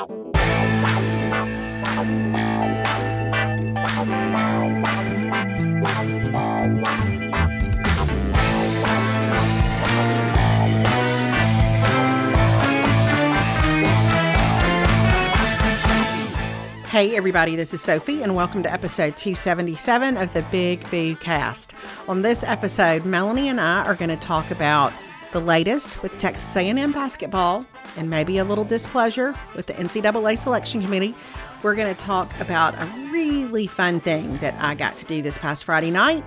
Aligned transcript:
Hey, 0.00 0.06
everybody, 17.14 17.56
this 17.56 17.74
is 17.74 17.82
Sophie, 17.82 18.22
and 18.22 18.34
welcome 18.34 18.62
to 18.62 18.72
episode 18.72 19.18
277 19.18 20.16
of 20.16 20.32
the 20.32 20.40
Big 20.50 20.88
Boo 20.90 21.14
Cast. 21.16 21.74
On 22.08 22.22
this 22.22 22.42
episode, 22.42 23.04
Melanie 23.04 23.50
and 23.50 23.60
I 23.60 23.84
are 23.84 23.94
going 23.94 24.08
to 24.08 24.16
talk 24.16 24.50
about 24.50 24.94
the 25.32 25.40
latest 25.40 26.02
with 26.02 26.18
Texas 26.18 26.56
A&M 26.56 26.92
basketball 26.92 27.64
and 27.96 28.10
maybe 28.10 28.38
a 28.38 28.44
little 28.44 28.64
displeasure 28.64 29.34
with 29.54 29.66
the 29.66 29.72
NCAA 29.74 30.38
selection 30.38 30.82
committee. 30.82 31.14
We're 31.62 31.74
going 31.74 31.94
to 31.94 32.00
talk 32.00 32.38
about 32.40 32.74
a 32.74 32.86
really 33.12 33.66
fun 33.66 34.00
thing 34.00 34.38
that 34.38 34.54
I 34.58 34.74
got 34.74 34.96
to 34.98 35.04
do 35.04 35.22
this 35.22 35.38
past 35.38 35.64
Friday 35.64 35.90
night. 35.90 36.24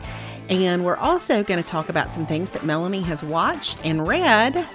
And 0.49 0.83
we're 0.83 0.97
also 0.97 1.43
going 1.43 1.61
to 1.61 1.67
talk 1.67 1.89
about 1.89 2.13
some 2.13 2.25
things 2.25 2.51
that 2.51 2.65
Melanie 2.65 3.01
has 3.01 3.23
watched 3.23 3.77
and 3.85 4.07
read 4.07 4.67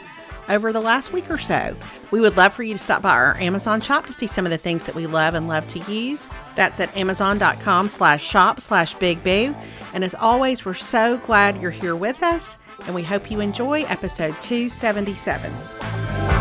over 0.49 0.73
the 0.73 0.81
last 0.81 1.13
week 1.13 1.31
or 1.31 1.39
so. 1.39 1.77
We 2.11 2.21
would 2.21 2.37
love 2.37 2.55
for 2.55 2.63
you 2.63 2.75
to 2.75 2.79
stop 2.79 3.03
by 3.03 3.11
our 3.11 3.37
Amazon 3.37 3.81
shop 3.81 4.07
to 4.07 4.13
see 4.13 4.27
some 4.27 4.47
of 4.47 4.51
the 4.51 4.59
things 4.59 4.85
that 4.85 4.95
we 4.95 5.07
love 5.07 5.35
and 5.35 5.47
love 5.47 5.67
to 5.69 5.79
use. 5.93 6.29
That's 6.55 6.81
at 6.81 6.97
amazon.com 6.97 7.89
slash 7.89 8.25
shop 8.25 8.61
slash 8.61 8.95
big 8.95 9.23
boo. 9.23 9.55
And 9.93 10.03
as 10.03 10.15
always, 10.15 10.65
we're 10.65 10.75
so 10.75 11.19
glad 11.19 11.61
you're 11.61 11.71
here 11.71 11.97
with 11.97 12.23
us, 12.23 12.59
and 12.87 12.95
we 12.95 13.03
hope 13.03 13.31
you 13.31 13.41
enjoy 13.41 13.83
episode 13.83 14.41
277. 14.41 16.38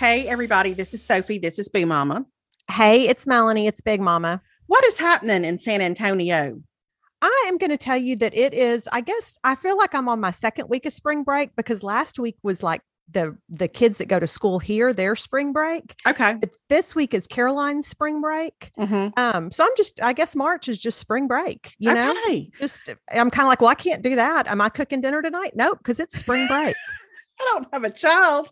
Hey, 0.00 0.26
everybody, 0.28 0.72
this 0.72 0.94
is 0.94 1.04
Sophie. 1.04 1.36
This 1.36 1.58
is 1.58 1.68
Boo 1.68 1.84
Mama. 1.84 2.24
Hey, 2.70 3.06
it's 3.06 3.26
Melanie. 3.26 3.66
It's 3.66 3.82
Big 3.82 4.00
Mama. 4.00 4.40
What 4.66 4.82
is 4.86 4.98
happening 4.98 5.44
in 5.44 5.58
San 5.58 5.82
Antonio? 5.82 6.58
I 7.20 7.44
am 7.48 7.58
going 7.58 7.68
to 7.68 7.76
tell 7.76 7.98
you 7.98 8.16
that 8.16 8.34
it 8.34 8.54
is, 8.54 8.88
I 8.92 9.02
guess, 9.02 9.36
I 9.44 9.56
feel 9.56 9.76
like 9.76 9.94
I'm 9.94 10.08
on 10.08 10.18
my 10.18 10.30
second 10.30 10.70
week 10.70 10.86
of 10.86 10.94
spring 10.94 11.22
break 11.22 11.54
because 11.54 11.82
last 11.82 12.18
week 12.18 12.38
was 12.42 12.62
like 12.62 12.80
the 13.10 13.36
the 13.50 13.68
kids 13.68 13.98
that 13.98 14.06
go 14.06 14.18
to 14.20 14.26
school 14.26 14.58
here 14.58 14.94
their 14.94 15.14
spring 15.16 15.52
break 15.52 15.96
Okay. 16.06 16.34
but 16.40 16.50
this 16.68 16.94
week 16.94 17.12
is 17.12 17.26
caroline's 17.26 17.88
spring 17.88 18.20
break 18.20 18.70
Mm-hmm. 18.78 19.08
um 19.18 19.50
so 19.50 19.64
i'm 19.64 19.70
just 19.76 20.00
i 20.00 20.12
guess 20.12 20.36
march 20.36 20.68
is 20.68 20.78
just 20.78 21.00
spring 21.00 21.26
break 21.26 21.74
you 21.80 21.92
know 21.92 22.12
okay. 22.24 22.48
just 22.60 22.88
i'm 23.10 23.28
kind 23.28 23.46
of 23.46 23.48
like 23.48 23.60
well 23.60 23.70
i 23.70 23.74
can't 23.74 24.02
do 24.02 24.14
that 24.14 24.46
am 24.46 24.60
i 24.60 24.68
cooking 24.68 25.00
dinner 25.00 25.22
tonight 25.22 25.54
nope 25.56 25.78
because 25.78 25.98
it's 25.98 26.16
spring 26.16 26.46
break 26.46 26.76
I 27.40 27.44
don't 27.54 27.66
have 27.72 27.82
a 27.82 27.90
child 27.90 28.48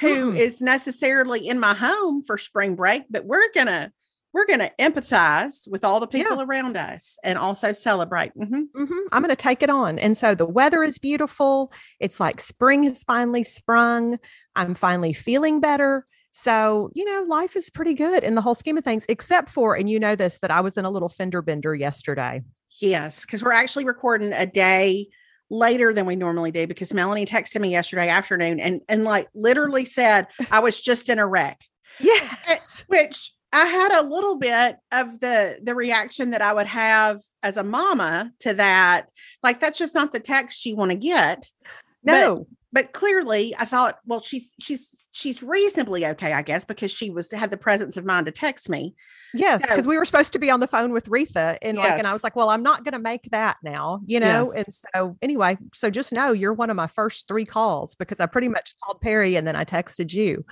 who 0.00 0.32
is 0.32 0.58
Mm-mm. 0.58 0.62
necessarily 0.62 1.48
in 1.48 1.58
my 1.58 1.74
home 1.74 2.22
for 2.26 2.38
spring 2.38 2.76
break, 2.76 3.04
but 3.10 3.24
we're 3.24 3.52
gonna 3.54 3.92
we're 4.34 4.46
gonna 4.46 4.70
empathize 4.78 5.66
with 5.70 5.84
all 5.84 6.00
the 6.00 6.06
people 6.06 6.42
around 6.42 6.76
us 6.76 7.16
and 7.24 7.38
also 7.38 7.72
celebrate. 7.72 8.30
Mhm. 8.36 8.64
Mhm. 8.76 8.98
I'm 9.10 9.22
going 9.22 9.30
to 9.30 9.36
take 9.36 9.62
it 9.62 9.70
on. 9.70 9.98
And 9.98 10.16
so 10.18 10.34
the 10.34 10.44
weather 10.46 10.82
is 10.82 10.98
beautiful. 10.98 11.72
It's 11.98 12.20
like 12.20 12.40
spring 12.40 12.84
has 12.84 13.02
finally 13.02 13.42
sprung. 13.42 14.18
I'm 14.54 14.74
finally 14.74 15.14
feeling 15.14 15.60
better. 15.60 16.04
So, 16.30 16.90
you 16.94 17.06
know, 17.06 17.24
life 17.26 17.56
is 17.56 17.70
pretty 17.70 17.94
good 17.94 18.22
in 18.22 18.34
the 18.34 18.42
whole 18.42 18.54
scheme 18.54 18.76
of 18.76 18.84
things, 18.84 19.06
except 19.08 19.48
for, 19.48 19.74
and 19.74 19.88
you 19.88 19.98
know 19.98 20.14
this, 20.14 20.38
that 20.40 20.50
I 20.50 20.60
was 20.60 20.76
in 20.76 20.84
a 20.84 20.90
little 20.90 21.08
fender 21.08 21.40
bender 21.40 21.74
yesterday. 21.74 22.42
Yes, 22.80 23.22
because 23.22 23.42
we're 23.42 23.52
actually 23.52 23.86
recording 23.86 24.32
a 24.34 24.46
day 24.46 25.08
later 25.50 25.92
than 25.92 26.06
we 26.06 26.16
normally 26.16 26.50
do 26.50 26.66
because 26.66 26.92
Melanie 26.92 27.26
texted 27.26 27.60
me 27.60 27.70
yesterday 27.70 28.08
afternoon 28.08 28.60
and 28.60 28.80
and 28.88 29.04
like 29.04 29.28
literally 29.34 29.84
said 29.84 30.26
I 30.50 30.60
was 30.60 30.80
just 30.80 31.08
in 31.08 31.18
a 31.18 31.26
wreck. 31.26 31.60
Yes. 32.00 32.44
Eh, 32.46 32.84
which 32.86 33.32
I 33.52 33.64
had 33.64 34.00
a 34.00 34.06
little 34.06 34.36
bit 34.36 34.76
of 34.92 35.18
the 35.18 35.58
the 35.60 35.74
reaction 35.74 36.30
that 36.30 36.42
I 36.42 36.52
would 36.52 36.66
have 36.66 37.20
as 37.42 37.56
a 37.56 37.64
mama 37.64 38.30
to 38.40 38.54
that. 38.54 39.06
Like 39.42 39.58
that's 39.58 39.78
just 39.78 39.94
not 39.94 40.12
the 40.12 40.20
text 40.20 40.64
you 40.64 40.76
want 40.76 40.90
to 40.90 40.96
get. 40.96 41.50
No. 42.04 42.46
But 42.70 42.92
clearly, 42.92 43.54
I 43.58 43.64
thought, 43.64 43.98
well, 44.04 44.20
she's 44.20 44.52
she's 44.60 45.08
she's 45.12 45.42
reasonably 45.42 46.04
okay, 46.04 46.34
I 46.34 46.42
guess, 46.42 46.66
because 46.66 46.90
she 46.90 47.08
was 47.08 47.30
had 47.32 47.50
the 47.50 47.56
presence 47.56 47.96
of 47.96 48.04
mind 48.04 48.26
to 48.26 48.32
text 48.32 48.68
me. 48.68 48.94
yes. 49.32 49.62
so- 49.62 49.68
Because 49.68 49.86
we 49.86 49.96
were 49.96 50.04
supposed 50.04 50.34
to 50.34 50.38
be 50.38 50.50
on 50.50 50.60
the 50.60 50.66
phone 50.66 50.92
with 50.92 51.06
Retha. 51.08 51.56
And 51.62 51.78
like, 51.78 51.98
and 51.98 52.06
I 52.06 52.12
was 52.12 52.22
like, 52.22 52.36
well, 52.36 52.50
I'm 52.50 52.62
not 52.62 52.84
going 52.84 52.92
to 52.92 52.98
make 52.98 53.30
that 53.30 53.56
now, 53.62 54.00
you 54.04 54.20
know? 54.20 54.52
Yes. 54.54 54.64
And 54.64 54.74
so, 54.94 55.16
anyway, 55.22 55.56
so 55.72 55.88
just 55.88 56.12
know 56.12 56.32
you're 56.32 56.52
one 56.52 56.68
of 56.68 56.76
my 56.76 56.88
first 56.88 57.26
three 57.26 57.46
calls 57.46 57.94
because 57.94 58.20
I 58.20 58.26
pretty 58.26 58.48
much 58.48 58.74
called 58.84 59.00
Perry 59.00 59.36
and 59.36 59.46
then 59.46 59.56
I 59.56 59.64
texted 59.64 60.12
you. 60.12 60.44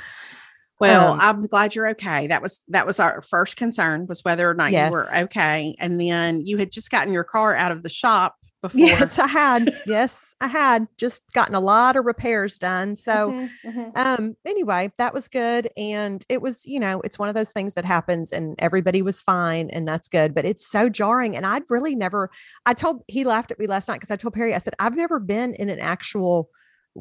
Well, 0.80 1.12
Um, 1.14 1.20
I'm 1.20 1.40
glad 1.42 1.74
you're 1.74 1.88
okay. 1.90 2.26
That 2.26 2.40
was 2.42 2.62
that 2.68 2.86
was 2.86 3.00
our 3.00 3.22
first 3.22 3.56
concern 3.56 4.06
was 4.06 4.22
whether 4.24 4.48
or 4.50 4.54
not 4.54 4.72
you 4.88 4.92
were 4.92 5.16
okay. 5.24 5.74
And 5.78 5.98
then 6.00 6.46
you 6.46 6.56
had 6.58 6.70
just 6.72 6.90
gotten 6.90 7.12
your 7.14 7.24
car 7.24 7.54
out 7.54 7.72
of 7.72 7.82
the 7.82 7.88
shop 7.88 8.36
before. 8.62 8.80
Yes, 8.80 9.18
I 9.18 9.26
had. 9.26 9.74
yes, 9.86 10.34
I 10.40 10.46
had 10.48 10.86
just 10.96 11.22
gotten 11.32 11.54
a 11.54 11.60
lot 11.60 11.96
of 11.96 12.04
repairs 12.04 12.58
done. 12.58 12.96
So, 12.96 13.30
Mhm, 13.30 13.50
mhm. 13.64 13.96
um, 13.96 14.36
anyway, 14.44 14.92
that 14.98 15.14
was 15.14 15.28
good. 15.28 15.68
And 15.76 16.24
it 16.28 16.40
was, 16.42 16.66
you 16.66 16.80
know, 16.80 17.00
it's 17.02 17.18
one 17.18 17.28
of 17.28 17.34
those 17.34 17.52
things 17.52 17.74
that 17.74 17.84
happens 17.84 18.32
and 18.32 18.54
everybody 18.58 19.02
was 19.02 19.22
fine 19.22 19.70
and 19.70 19.86
that's 19.86 20.08
good. 20.08 20.34
But 20.34 20.44
it's 20.44 20.66
so 20.66 20.88
jarring. 20.88 21.36
And 21.36 21.46
I'd 21.46 21.64
really 21.68 21.94
never, 21.94 22.30
I 22.64 22.74
told, 22.74 23.02
he 23.08 23.24
laughed 23.24 23.52
at 23.52 23.58
me 23.58 23.66
last 23.66 23.88
night 23.88 23.96
because 23.96 24.10
I 24.10 24.16
told 24.16 24.34
Perry, 24.34 24.54
I 24.54 24.58
said, 24.58 24.74
I've 24.78 24.96
never 24.96 25.18
been 25.20 25.54
in 25.54 25.68
an 25.68 25.78
actual 25.80 26.50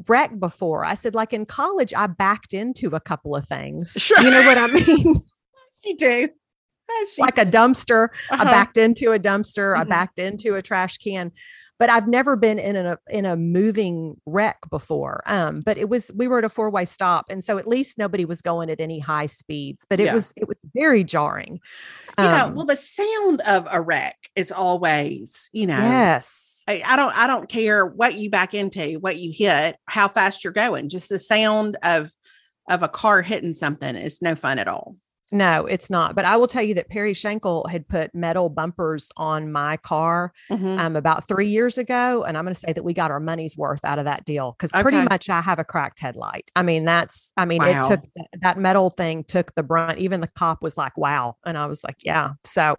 wreck 0.08 0.38
before. 0.38 0.84
I 0.84 0.94
said, 0.94 1.14
like 1.14 1.32
in 1.32 1.46
college, 1.46 1.94
I 1.96 2.06
backed 2.06 2.52
into 2.52 2.88
a 2.94 3.00
couple 3.00 3.34
of 3.34 3.48
things. 3.48 3.92
Sure. 3.98 4.20
You 4.20 4.30
know 4.30 4.44
what 4.46 4.58
I 4.58 4.66
mean? 4.66 5.22
you 5.84 5.96
do. 5.96 6.28
Yes, 6.88 7.18
like 7.18 7.38
a 7.38 7.44
dumpster. 7.46 8.08
I 8.30 8.34
Uh-huh. 8.34 8.44
backed 8.44 8.76
into 8.76 9.12
a 9.12 9.18
dumpster. 9.18 9.76
I 9.76 9.84
Mhm. 9.84 9.88
backed 9.88 10.18
into 10.18 10.54
a 10.54 10.62
trash 10.62 10.98
can, 10.98 11.32
but 11.78 11.90
I've 11.90 12.06
never 12.08 12.36
been 12.36 12.58
in 12.58 12.76
a 12.76 12.98
in 13.10 13.24
a 13.26 13.36
moving 13.36 14.20
wreck 14.24 14.58
before. 14.70 15.22
Um, 15.26 15.60
but 15.62 15.78
it 15.78 15.88
was 15.88 16.10
we 16.14 16.28
were 16.28 16.38
at 16.38 16.44
a 16.44 16.48
four 16.48 16.70
way 16.70 16.84
stop, 16.84 17.26
and 17.28 17.44
so 17.44 17.58
at 17.58 17.66
least 17.66 17.98
nobody 17.98 18.24
was 18.24 18.40
going 18.40 18.70
at 18.70 18.80
any 18.80 18.98
high 19.00 19.26
speeds. 19.26 19.84
But 19.88 20.00
it 20.00 20.04
Yeah. 20.06 20.14
was 20.14 20.32
it 20.36 20.48
was 20.48 20.58
very 20.74 21.02
jarring. 21.04 21.60
you 22.18 22.24
know, 22.24 22.46
Um, 22.46 22.54
well, 22.54 22.64
the 22.64 22.76
sound 22.76 23.40
of 23.42 23.66
a 23.70 23.80
wreck 23.80 24.16
is 24.36 24.50
always, 24.52 25.50
you 25.52 25.66
know, 25.66 25.78
yes, 25.80 26.62
I, 26.68 26.82
I 26.86 26.96
don't 26.96 27.16
I 27.18 27.26
don't 27.26 27.48
care 27.48 27.84
what 27.84 28.14
you 28.14 28.30
back 28.30 28.54
into, 28.54 28.94
what 29.00 29.16
you 29.18 29.32
hit, 29.36 29.76
how 29.86 30.08
fast 30.08 30.44
you're 30.44 30.52
going. 30.52 30.88
Just 30.88 31.08
the 31.10 31.18
sound 31.18 31.76
of 31.82 32.12
of 32.70 32.82
a 32.82 32.88
car 32.88 33.22
hitting 33.22 33.52
something 33.52 33.96
is 33.96 34.22
no 34.22 34.34
fun 34.34 34.58
at 34.58 34.66
all. 34.68 34.96
No, 35.32 35.66
it's 35.66 35.90
not. 35.90 36.14
But 36.14 36.24
I 36.24 36.36
will 36.36 36.46
tell 36.46 36.62
you 36.62 36.74
that 36.74 36.88
Perry 36.88 37.12
Shankle 37.12 37.68
had 37.68 37.88
put 37.88 38.14
metal 38.14 38.48
bumpers 38.48 39.10
on 39.16 39.50
my 39.50 39.76
car 39.78 40.32
Mhm. 40.50 40.78
um, 40.78 40.94
about 40.94 41.26
three 41.26 41.48
years 41.48 41.78
ago. 41.78 42.22
And 42.22 42.38
I'm 42.38 42.44
going 42.44 42.54
to 42.54 42.60
say 42.60 42.72
that 42.72 42.84
we 42.84 42.92
got 42.94 43.10
our 43.10 43.18
money's 43.18 43.56
worth 43.56 43.80
out 43.84 43.98
of 43.98 44.04
that 44.04 44.24
deal 44.24 44.52
because 44.52 44.70
pretty 44.82 45.02
much 45.02 45.28
I 45.28 45.40
have 45.40 45.58
a 45.58 45.64
cracked 45.64 45.98
headlight. 45.98 46.52
I 46.54 46.62
mean, 46.62 46.84
that's, 46.84 47.32
I 47.36 47.44
mean, 47.44 47.60
Wow. 47.60 47.86
it 47.86 47.88
took 47.88 48.04
that 48.40 48.56
metal 48.56 48.90
thing 48.90 49.24
took 49.24 49.52
the 49.56 49.64
brunt. 49.64 49.98
Even 49.98 50.20
the 50.20 50.28
cop 50.28 50.62
was 50.62 50.76
like, 50.76 50.96
wow. 50.96 51.36
And 51.44 51.58
I 51.58 51.66
was 51.66 51.82
like, 51.82 51.96
yeah. 52.04 52.34
So, 52.44 52.76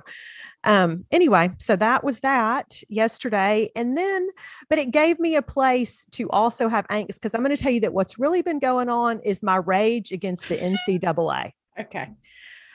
um, 0.63 1.03
anyway, 1.11 1.51
so 1.59 1.75
that 1.75 2.03
was 2.05 2.21
that 2.21 2.81
yesterday. 2.87 3.69
And 3.75 3.97
then, 3.97 4.29
but 4.69 4.79
it 4.79 4.91
gave 4.91 5.19
me 5.19 5.35
a 5.35 5.41
place 5.41 6.05
to 6.11 6.29
also 6.29 6.69
have 6.69 6.87
angst 6.87 7.15
because 7.15 7.35
I'm 7.35 7.43
going 7.43 7.55
to 7.55 7.61
tell 7.61 7.73
you 7.73 7.81
that 7.81 7.93
what's 7.93 8.17
really 8.17 8.41
been 8.41 8.59
going 8.59 8.87
on 8.87 9.19
is 9.25 9.43
my 9.43 9.57
rage 9.57 10.13
against 10.13 10.47
the 10.47 10.55
NCAA. 10.57 11.51
Okay. 11.79 12.09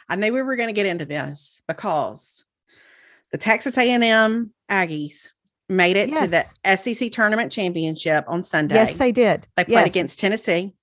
I 0.09 0.17
knew 0.17 0.33
we 0.33 0.43
were 0.43 0.57
going 0.57 0.69
to 0.69 0.73
get 0.73 0.87
into 0.87 1.05
this 1.05 1.61
because 1.67 2.45
the 3.31 3.39
Texas 3.39 3.79
A&M 3.79 4.53
Aggies 4.71 5.29
made 5.69 5.97
it 5.97 6.11
to 6.11 6.27
the 6.27 6.77
SEC 6.77 7.11
tournament 7.13 7.51
championship 7.51 8.25
on 8.29 8.45
Sunday. 8.45 8.75
Yes, 8.75 8.97
they 8.97 9.13
did. 9.13 9.47
They 9.57 9.65
played 9.65 9.75
Yes. 9.75 9.87
against 9.91 10.21
Tennessee. 10.21 10.75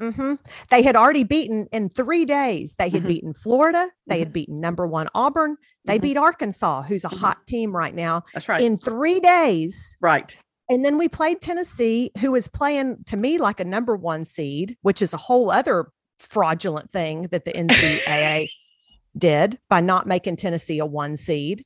Mm-hmm. 0.00 0.34
They 0.70 0.82
had 0.82 0.94
already 0.94 1.24
beaten 1.24 1.66
in 1.72 1.90
three 1.90 2.24
days. 2.24 2.76
They 2.78 2.88
had 2.88 3.02
Mhm. 3.02 3.08
beaten 3.08 3.32
Florida. 3.34 3.90
They 4.06 4.20
had 4.20 4.32
beaten 4.32 4.60
number 4.60 4.86
one 4.86 5.08
Auburn. 5.14 5.56
They 5.84 5.98
Mhm. 5.98 6.02
beat 6.02 6.16
Arkansas, 6.16 6.82
who's 6.84 7.04
a 7.04 7.08
Mhm. 7.08 7.18
hot 7.18 7.46
team 7.48 7.74
right 7.74 7.94
now, 7.94 8.22
That's 8.32 8.48
right. 8.48 8.60
in 8.62 8.78
three 8.78 9.18
days. 9.18 9.96
right. 10.00 10.36
And 10.70 10.84
then 10.84 10.98
we 10.98 11.08
played 11.08 11.40
Tennessee, 11.40 12.12
who 12.20 12.34
is 12.36 12.46
playing 12.46 12.98
to 13.06 13.16
me 13.16 13.38
like 13.38 13.58
a 13.58 13.64
number 13.64 13.96
one 13.96 14.24
seed, 14.24 14.76
which 14.82 15.02
is 15.02 15.12
a 15.12 15.16
whole 15.16 15.50
other 15.50 15.90
fraudulent 16.18 16.90
thing 16.92 17.22
that 17.30 17.44
the 17.44 17.52
NCAA 17.52 18.48
did 19.18 19.58
by 19.68 19.80
not 19.80 20.06
making 20.06 20.36
Tennessee 20.36 20.78
a 20.78 20.86
one 20.86 21.16
seed. 21.16 21.64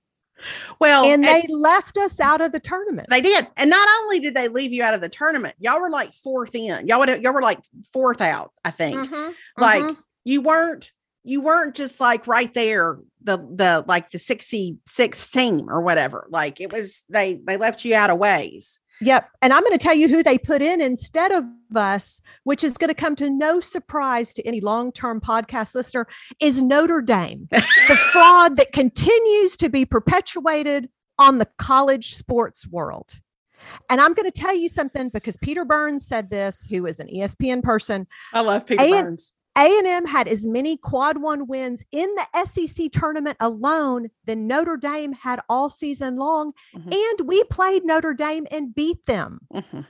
Well, 0.78 1.04
and 1.04 1.22
they 1.22 1.42
and 1.42 1.50
left 1.50 1.98
us 1.98 2.18
out 2.18 2.40
of 2.40 2.52
the 2.52 2.60
tournament. 2.60 3.08
They 3.10 3.20
did. 3.20 3.46
And 3.56 3.70
not 3.70 3.88
only 4.00 4.18
did 4.18 4.34
they 4.34 4.48
leave 4.48 4.72
you 4.72 4.82
out 4.82 4.94
of 4.94 5.00
the 5.00 5.08
tournament, 5.08 5.54
y'all 5.58 5.80
were 5.80 5.90
like 5.90 6.12
fourth 6.12 6.54
in. 6.54 6.86
Y'all 6.86 6.98
would 6.98 7.22
y'all 7.22 7.32
were 7.32 7.42
like 7.42 7.60
fourth 7.92 8.20
out, 8.20 8.52
I 8.64 8.70
think. 8.70 8.96
Mm-hmm, 8.96 9.32
like 9.56 9.84
mm-hmm. 9.84 10.00
you 10.24 10.40
weren't 10.40 10.90
you 11.24 11.40
weren't 11.40 11.74
just 11.74 12.00
like 12.00 12.26
right 12.26 12.52
there 12.54 12.98
the 13.22 13.38
the 13.38 13.84
like 13.86 14.10
the 14.10 14.18
66th 14.18 15.30
team 15.30 15.70
or 15.70 15.80
whatever. 15.80 16.26
Like 16.30 16.60
it 16.60 16.72
was 16.72 17.02
they 17.08 17.34
they 17.34 17.56
left 17.56 17.84
you 17.84 17.94
out 17.94 18.10
of 18.10 18.18
ways. 18.18 18.80
Yep. 19.02 19.30
And 19.42 19.52
I'm 19.52 19.62
going 19.62 19.76
to 19.76 19.78
tell 19.78 19.94
you 19.94 20.08
who 20.08 20.22
they 20.22 20.38
put 20.38 20.62
in 20.62 20.80
instead 20.80 21.32
of 21.32 21.44
us, 21.74 22.20
which 22.44 22.62
is 22.62 22.78
going 22.78 22.88
to 22.88 22.94
come 22.94 23.16
to 23.16 23.28
no 23.28 23.60
surprise 23.60 24.32
to 24.34 24.46
any 24.46 24.60
long 24.60 24.92
term 24.92 25.20
podcast 25.20 25.74
listener, 25.74 26.06
is 26.40 26.62
Notre 26.62 27.02
Dame, 27.02 27.48
the 27.50 27.98
fraud 28.12 28.56
that 28.56 28.72
continues 28.72 29.56
to 29.58 29.68
be 29.68 29.84
perpetuated 29.84 30.88
on 31.18 31.38
the 31.38 31.48
college 31.58 32.14
sports 32.14 32.66
world. 32.66 33.20
And 33.88 34.00
I'm 34.00 34.12
going 34.14 34.30
to 34.30 34.40
tell 34.40 34.56
you 34.56 34.68
something 34.68 35.08
because 35.08 35.36
Peter 35.36 35.64
Burns 35.64 36.06
said 36.06 36.30
this, 36.30 36.66
who 36.66 36.86
is 36.86 36.98
an 36.98 37.08
ESPN 37.08 37.62
person. 37.62 38.06
I 38.32 38.40
love 38.40 38.66
Peter 38.66 38.82
A- 38.82 38.90
Burns. 38.90 39.32
A&M 39.56 40.06
had 40.06 40.28
as 40.28 40.46
many 40.46 40.76
quad 40.76 41.18
one 41.18 41.46
wins 41.46 41.84
in 41.92 42.08
the 42.14 42.44
SEC 42.46 42.90
tournament 42.90 43.36
alone 43.40 44.08
than 44.24 44.46
Notre 44.46 44.76
Dame 44.76 45.12
had 45.12 45.40
all 45.48 45.68
season 45.68 46.16
long. 46.16 46.52
Mm-hmm. 46.74 46.92
And 46.92 47.28
we 47.28 47.44
played 47.44 47.84
Notre 47.84 48.14
Dame 48.14 48.46
and 48.50 48.74
beat 48.74 49.04
them. 49.06 49.40
Mm-hmm. 49.52 49.80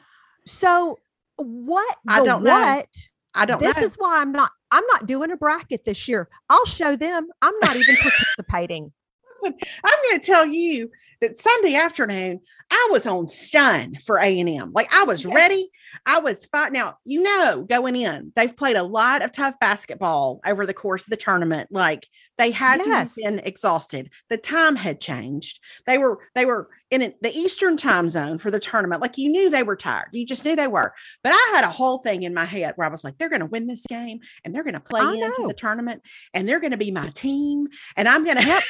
So 0.47 0.99
what 1.37 1.97
I 2.09 2.25
don't 2.25 2.43
what? 2.43 2.87
Know. 2.87 2.87
I 3.35 3.47
don't 3.47 3.61
this 3.61 3.77
know. 3.77 3.83
is 3.85 3.95
why 3.97 4.21
I'm 4.21 4.33
not 4.33 4.51
I'm 4.71 4.85
not 4.93 5.07
doing 5.07 5.31
a 5.31 5.37
bracket 5.37 5.85
this 5.85 6.09
year. 6.09 6.29
I'll 6.51 6.67
show 6.67 6.97
them 6.97 7.29
I'm 7.41 7.55
not 7.61 7.77
even 7.77 7.97
participating. 7.97 8.93
Listen, 9.35 9.59
I'm 9.85 9.99
going 10.11 10.21
to 10.21 10.27
tell 10.27 10.47
you 10.47 10.91
that 11.23 11.39
Sunday 11.39 11.77
afternoon, 11.77 12.41
I 12.71 12.89
was 12.91 13.07
on 13.07 13.29
stun 13.29 13.97
for 14.05 14.19
A&M. 14.19 14.73
Like 14.75 14.93
I 14.93 15.05
was 15.05 15.25
ready. 15.25 15.71
I 16.05 16.19
was 16.19 16.47
fighting 16.47 16.75
Now, 16.75 16.99
you 17.05 17.23
know, 17.23 17.63
going 17.63 17.95
in, 17.95 18.33
they've 18.35 18.57
played 18.57 18.77
a 18.77 18.83
lot 18.83 19.23
of 19.23 19.31
tough 19.31 19.55
basketball 19.61 20.41
over 20.45 20.67
the 20.67 20.75
course 20.75 21.05
of 21.05 21.11
the 21.11 21.17
tournament. 21.17 21.69
Like 21.71 22.09
they 22.39 22.51
had 22.51 22.79
yes. 22.79 22.87
to 22.87 22.93
have 22.93 23.35
been 23.37 23.47
exhausted. 23.47 24.11
The 24.31 24.37
time 24.37 24.75
had 24.75 25.01
changed. 25.01 25.61
They 25.87 25.97
were, 25.97 26.19
they 26.35 26.45
were 26.45 26.71
in 26.91 27.15
the 27.21 27.31
Eastern 27.31 27.77
time 27.77 28.09
zone 28.09 28.39
for 28.39 28.51
the 28.51 28.59
tournament. 28.59 29.01
Like 29.01 29.17
you 29.17 29.29
knew 29.29 29.49
they 29.49 29.63
were 29.63 29.77
tired. 29.77 30.09
You 30.11 30.27
just 30.27 30.45
knew 30.45 30.57
they 30.57 30.67
were. 30.67 30.93
But 31.23 31.35
I 31.35 31.53
had 31.55 31.65
a 31.65 31.71
whole 31.71 31.99
thing 31.99 32.25
in 32.25 32.35
my 32.35 32.47
head 32.47 32.73
where 32.75 32.89
I 32.89 32.91
was 32.91 33.05
like, 33.05 33.19
they're 33.19 33.31
going 33.31 33.41
to 33.41 33.47
win 33.47 33.69
this 33.69 33.87
game 33.87 34.21
and 34.45 34.53
they're 34.53 34.65
going 34.65 34.75
to 34.75 34.81
play 34.81 35.03
I 35.03 35.13
into 35.13 35.43
know. 35.43 35.49
the 35.49 35.55
tournament 35.55 36.03
and 36.35 36.49
they're 36.49 36.61
going 36.61 36.73
to 36.73 36.77
be 36.77 36.91
my 36.91 37.11
team. 37.11 37.69
And 37.97 38.09
I'm 38.09 38.25
going 38.25 38.39
to 38.39 38.43
help. 38.43 38.65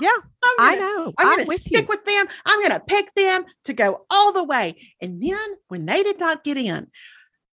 Yeah, 0.00 0.08
gonna, 0.10 0.54
I 0.58 0.76
know. 0.76 1.12
I'm, 1.18 1.36
going 1.36 1.46
to 1.46 1.58
stick 1.58 1.82
you. 1.82 1.86
with 1.88 2.04
them. 2.04 2.26
I'm 2.46 2.60
going 2.60 2.72
to 2.72 2.80
pick 2.80 3.14
them 3.14 3.44
to 3.64 3.72
go 3.72 4.06
all 4.10 4.32
the 4.32 4.44
way. 4.44 4.76
And 5.00 5.22
then 5.22 5.56
when 5.68 5.86
they 5.86 6.02
did 6.02 6.18
not 6.18 6.44
get 6.44 6.56
in, 6.56 6.88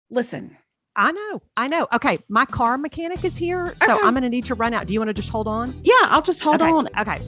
listen. 0.10 0.58
I 0.96 1.12
know. 1.12 1.42
I 1.56 1.68
know. 1.68 1.88
Okay. 1.94 2.18
My 2.28 2.46
car 2.46 2.78
mechanic 2.78 3.24
is 3.24 3.38
here. 3.38 3.74
So 3.78 3.96
okay. 3.96 4.06
I'm 4.06 4.14
going 4.14 4.24
to 4.24 4.30
need 4.30 4.46
to 4.46 4.56
run 4.56 4.74
out. 4.74 4.88
Do 4.88 4.94
you 4.94 5.00
want 5.00 5.10
to 5.10 5.14
just 5.14 5.30
hold 5.30 5.48
on? 5.48 5.74
Yeah, 5.84 5.94
I'll 6.04 6.22
just 6.22 6.42
hold 6.42 6.62
okay. 6.62 6.72
on. 6.72 6.88
Okay. 7.00 7.22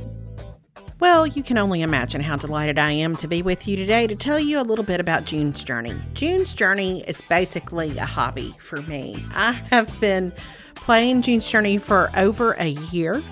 Well, 1.00 1.25
you 1.25 1.42
can 1.42 1.58
only 1.58 1.81
imagine 1.81 2.22
how 2.22 2.36
delighted 2.36 2.78
I 2.78 2.92
am 2.92 3.16
to 3.18 3.28
be 3.28 3.42
with 3.42 3.68
you 3.68 3.75
today 3.75 4.06
to 4.06 4.16
tell 4.16 4.40
you 4.40 4.62
a 4.62 4.63
little 4.63 4.86
bit 4.86 5.00
about 5.00 5.25
June's 5.25 5.63
Journey. 5.63 5.96
June's 6.13 6.54
Journey 6.54 7.04
is 7.08 7.22
basically 7.22 7.98
a 7.98 8.06
hobby 8.06 8.54
for 8.60 8.84
me. 8.84 9.25
I 9.31 9.54
have 9.54 10.00
been 10.00 10.31
playing 10.75 11.24
June's 11.24 11.50
Journey 11.50 11.80
for 11.80 12.12
over 12.16 12.54
a 12.54 12.68
year. 12.68 13.24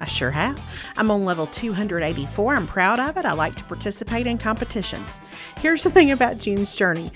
I 0.00 0.06
sure 0.06 0.30
have. 0.30 0.60
I'm 0.96 1.10
on 1.10 1.24
level 1.24 1.46
284. 1.46 2.54
I'm 2.54 2.66
proud 2.66 2.98
of 2.98 3.16
it. 3.16 3.24
I 3.26 3.32
like 3.32 3.54
to 3.56 3.64
participate 3.64 4.26
in 4.26 4.38
competitions. 4.38 5.20
Here's 5.60 5.82
the 5.82 5.90
thing 5.92 6.10
about 6.10 6.38
June's 6.38 6.74
Journey 6.74 7.12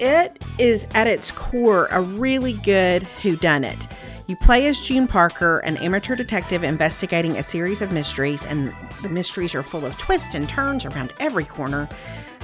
it 0.00 0.42
is 0.58 0.88
at 0.94 1.06
its 1.06 1.30
core 1.30 1.86
a 1.92 2.00
really 2.00 2.52
good 2.52 3.06
whodunit. 3.20 3.88
You 4.26 4.36
play 4.36 4.66
as 4.66 4.80
June 4.80 5.06
Parker, 5.06 5.58
an 5.60 5.76
amateur 5.76 6.16
detective 6.16 6.64
investigating 6.64 7.36
a 7.36 7.42
series 7.42 7.82
of 7.82 7.92
mysteries, 7.92 8.44
and 8.44 8.74
the 9.02 9.08
mysteries 9.08 9.54
are 9.54 9.62
full 9.62 9.84
of 9.84 9.96
twists 9.98 10.34
and 10.34 10.48
turns 10.48 10.84
around 10.86 11.12
every 11.20 11.44
corner. 11.44 11.88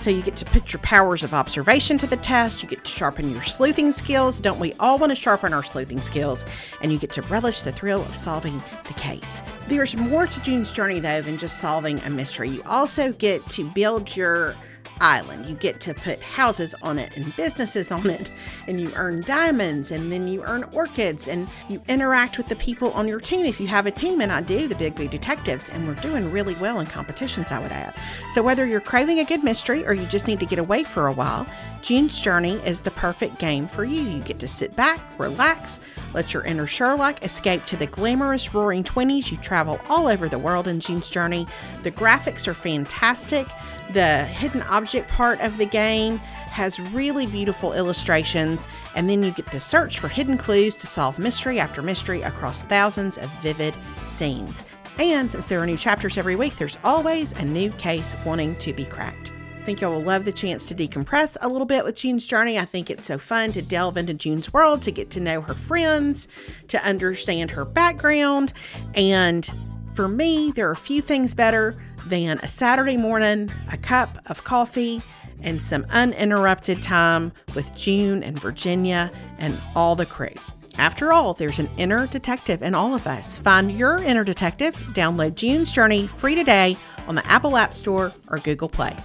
So 0.01 0.09
you 0.09 0.23
get 0.23 0.37
to 0.37 0.47
put 0.47 0.73
your 0.73 0.81
powers 0.81 1.23
of 1.23 1.35
observation 1.35 1.99
to 1.99 2.07
the 2.07 2.17
test, 2.17 2.63
you 2.63 2.69
get 2.71 2.85
to 2.85 2.91
sharpen 2.91 3.31
your 3.31 3.43
sleuthing 3.43 3.93
skills. 3.93 4.41
Don't 4.41 4.59
we 4.59 4.73
all 4.81 4.97
want 4.97 5.11
to 5.11 5.15
sharpen 5.15 5.53
our 5.53 5.63
sleuthing 5.63 6.01
skills? 6.01 6.47
And 6.81 6.91
you 6.91 6.99
get 6.99 7.13
to 7.13 7.23
relish 7.23 7.61
the 7.63 7.71
thrill 7.71 8.01
of 8.01 8.17
solving 8.17 8.63
the 8.87 8.95
case. 8.95 9.43
There's 9.69 9.95
more 9.95 10.27
to 10.27 10.41
June's 10.41 10.73
journey 10.73 11.01
though 11.01 11.21
than 11.21 11.37
just 11.37 11.59
solving 11.59 12.01
a 12.01 12.09
mystery. 12.09 12.49
You 12.49 12.63
also 12.65 13.13
get 13.13 13.47
to 13.51 13.71
build 13.73 14.17
your 14.17 14.57
island. 15.01 15.47
You 15.47 15.55
get 15.55 15.81
to 15.81 15.95
put 15.95 16.23
houses 16.23 16.75
on 16.83 16.99
it 16.99 17.17
and 17.17 17.35
businesses 17.37 17.91
on 17.91 18.09
it, 18.09 18.31
and 18.67 18.81
you 18.81 18.93
earn 18.95 19.23
diamonds, 19.23 19.91
and 19.91 20.13
then 20.13 20.29
you 20.29 20.43
earn 20.45 20.65
orchids, 20.73 21.29
and 21.29 21.49
you 21.69 21.83
interact 21.89 22.39
with 22.39 22.49
the 22.49 22.57
people 22.57 22.93
on 22.93 23.09
your 23.09 23.21
team 23.21 23.47
if 23.47 23.61
you 23.61 23.67
have 23.67 23.87
a 23.87 23.91
team. 23.91 24.21
And 24.21 24.31
I 24.31 24.41
do, 24.43 24.69
the 24.69 24.75
Big 24.75 24.95
Boo 24.95 25.09
Detectives, 25.09 25.69
and 25.71 25.87
we're 25.87 25.95
doing 25.95 26.31
really 26.31 26.55
well 26.55 26.81
in 26.81 26.87
competitions, 26.87 27.51
I 27.51 27.59
would 27.59 27.73
add. 27.73 27.95
So 28.33 28.43
whether 28.43 28.67
you're 28.67 28.81
craving 28.81 29.19
a 29.19 29.25
good 29.25 29.43
mystery 29.43 29.87
or 29.87 29.95
you 29.95 30.07
just 30.07 30.27
need 30.27 30.41
to 30.41 30.47
get 30.47 30.59
away 30.59 30.85
for 30.85 31.07
a 31.07 31.13
while, 31.13 31.47
June's 31.83 32.21
Journey 32.21 32.61
is 32.67 32.83
the 32.83 32.91
perfect 32.91 33.39
game 33.39 33.67
for 33.67 33.85
you. 33.85 34.03
You 34.03 34.21
get 34.21 34.39
to 34.41 34.49
sit 34.49 34.77
back, 34.77 35.01
relax, 35.19 35.81
let 36.13 36.35
your 36.35 36.43
inner 36.45 36.67
Sherlock 36.67 37.25
escape 37.25 37.65
to 37.67 37.77
the 37.77 37.87
glamorous 37.87 38.53
roaring 38.53 38.85
20s. 38.85 39.31
You 39.31 39.39
travel 39.39 39.81
all 39.89 40.07
over 40.07 40.29
the 40.29 40.39
world 40.39 40.69
in 40.69 40.81
June's 40.81 41.09
Journey. 41.09 41.47
The 41.83 41.91
graphics 41.91 42.47
are 42.47 42.55
fantastic. 42.55 43.47
The 43.93 44.25
hidden 44.25 44.63
object 44.63 45.09
part 45.09 45.41
of 45.41 45.57
the 45.59 45.67
game 45.67 46.19
has 46.19 46.79
really 46.79 47.27
beautiful 47.27 47.73
illustrations, 47.73 48.69
and 48.95 49.09
then 49.09 49.23
you 49.23 49.31
get 49.33 49.51
to 49.51 49.61
search 49.61 49.99
for 49.99 50.09
hidden 50.09 50.37
clues 50.39 50.77
to 50.77 50.87
solve 50.87 51.19
mystery 51.19 51.59
after 51.59 51.83
mystery 51.83 52.23
across 52.23 52.65
thousands 52.65 53.19
of 53.19 53.31
vivid 53.41 53.75
scenes. 54.09 54.65
And 54.99 55.31
since 55.31 55.47
there 55.47 55.61
are 55.61 55.67
new 55.67 55.77
chapters 55.77 56.19
every 56.19 56.37
week, 56.37 56.57
there's 56.57 56.79
always 56.85 57.33
a 57.33 57.45
new 57.45 57.71
case 57.73 58.15
wanting 58.25 58.57
to 58.57 58.73
be 58.73 58.85
cracked. 58.85 59.33
I 59.57 59.63
think 59.63 59.81
y'all 59.81 59.93
will 59.93 60.01
love 60.01 60.25
the 60.25 60.33
chance 60.33 60.69
to 60.69 60.75
decompress 60.75 61.37
a 61.41 61.49
little 61.49 61.67
bit 61.67 61.85
with 61.85 61.95
June's 61.95 62.27
journey. 62.27 62.59
I 62.59 62.65
think 62.65 62.91
it's 62.91 63.07
so 63.07 63.19
fun 63.19 63.53
to 63.53 63.63
delve 63.63 63.97
into 63.97 64.15
June's 64.15 64.53
world, 64.53 64.83
to 64.83 64.91
get 64.91 65.11
to 65.11 65.21
know 65.21 65.41
her 65.41 65.55
friends, 65.55 66.29
to 66.69 66.83
understand 66.85 67.51
her 67.51 67.65
background. 67.65 68.53
And 68.95 69.51
for 69.95 70.09
me, 70.09 70.53
there 70.53 70.71
are 70.71 70.75
few 70.75 71.01
things 71.01 71.35
better 71.35 71.77
than 72.07 72.39
a 72.39 72.49
Saturday 72.49 72.97
morning, 72.97 73.51
a 73.73 73.77
cup 73.77 74.19
of 74.27 74.45
coffee, 74.45 75.03
and 75.43 75.63
some 75.63 75.87
uninterrupted 75.91 76.83
time 76.83 77.33
with 77.55 77.75
June 77.75 78.23
and 78.23 78.39
Virginia 78.39 79.11
and 79.39 79.59
all 79.75 79.97
the 79.97 80.07
crew. 80.07 80.35
After 80.77 81.13
all, 81.13 81.35
there's 81.35 81.59
an 81.59 81.69
inner 81.77 82.07
detective 82.07 82.63
in 82.63 82.75
all 82.75 82.95
of 82.95 83.07
us. 83.07 83.39
Find 83.39 83.73
your 83.73 83.99
inner 83.99 84.25
detective, 84.25 84.77
download 84.95 85.35
June's 85.35 85.73
Journey 85.73 86.07
free 86.07 86.35
today 86.35 86.77
on 87.07 87.15
the 87.15 87.27
Apple 87.27 87.57
App 87.57 87.75
Store 87.75 88.13
or 88.29 88.39
Google 88.39 88.69
Play. 88.69 88.97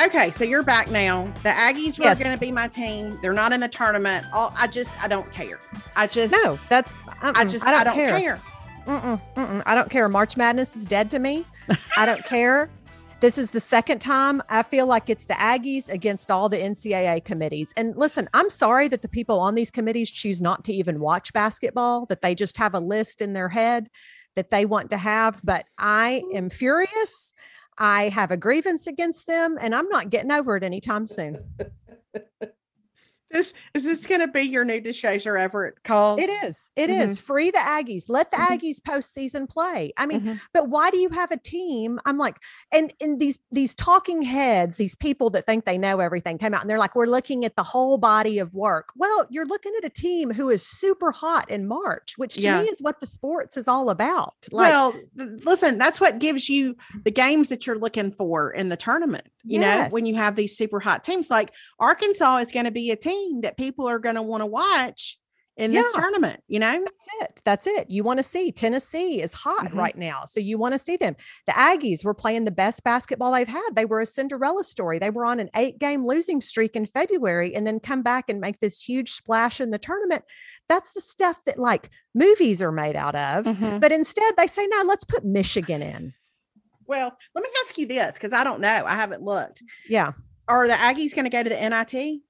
Okay, 0.00 0.30
so 0.30 0.44
you're 0.44 0.62
back 0.62 0.90
now. 0.90 1.24
The 1.42 1.48
Aggies 1.48 1.98
were 1.98 2.04
yes. 2.04 2.22
going 2.22 2.32
to 2.32 2.38
be 2.38 2.52
my 2.52 2.68
team. 2.68 3.18
They're 3.20 3.32
not 3.32 3.52
in 3.52 3.58
the 3.60 3.68
tournament. 3.68 4.26
All 4.32 4.52
I 4.56 4.68
just 4.68 5.00
I 5.02 5.08
don't 5.08 5.30
care. 5.32 5.58
I 5.96 6.06
just 6.06 6.32
no. 6.32 6.58
That's 6.68 6.98
uh-uh. 7.00 7.32
I 7.34 7.44
just 7.44 7.66
I 7.66 7.72
don't, 7.72 7.80
I 7.80 7.84
don't 7.84 7.94
care. 7.94 8.18
care. 8.18 8.42
Mm-mm, 8.88 9.20
mm-mm. 9.34 9.62
I 9.66 9.74
don't 9.74 9.90
care. 9.90 10.08
March 10.08 10.38
Madness 10.38 10.74
is 10.74 10.86
dead 10.86 11.10
to 11.10 11.18
me. 11.18 11.44
I 11.98 12.06
don't 12.06 12.24
care. 12.24 12.70
This 13.20 13.36
is 13.36 13.50
the 13.50 13.60
second 13.60 13.98
time 13.98 14.40
I 14.48 14.62
feel 14.62 14.86
like 14.86 15.10
it's 15.10 15.26
the 15.26 15.34
Aggies 15.34 15.90
against 15.90 16.30
all 16.30 16.48
the 16.48 16.56
NCAA 16.56 17.22
committees. 17.24 17.74
And 17.76 17.94
listen, 17.96 18.30
I'm 18.32 18.48
sorry 18.48 18.88
that 18.88 19.02
the 19.02 19.08
people 19.08 19.40
on 19.40 19.54
these 19.54 19.70
committees 19.70 20.10
choose 20.10 20.40
not 20.40 20.64
to 20.64 20.72
even 20.72 21.00
watch 21.00 21.32
basketball, 21.34 22.06
that 22.06 22.22
they 22.22 22.34
just 22.34 22.56
have 22.56 22.74
a 22.74 22.80
list 22.80 23.20
in 23.20 23.34
their 23.34 23.50
head 23.50 23.90
that 24.36 24.50
they 24.50 24.64
want 24.64 24.88
to 24.90 24.96
have. 24.96 25.40
But 25.44 25.66
I 25.76 26.22
am 26.32 26.48
furious. 26.48 27.34
I 27.76 28.08
have 28.08 28.30
a 28.30 28.36
grievance 28.36 28.86
against 28.86 29.26
them, 29.26 29.58
and 29.60 29.74
I'm 29.74 29.88
not 29.88 30.10
getting 30.10 30.32
over 30.32 30.56
it 30.56 30.62
anytime 30.62 31.06
soon. 31.06 31.44
This 33.30 33.52
is 33.74 33.84
this 33.84 34.06
going 34.06 34.20
to 34.20 34.28
be 34.28 34.42
your 34.42 34.64
new 34.64 34.80
DeShazer 34.80 35.38
Everett 35.38 35.82
calls? 35.84 36.18
It 36.20 36.30
is. 36.44 36.70
It 36.76 36.88
mm-hmm. 36.88 37.02
is 37.02 37.20
Free 37.20 37.50
the 37.50 37.58
Aggies. 37.58 38.04
Let 38.08 38.30
the 38.30 38.38
mm-hmm. 38.38 38.54
Aggies 38.54 38.80
postseason 38.80 39.48
play. 39.48 39.92
I 39.98 40.06
mean, 40.06 40.20
mm-hmm. 40.20 40.36
but 40.54 40.70
why 40.70 40.90
do 40.90 40.96
you 40.96 41.10
have 41.10 41.30
a 41.30 41.36
team? 41.36 42.00
I'm 42.06 42.16
like, 42.16 42.36
and 42.72 42.92
and 43.00 43.20
these 43.20 43.38
these 43.52 43.74
talking 43.74 44.22
heads, 44.22 44.76
these 44.76 44.94
people 44.94 45.28
that 45.30 45.44
think 45.44 45.66
they 45.66 45.76
know 45.76 46.00
everything, 46.00 46.38
came 46.38 46.54
out 46.54 46.62
and 46.62 46.70
they're 46.70 46.78
like, 46.78 46.96
we're 46.96 47.06
looking 47.06 47.44
at 47.44 47.54
the 47.56 47.62
whole 47.62 47.98
body 47.98 48.38
of 48.38 48.54
work. 48.54 48.90
Well, 48.96 49.26
you're 49.28 49.46
looking 49.46 49.72
at 49.76 49.84
a 49.84 49.90
team 49.90 50.32
who 50.32 50.48
is 50.48 50.66
super 50.66 51.10
hot 51.10 51.50
in 51.50 51.68
March, 51.68 52.14
which 52.16 52.36
to 52.36 52.40
yeah. 52.40 52.62
me 52.62 52.68
is 52.68 52.80
what 52.80 53.00
the 53.00 53.06
sports 53.06 53.58
is 53.58 53.68
all 53.68 53.90
about. 53.90 54.36
Like, 54.50 54.70
well, 54.70 54.94
listen, 55.16 55.76
that's 55.76 56.00
what 56.00 56.18
gives 56.18 56.48
you 56.48 56.76
the 57.04 57.10
games 57.10 57.50
that 57.50 57.66
you're 57.66 57.78
looking 57.78 58.10
for 58.10 58.50
in 58.50 58.70
the 58.70 58.76
tournament. 58.76 59.28
You 59.44 59.60
yes. 59.60 59.90
know, 59.90 59.94
when 59.94 60.06
you 60.06 60.14
have 60.14 60.34
these 60.34 60.56
super 60.56 60.80
hot 60.80 61.04
teams, 61.04 61.30
like 61.30 61.52
Arkansas 61.78 62.38
is 62.38 62.52
going 62.52 62.64
to 62.64 62.70
be 62.70 62.90
a 62.90 62.96
team 62.96 63.17
that 63.42 63.56
people 63.56 63.88
are 63.88 63.98
going 63.98 64.14
to 64.16 64.22
want 64.22 64.42
to 64.42 64.46
watch 64.46 65.18
in 65.56 65.72
this 65.72 65.92
tournament, 65.92 66.40
you 66.46 66.60
know? 66.60 66.70
That's 66.84 67.08
it. 67.20 67.40
That's 67.44 67.66
it. 67.66 67.90
You 67.90 68.04
want 68.04 68.20
to 68.20 68.22
see 68.22 68.52
Tennessee 68.52 69.20
is 69.20 69.34
hot 69.34 69.66
Mhm. 69.66 69.74
right 69.74 69.98
now. 69.98 70.24
So 70.24 70.38
you 70.38 70.56
want 70.56 70.74
to 70.74 70.78
see 70.78 70.96
them. 70.96 71.16
The 71.46 71.52
Aggies 71.52 72.04
were 72.04 72.14
playing 72.14 72.44
the 72.44 72.52
best 72.52 72.84
basketball 72.84 73.32
they've 73.32 73.48
had. 73.48 73.70
They 73.74 73.84
were 73.84 74.00
a 74.00 74.06
Cinderella 74.06 74.62
story. 74.62 75.00
They 75.00 75.10
were 75.10 75.24
on 75.24 75.40
an 75.40 75.50
eight 75.56 75.80
game 75.80 76.06
losing 76.06 76.40
streak 76.40 76.76
in 76.76 76.86
February 76.86 77.56
and 77.56 77.66
then 77.66 77.80
come 77.80 78.02
back 78.02 78.30
and 78.30 78.40
make 78.40 78.60
this 78.60 78.80
huge 78.80 79.10
splash 79.14 79.60
in 79.60 79.70
the 79.72 79.78
tournament. 79.80 80.24
That's 80.68 80.92
the 80.92 81.00
stuff 81.00 81.42
that 81.44 81.58
like 81.58 81.90
movies 82.14 82.62
are 82.62 82.70
made 82.70 82.94
out 82.94 83.16
of. 83.16 83.44
Mhm. 83.46 83.80
But 83.80 83.90
instead, 83.90 84.34
they 84.36 84.46
say, 84.46 84.64
no, 84.68 84.82
let's 84.84 85.02
put 85.04 85.24
Michigan 85.24 85.82
in. 85.82 86.14
Well, 86.86 87.12
let 87.34 87.42
me 87.42 87.50
ask 87.64 87.76
you 87.76 87.86
this 87.86 88.14
because 88.14 88.32
I 88.32 88.44
don't 88.44 88.60
know. 88.60 88.84
I 88.86 88.94
haven't 88.94 89.22
looked. 89.22 89.64
Yeah. 89.88 90.12
Are 90.46 90.68
the 90.68 90.74
Aggies 90.74 91.16
going 91.16 91.24
to 91.24 91.30
go 91.30 91.42
to 91.42 91.48
the 91.50 91.56
NIT? 91.60 92.22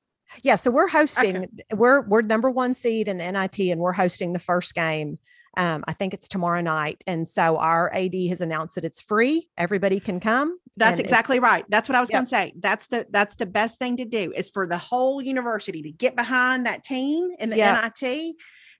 Yeah. 0.42 0.56
So 0.56 0.70
we're 0.70 0.88
hosting, 0.88 1.49
we're 1.75 2.02
we're 2.02 2.23
number 2.23 2.50
one 2.50 2.75
seed 2.75 3.08
in 3.08 3.18
the 3.18 3.30
NIT 3.30 3.58
and 3.70 3.80
we're 3.80 3.92
hosting 3.92 4.32
the 4.32 4.38
first 4.38 4.75
game. 4.75 5.18
Um, 5.56 5.82
I 5.88 5.92
think 5.92 6.14
it's 6.14 6.28
tomorrow 6.28 6.61
night. 6.61 7.02
And 7.06 7.26
so 7.26 7.56
our 7.56 7.92
AD 7.92 8.14
has 8.28 8.40
announced 8.40 8.76
that 8.76 8.85
it's 8.85 9.00
free. 9.00 9.49
Everybody 9.56 9.99
can 9.99 10.20
come. 10.20 10.58
That's 10.76 11.00
exactly 11.00 11.40
right. 11.40 11.64
That's 11.68 11.88
what 11.88 11.97
I 11.97 12.00
was 12.00 12.11
Yep. 12.11 12.16
going 12.16 12.25
to 12.26 12.30
say. 12.30 12.52
That's 12.61 12.87
the 12.87 13.06
that's 13.11 13.35
the 13.35 13.47
best 13.47 13.78
thing 13.80 13.97
to 13.97 14.04
do 14.04 14.32
is 14.37 14.49
for 14.50 14.68
the 14.68 14.78
whole 14.78 15.20
university 15.20 15.82
to 15.82 15.90
get 15.90 16.14
behind 16.14 16.66
that 16.66 16.85
team 16.85 17.30
in 17.40 17.50
the 17.50 17.56
Yep. 17.56 17.82
NIT 18.02 18.37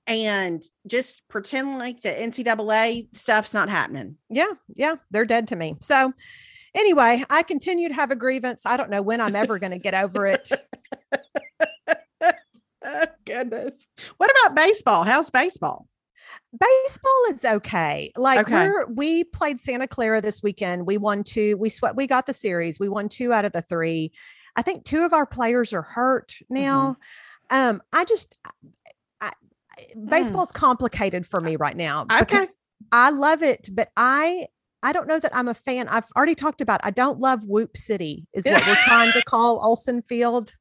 and 0.07 0.62
just 0.87 1.26
pretend 1.28 1.78
like 1.78 2.02
the 2.02 2.11
NCAA 2.11 3.09
stuff's 3.14 3.52
not 3.52 3.69
happening. 3.69 4.17
Yeah, 4.31 4.52
yeah, 4.76 4.95
they're 5.11 5.25
dead 5.25 5.49
to 5.49 5.57
me. 5.57 5.76
So, 5.81 6.12
anyway, 6.75 7.25
I 7.28 7.43
continue 7.43 7.88
to 7.88 7.95
have 7.95 8.11
a 8.12 8.17
grievance. 8.17 8.64
I 8.64 8.76
don't 8.76 8.90
know 8.90 9.02
when 9.02 9.21
I'm 9.21 9.35
ever 9.35 9.59
going 9.59 9.73
to 9.73 9.78
get 9.78 9.95
over 9.95 10.26
it. 10.26 10.50
Goodness. 13.28 13.87
What 14.16 14.30
about 14.30 14.56
baseball? 14.56 15.04
How's 15.04 15.30
baseball? 15.30 15.87
Baseball 16.58 17.23
is 17.30 17.44
okay. 17.44 18.12
Like 18.16 18.40
Okay. 18.40 18.52
we're 18.68 18.87
we 18.87 19.25
played 19.25 19.61
Santa 19.61 19.87
Clara 19.87 20.20
this 20.20 20.42
weekend. 20.42 20.87
We 20.87 20.97
won 20.99 21.25
two. 21.25 21.56
We 21.58 21.68
sweat. 21.68 21.97
We 21.97 22.06
got 22.06 22.26
the 22.26 22.35
series. 22.35 22.80
We 22.80 22.88
won 22.88 23.08
two 23.08 23.32
out 23.32 23.44
of 23.44 23.52
the 23.52 23.62
three. 23.62 24.12
I 24.56 24.62
think 24.62 24.85
two 24.85 25.04
of 25.04 25.12
our 25.12 25.26
players 25.26 25.73
are 25.73 25.82
hurt 25.82 26.35
now. 26.50 26.97
Um, 27.50 27.80
I 27.92 28.04
just 28.04 28.37
I, 28.44 28.50
I, 29.20 29.30
baseball's 30.06 30.52
complicated 30.52 31.26
for 31.26 31.40
me 31.40 31.56
right 31.56 31.76
now 31.76 32.02
Okay. 32.02 32.18
because 32.20 32.56
I 32.92 33.11
love 33.11 33.42
it, 33.42 33.68
but 33.73 33.90
I 33.97 34.47
I 34.82 34.92
don't 34.92 35.08
know 35.08 35.18
that 35.18 35.35
I'm 35.35 35.49
a 35.49 35.54
fan. 35.54 35.88
I've 35.88 36.06
already 36.16 36.35
talked 36.35 36.61
about. 36.61 36.80
I 36.85 36.90
don't 36.90 37.18
love 37.18 37.44
Whoop 37.44 37.76
City. 37.76 38.26
Is 38.32 38.44
what 38.44 38.66
we're 38.66 38.75
trying 38.85 39.12
to 39.12 39.23
call 39.23 39.61
Olsen 39.62 40.02
Field. 40.02 40.52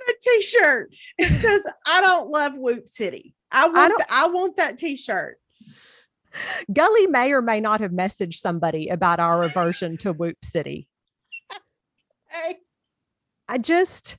I 0.00 0.04
want 0.06 0.16
a 0.16 0.30
t-shirt 0.40 0.94
that 1.18 1.32
says 1.40 1.62
I 1.86 2.00
don't 2.00 2.30
love 2.30 2.56
Whoop 2.56 2.88
City. 2.88 3.34
I 3.52 3.68
want 3.68 3.94
th- 3.96 4.08
I 4.10 4.26
want 4.28 4.56
that 4.56 4.78
t-shirt. 4.78 5.38
Gully 6.72 7.06
may 7.08 7.32
or 7.32 7.42
may 7.42 7.60
not 7.60 7.80
have 7.80 7.90
messaged 7.90 8.34
somebody 8.34 8.88
about 8.88 9.18
our 9.20 9.42
aversion 9.42 9.96
to 9.98 10.12
Whoop 10.12 10.36
City. 10.44 10.88
Hey, 12.32 12.58
I 13.48 13.58
just 13.58 14.16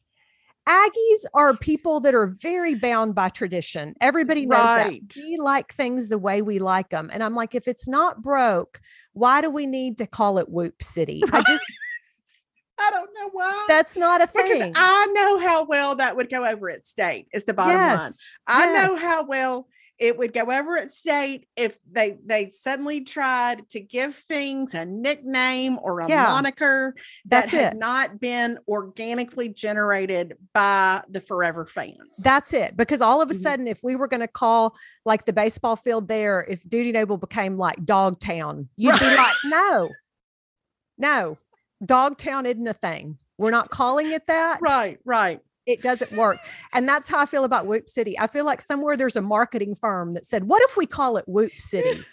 Aggies 0.67 1.25
are 1.33 1.55
people 1.55 2.01
that 2.01 2.13
are 2.13 2.27
very 2.27 2.75
bound 2.75 3.15
by 3.15 3.29
tradition. 3.29 3.95
Everybody 3.99 4.45
knows 4.45 4.59
Right. 4.65 5.01
that. 5.09 5.15
We 5.23 5.37
like 5.37 5.73
things 5.73 6.07
the 6.09 6.19
way 6.19 6.41
we 6.41 6.59
like 6.59 6.89
them. 6.89 7.09
And 7.11 7.23
I'm 7.23 7.33
like, 7.35 7.55
if 7.55 7.67
it's 7.67 7.87
not 7.87 8.21
broke, 8.21 8.79
why 9.13 9.41
do 9.41 9.49
we 9.49 9.65
need 9.65 9.97
to 9.99 10.05
call 10.07 10.37
it 10.37 10.49
Whoop 10.49 10.83
City? 10.83 11.23
I 11.31 11.41
just 11.41 11.63
I 12.81 12.89
don't 12.91 13.09
know 13.13 13.29
why. 13.31 13.65
that's 13.67 13.95
not 13.95 14.21
a 14.23 14.27
because 14.27 14.49
thing. 14.49 14.73
I 14.75 15.07
know 15.13 15.39
how 15.39 15.65
well 15.65 15.95
that 15.95 16.15
would 16.15 16.29
go 16.29 16.45
over 16.45 16.69
at 16.69 16.87
state 16.87 17.27
is 17.33 17.43
the 17.45 17.53
bottom 17.53 17.75
line. 17.75 17.87
yes. 18.11 18.19
I 18.47 18.73
know 18.73 18.97
how 18.97 19.25
well 19.25 19.67
it 19.99 20.17
would 20.17 20.33
go 20.33 20.51
over 20.51 20.77
at 20.79 20.89
state 20.89 21.47
if 21.55 21.77
they 21.91 22.17
they 22.25 22.49
suddenly 22.49 23.01
tried 23.01 23.69
to 23.69 23.79
give 23.79 24.15
things 24.15 24.73
a 24.73 24.83
nickname 24.83 25.77
or 25.79 25.99
a 25.99 26.09
Yeah. 26.09 26.23
moniker 26.25 26.95
that 27.25 27.41
That's 27.41 27.51
had 27.51 27.73
it. 27.73 27.77
not 27.77 28.19
been 28.19 28.57
organically 28.67 29.49
generated 29.49 30.37
by 30.55 31.03
the 31.07 31.21
forever 31.21 31.67
fans. 31.67 32.17
That's 32.17 32.51
it. 32.51 32.75
Because 32.75 33.01
all 33.01 33.21
of 33.21 33.29
a 33.29 33.35
Mhm. 33.35 33.41
sudden, 33.43 33.67
if 33.67 33.83
we 33.83 33.95
were 33.95 34.07
going 34.07 34.21
to 34.21 34.27
call 34.27 34.75
like 35.05 35.25
the 35.25 35.33
baseball 35.33 35.75
field 35.75 36.07
there, 36.07 36.47
if 36.49 36.67
Dudy 36.67 36.91
Noble 36.91 37.17
became 37.17 37.57
like 37.57 37.85
Dogtown, 37.85 38.69
you'd 38.77 38.99
be 38.99 39.05
like, 39.05 39.35
no, 39.45 39.89
no, 40.97 41.37
Dogtown 41.85 42.45
isn't 42.45 42.67
a 42.67 42.73
thing. 42.73 43.17
We're 43.37 43.51
not 43.51 43.69
calling 43.69 44.11
it 44.11 44.27
that. 44.27 44.59
right, 44.61 44.99
right. 45.05 45.39
It 45.65 45.81
doesn't 45.81 46.11
work. 46.13 46.37
And 46.73 46.89
that's 46.89 47.07
how 47.07 47.19
I 47.19 47.25
feel 47.25 47.43
about 47.43 47.67
Whoop 47.67 47.87
City. 47.87 48.19
I 48.19 48.27
feel 48.27 48.45
like 48.45 48.61
somewhere 48.61 48.97
there's 48.97 49.15
a 49.15 49.21
marketing 49.21 49.75
firm 49.75 50.13
that 50.13 50.25
said, 50.25 50.43
what 50.43 50.61
if 50.63 50.75
we 50.75 50.87
call 50.87 51.17
it 51.17 51.25
Whoop 51.27 51.51
City? 51.59 52.03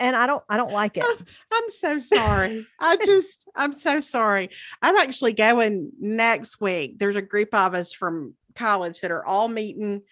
And 0.00 0.16
I 0.16 0.26
don't, 0.26 0.42
I 0.48 0.56
don't 0.56 0.72
like 0.72 0.96
it. 0.96 1.04
I'm 1.52 1.70
so 1.70 1.98
sorry. 1.98 2.66
I 2.80 2.96
just, 3.04 3.48
I'm 3.54 3.72
so 3.72 4.00
sorry. 4.00 4.50
I'm 4.82 4.96
actually 4.96 5.32
going 5.32 5.92
next 6.00 6.60
week. 6.60 6.98
There's 6.98 7.16
a 7.16 7.22
group 7.22 7.54
of 7.54 7.74
us 7.74 7.92
from 7.92 8.34
college 8.54 9.00
that 9.00 9.10
are 9.10 9.24
all 9.24 9.48
meeting 9.48 10.02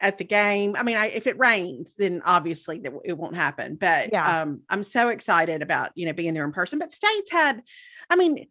at 0.00 0.18
the 0.18 0.24
game. 0.24 0.74
I 0.78 0.82
mean, 0.82 0.96
I, 0.96 1.06
if 1.08 1.26
it 1.26 1.38
rains, 1.38 1.94
then 1.96 2.22
obviously 2.24 2.78
that 2.80 2.92
it 3.04 3.18
won't 3.18 3.36
happen. 3.36 3.76
But 3.76 4.12
Yeah. 4.12 4.42
um, 4.42 4.62
I'm 4.68 4.82
so 4.82 5.08
excited 5.08 5.62
about 5.62 5.92
you 5.94 6.06
know 6.06 6.12
being 6.12 6.34
there 6.34 6.44
in 6.44 6.52
person. 6.52 6.78
But 6.78 6.92
States 6.92 7.30
had, 7.30 7.62
I 8.08 8.16
mean, 8.16 8.46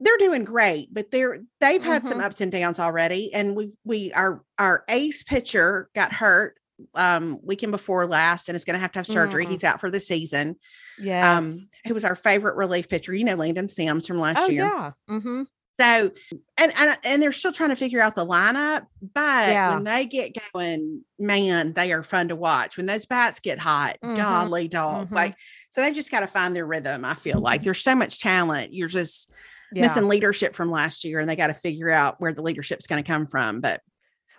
they're 0.00 0.16
doing 0.18 0.44
great, 0.44 0.92
but 0.92 1.10
they're 1.10 1.40
they've 1.60 1.82
had 1.82 2.06
some 2.06 2.18
Mhm. 2.18 2.24
ups 2.24 2.40
and 2.40 2.50
downs 2.52 2.78
already. 2.78 3.32
And 3.34 3.54
we 3.56 3.72
we 3.84 4.12
our 4.12 4.42
our 4.58 4.84
ace 4.88 5.22
pitcher 5.22 5.90
got 5.94 6.12
hurt 6.12 6.56
um 6.94 7.38
weekend 7.42 7.72
before 7.72 8.06
last 8.06 8.48
and 8.48 8.56
is 8.56 8.64
going 8.64 8.74
to 8.74 8.80
have 8.80 8.92
to 8.92 8.98
have 9.00 9.06
surgery. 9.06 9.44
Mm. 9.44 9.50
He's 9.50 9.64
out 9.64 9.80
for 9.80 9.90
the 9.90 10.00
season 10.00 10.56
Yeah. 10.98 11.36
um 11.38 11.68
who 11.86 11.92
was 11.92 12.04
our 12.06 12.14
favorite 12.14 12.56
relief 12.56 12.88
pitcher 12.88 13.14
you 13.14 13.24
know 13.24 13.34
landon 13.34 13.68
sims 13.68 14.06
from 14.06 14.18
last 14.18 14.38
oh, 14.38 14.48
year 14.48 14.64
yeah. 14.64 14.92
hmm 15.08 15.42
so 15.80 16.10
and, 16.58 16.72
and 16.76 16.98
and 17.04 17.22
they're 17.22 17.32
still 17.32 17.52
trying 17.52 17.70
to 17.70 17.76
figure 17.76 18.00
out 18.00 18.14
the 18.14 18.26
lineup 18.26 18.86
but 19.14 19.50
Yeah. 19.50 19.74
when 19.74 19.84
they 19.84 20.06
get 20.06 20.36
going 20.52 21.04
man 21.18 21.72
they 21.72 21.92
are 21.92 22.02
fun 22.02 22.28
to 22.28 22.36
watch 22.36 22.76
when 22.76 22.86
those 22.86 23.06
bats 23.06 23.40
get 23.40 23.58
hot 23.58 23.96
Mhm. 24.04 24.16
golly 24.16 24.68
dog 24.68 25.08
Mhm. 25.10 25.14
like 25.14 25.34
so 25.70 25.80
they 25.82 25.92
just 25.92 26.10
got 26.10 26.20
to 26.20 26.26
find 26.26 26.54
their 26.54 26.66
rhythm 26.66 27.04
i 27.04 27.14
feel 27.14 27.40
like 27.40 27.62
there's 27.62 27.82
so 27.82 27.94
much 27.94 28.20
talent 28.20 28.72
you're 28.74 28.88
just 28.88 29.30
Yeah. 29.72 29.82
missing 29.82 30.08
leadership 30.08 30.54
from 30.54 30.70
last 30.70 31.04
year 31.04 31.20
and 31.20 31.28
they 31.28 31.36
got 31.36 31.46
to 31.48 31.54
figure 31.54 31.90
out 31.90 32.20
where 32.20 32.32
the 32.32 32.42
leadership's 32.42 32.86
going 32.86 33.02
to 33.02 33.06
come 33.06 33.26
from 33.26 33.60
but 33.60 33.80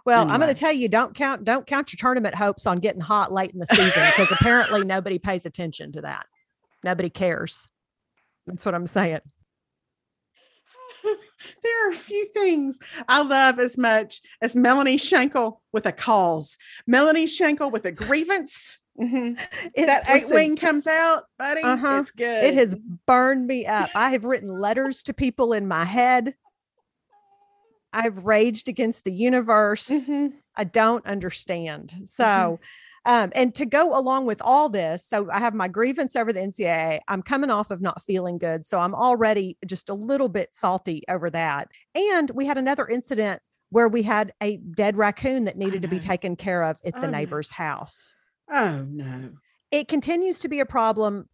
Well, 0.06 0.30
I'm 0.30 0.40
going 0.42 0.54
to 0.54 0.60
tell 0.60 0.72
you, 0.74 0.90
don't 0.90 1.14
count, 1.16 1.44
don't 1.44 1.66
count 1.68 1.94
your 1.94 1.98
tournament 2.00 2.34
hopes 2.34 2.66
on 2.66 2.80
getting 2.80 3.02
hot 3.02 3.32
late 3.32 3.52
in 3.52 3.60
the 3.60 3.68
season 3.68 4.04
because 4.08 4.32
apparently 4.32 4.84
nobody 4.84 5.20
pays 5.20 5.46
attention 5.46 5.92
to 5.92 6.02
that. 6.02 6.26
Nobody 6.84 7.12
cares. 7.12 7.68
That's 8.48 8.66
what 8.66 8.74
I'm 8.74 8.88
saying. 8.88 9.20
There 11.64 11.88
are 11.88 11.92
a 11.92 11.96
few 11.96 12.26
things 12.28 12.80
I 13.08 13.24
love 13.24 13.60
as 13.60 13.78
much 13.78 14.22
as 14.42 14.56
Melanie 14.56 14.98
Shankle 14.98 15.60
with 15.72 15.86
a 15.86 15.92
cause. 15.92 16.58
Melanie 16.88 17.26
Shankle 17.28 17.72
with 17.72 17.86
a 17.86 17.92
grievance. 17.92 18.80
Mhm. 19.00 19.38
That 19.76 20.04
eight 20.10 20.14
listen, 20.24 20.36
wing 20.36 20.56
comes 20.58 20.86
out, 20.86 21.24
buddy. 21.40 21.62
Uh-huh. 21.62 22.00
It's 22.02 22.12
good. 22.12 22.44
It 22.44 22.54
has 22.56 22.76
burned 23.06 23.48
me 23.48 23.66
up. 23.66 23.90
I 23.96 24.10
have 24.12 24.26
written 24.26 24.50
letters 24.50 25.04
to 25.04 25.14
people 25.14 25.54
in 25.54 25.68
my 25.68 25.86
head. 25.86 26.36
I've 27.94 28.26
raged 28.26 28.68
against 28.68 29.04
the 29.04 29.12
universe. 29.12 29.90
Mhm. 29.90 30.34
I 30.56 30.64
don't 30.66 31.06
understand. 31.06 31.94
So, 32.06 32.60
um, 33.06 33.32
and 33.34 33.54
to 33.56 33.66
go 33.66 33.98
along 33.98 34.26
with 34.26 34.42
all 34.44 34.70
this, 34.70 35.06
so 35.06 35.30
I 35.32 35.40
have 35.40 35.54
my 35.54 35.68
grievance 35.68 36.16
over 36.16 36.32
the 36.32 36.40
NCAA. 36.40 37.00
I'm 37.08 37.22
coming 37.24 37.50
off 37.50 37.72
of 37.72 37.82
not 37.82 38.02
feeling 38.04 38.38
good. 38.38 38.66
So 38.66 38.80
I'm 38.80 38.94
already 38.94 39.58
just 39.66 39.90
a 39.90 39.94
little 39.94 40.30
bit 40.30 40.50
salty 40.54 41.04
over 41.10 41.30
that. 41.32 41.70
And 41.96 42.30
we 42.32 42.46
had 42.46 42.58
another 42.58 42.88
incident 42.88 43.42
where 43.70 43.88
we 43.88 44.04
had 44.04 44.34
a 44.44 44.58
dead 44.58 44.98
raccoon 44.98 45.46
that 45.46 45.58
needed 45.58 45.82
to 45.82 45.88
be 45.88 46.00
taken 46.00 46.36
care 46.36 46.64
of 46.64 46.78
at 46.86 46.94
Oh, 46.96 47.02
the 47.02 47.08
no. 47.08 47.18
neighbor's 47.18 47.50
house. 47.52 48.14
Oh 48.50 48.86
no. 48.90 49.32
It 49.72 49.88
continues 49.88 50.40
to 50.42 50.50
be 50.50 50.60
a 50.60 50.66
problem. 50.66 51.30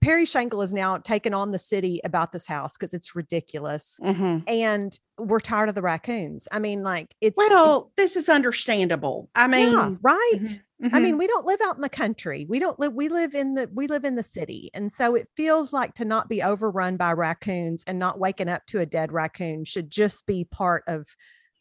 Perry 0.00 0.24
Shankle 0.24 0.62
is 0.62 0.72
now 0.72 0.98
taken 0.98 1.34
on 1.34 1.50
the 1.50 1.58
city 1.58 2.00
about 2.04 2.32
this 2.32 2.46
house 2.46 2.76
because 2.76 2.94
it's 2.94 3.16
ridiculous. 3.16 3.98
Mhm. 4.02 4.44
And 4.46 4.98
we're 5.18 5.40
tired 5.40 5.68
of 5.68 5.74
the 5.74 5.82
raccoons. 5.82 6.46
I 6.52 6.58
mean, 6.60 6.82
like 6.82 7.14
it's 7.20 7.36
Well, 7.36 7.90
this 7.96 8.14
is 8.16 8.28
understandable. 8.28 9.28
I 9.34 9.48
mean, 9.48 9.72
yeah, 9.72 9.94
right. 10.00 10.38
mhm, 10.40 10.60
I 10.82 10.88
mhm. 10.98 11.02
mean, 11.02 11.18
we 11.18 11.26
don't 11.26 11.46
live 11.46 11.60
out 11.62 11.74
in 11.74 11.82
the 11.82 11.88
country. 11.88 12.46
We 12.48 12.60
don't 12.60 12.78
live, 12.78 12.94
we 12.94 13.08
live 13.08 13.34
in 13.34 13.54
the, 13.54 13.68
we 13.74 13.88
live 13.88 14.04
in 14.04 14.14
the 14.14 14.22
city. 14.22 14.70
And 14.72 14.92
so 14.92 15.16
it 15.16 15.28
feels 15.36 15.72
like 15.72 15.94
to 15.94 16.04
not 16.04 16.28
be 16.28 16.42
overrun 16.42 16.96
by 16.96 17.12
raccoons 17.12 17.82
and 17.86 17.98
not 17.98 18.20
waking 18.20 18.48
up 18.48 18.66
to 18.66 18.78
a 18.80 18.86
dead 18.86 19.10
raccoon 19.10 19.64
should 19.64 19.90
just 19.90 20.26
be 20.26 20.44
part 20.44 20.84
of 20.86 21.08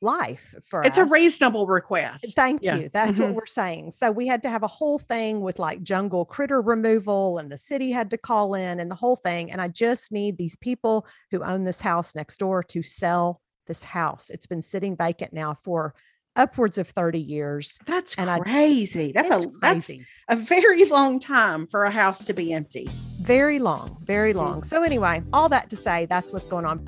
life 0.01 0.53
for 0.69 0.81
it's 0.83 0.97
a 0.97 1.05
reasonable 1.05 1.65
request. 1.65 2.33
Thank 2.35 2.61
Yeah. 2.61 2.75
you. 2.75 2.89
That's 2.93 3.17
Mhm. 3.19 3.27
what 3.27 3.35
we're 3.35 3.45
saying. 3.47 3.91
So 3.93 4.11
we 4.11 4.27
had 4.27 4.43
to 4.43 4.49
have 4.49 4.63
a 4.63 4.67
whole 4.67 4.99
thing 4.99 5.41
with 5.41 5.57
like 5.59 5.81
jungle 5.81 6.23
critter 6.25 6.61
removal, 6.61 7.37
and 7.39 7.51
the 7.51 7.57
city 7.57 7.91
had 7.91 8.09
to 8.11 8.17
call 8.17 8.53
in 8.53 8.79
and 8.79 8.91
the 8.91 8.95
whole 8.95 9.15
thing. 9.15 9.51
And 9.51 9.59
I 9.61 9.67
just 9.69 10.11
need 10.11 10.37
these 10.37 10.55
people 10.57 11.05
who 11.31 11.43
own 11.43 11.63
this 11.63 11.81
house 11.81 12.13
next 12.15 12.37
door 12.37 12.61
to 12.63 12.83
sell 12.83 13.41
this 13.65 13.83
house. 13.83 14.29
It's 14.29 14.45
been 14.47 14.61
sitting 14.61 14.95
vacant 14.95 15.33
now 15.33 15.55
for 15.63 15.93
upwards 16.35 16.77
of 16.77 16.87
30 16.87 17.19
years. 17.19 17.79
That's 17.87 18.15
And 18.15 18.29
I- 18.29 18.37
crazy. 18.39 19.11
that's 19.11 19.27
It's 19.29 19.45
a 19.45 19.49
that's 19.61 19.87
crazy. 19.87 20.05
a 20.29 20.35
very 20.35 20.85
long 20.85 21.17
time 21.19 21.65
for 21.65 21.83
a 21.83 21.89
house 21.89 22.23
to 22.25 22.33
be 22.33 22.53
empty. 22.53 22.87
very 23.19 23.59
long, 23.59 23.97
very 24.05 24.31
long. 24.31 24.63
So, 24.63 24.83
anyway, 24.83 25.21
all 25.33 25.49
that 25.49 25.69
to 25.71 25.75
say, 25.75 26.05
that's 26.05 26.31
what's 26.31 26.47
going 26.47 26.63
on. 26.65 26.85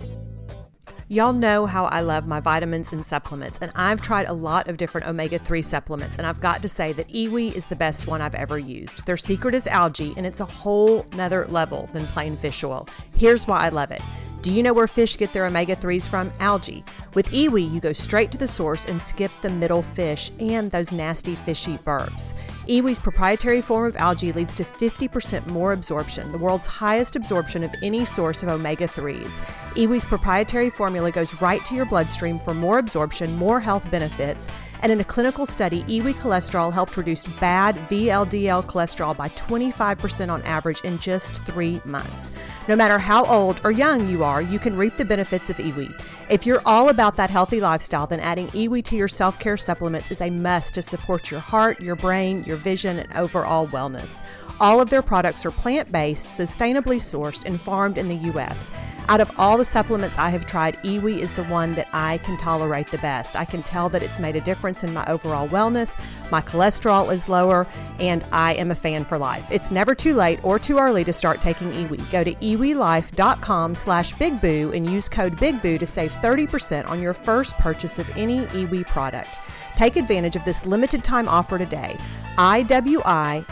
Y'all 1.11 1.33
know 1.33 1.65
how 1.65 1.85
I 1.85 2.01
love 2.01 2.27
my 2.27 2.39
vitamins 2.39 2.91
and 2.91 3.03
supplements, 3.03 3.57
and 3.63 3.71
I've 3.73 3.99
tried 3.99 4.27
a 4.27 4.33
lot 4.33 4.67
of 4.67 4.77
different 4.77 5.07
omega 5.07 5.39
3 5.39 5.59
supplements, 5.63 6.19
and 6.19 6.27
I've 6.27 6.39
got 6.39 6.61
to 6.61 6.69
say 6.69 6.93
that 6.93 7.07
Iwi 7.07 7.51
is 7.51 7.65
the 7.65 7.75
best 7.75 8.05
one 8.05 8.21
I've 8.21 8.35
ever 8.35 8.59
used. 8.59 9.07
Their 9.07 9.17
secret 9.17 9.55
is 9.55 9.65
algae, 9.65 10.13
and 10.17 10.25
it's 10.27 10.39
a 10.39 10.45
whole 10.45 11.07
nother 11.15 11.47
level 11.47 11.89
than 11.93 12.05
plain 12.05 12.37
fish 12.37 12.63
oil. 12.63 12.87
Here's 13.17 13.47
why 13.47 13.61
I 13.61 13.69
love 13.69 13.89
it. 13.89 14.03
Do 14.41 14.53
you 14.53 14.63
know 14.63 14.71
where 14.71 14.87
fish 14.87 15.17
get 15.17 15.33
their 15.33 15.45
omega 15.45 15.75
3s 15.75 16.07
from? 16.07 16.31
Algae. 16.39 16.85
With 17.13 17.29
Iwi, 17.31 17.73
you 17.73 17.81
go 17.81 17.91
straight 17.91 18.31
to 18.31 18.37
the 18.37 18.47
source 18.47 18.85
and 18.85 19.01
skip 19.01 19.31
the 19.41 19.49
middle 19.49 19.81
fish 19.81 20.31
and 20.39 20.71
those 20.71 20.93
nasty 20.93 21.35
fishy 21.35 21.75
burps. 21.79 22.35
Iwi's 22.69 22.99
proprietary 22.99 23.59
form 23.59 23.87
of 23.87 23.97
algae 23.97 24.31
leads 24.31 24.53
to 24.53 24.63
50% 24.63 25.47
more 25.47 25.73
absorption, 25.73 26.31
the 26.31 26.37
world's 26.37 26.67
highest 26.67 27.17
absorption 27.17 27.65
of 27.65 27.75
any 27.83 28.05
source 28.05 28.41
of 28.41 28.47
omega 28.47 28.87
3s. 28.87 29.41
Iwi's 29.75 30.05
proprietary 30.05 30.69
formula 30.69 31.11
goes 31.11 31.41
right 31.41 31.65
to 31.65 31.75
your 31.75 31.85
bloodstream 31.85 32.39
for 32.39 32.53
more 32.53 32.79
absorption, 32.79 33.35
more 33.35 33.59
health 33.59 33.91
benefits. 33.91 34.47
And 34.81 34.91
in 34.91 35.01
a 35.01 35.03
clinical 35.03 35.45
study, 35.45 35.83
Iwi 35.83 36.13
cholesterol 36.13 36.71
helped 36.71 36.95
reduce 36.95 37.25
bad 37.25 37.75
VLDL 37.89 38.65
cholesterol 38.65 39.15
by 39.15 39.29
25% 39.29 40.29
on 40.29 40.41
average 40.43 40.81
in 40.81 40.97
just 40.99 41.33
three 41.43 41.81
months. 41.83 42.31
No 42.67 42.75
matter 42.75 42.97
how 42.97 43.25
old 43.25 43.59
or 43.63 43.71
young 43.71 44.07
you 44.07 44.23
are, 44.23 44.41
you 44.41 44.57
can 44.57 44.77
reap 44.77 44.95
the 44.95 45.05
benefits 45.05 45.49
of 45.49 45.57
Iwi. 45.57 45.93
If 46.29 46.45
you're 46.45 46.61
all 46.65 46.89
about 46.89 47.17
that 47.17 47.29
healthy 47.29 47.59
lifestyle, 47.59 48.07
then 48.07 48.21
adding 48.21 48.47
Iwi 48.49 48.83
to 48.85 48.95
your 48.95 49.07
self 49.07 49.37
care 49.37 49.57
supplements 49.57 50.11
is 50.11 50.21
a 50.21 50.29
must 50.29 50.75
to 50.75 50.81
support 50.81 51.29
your 51.29 51.41
heart, 51.41 51.81
your 51.81 51.95
brain, 51.95 52.43
your 52.45 52.57
vision, 52.57 52.99
and 52.99 53.13
overall 53.13 53.67
wellness. 53.67 54.23
All 54.61 54.81
of 54.81 54.89
their 54.89 55.01
products 55.01 55.45
are 55.45 55.51
plant 55.51 55.89
based, 55.91 56.37
sustainably 56.37 56.97
sourced, 56.97 57.45
and 57.45 57.61
farmed 57.61 57.97
in 57.97 58.09
the 58.09 58.15
U.S. 58.15 58.69
Out 59.07 59.21
of 59.21 59.31
all 59.39 59.57
the 59.57 59.65
supplements 59.65 60.17
I 60.17 60.29
have 60.29 60.45
tried, 60.45 60.75
Iwi 60.83 61.17
is 61.17 61.33
the 61.33 61.45
one 61.45 61.73
that 61.75 61.87
I 61.93 62.19
can 62.19 62.37
tolerate 62.37 62.89
the 62.91 62.99
best. 62.99 63.35
I 63.35 63.45
can 63.45 63.63
tell 63.63 63.89
that 63.89 64.03
it's 64.03 64.19
made 64.19 64.35
a 64.35 64.41
difference 64.41 64.83
in 64.83 64.93
my 64.93 65.03
overall 65.07 65.47
wellness, 65.47 65.97
my 66.29 66.41
cholesterol 66.41 67.11
is 67.11 67.27
lower, 67.27 67.65
and 67.99 68.23
I 68.31 68.53
am 68.55 68.69
a 68.69 68.75
fan 68.75 69.05
for 69.05 69.17
life. 69.17 69.49
It's 69.49 69.71
never 69.71 69.95
too 69.95 70.13
late 70.13 70.43
or 70.43 70.59
too 70.59 70.77
early 70.77 71.03
to 71.05 71.13
start 71.13 71.41
taking 71.41 71.71
Iwi. 71.71 72.11
Go 72.11 72.23
to 72.23 72.35
iwilife.com 72.35 73.75
slash 73.75 74.13
bigboo 74.13 74.75
and 74.75 74.87
use 74.87 75.09
code 75.09 75.37
bigboo 75.37 75.79
to 75.79 75.87
save 75.87 76.11
30% 76.11 76.87
on 76.87 77.01
your 77.01 77.13
first 77.13 77.57
purchase 77.57 77.97
of 77.97 78.09
any 78.17 78.41
Iwi 78.47 78.85
product. 78.85 79.39
Take 79.75 79.95
advantage 79.95 80.35
of 80.35 80.43
this 80.45 80.65
limited 80.65 81.03
time 81.03 81.27
offer 81.29 81.57
today. 81.57 81.97
I-W-I-L-I-F-E 82.39 83.45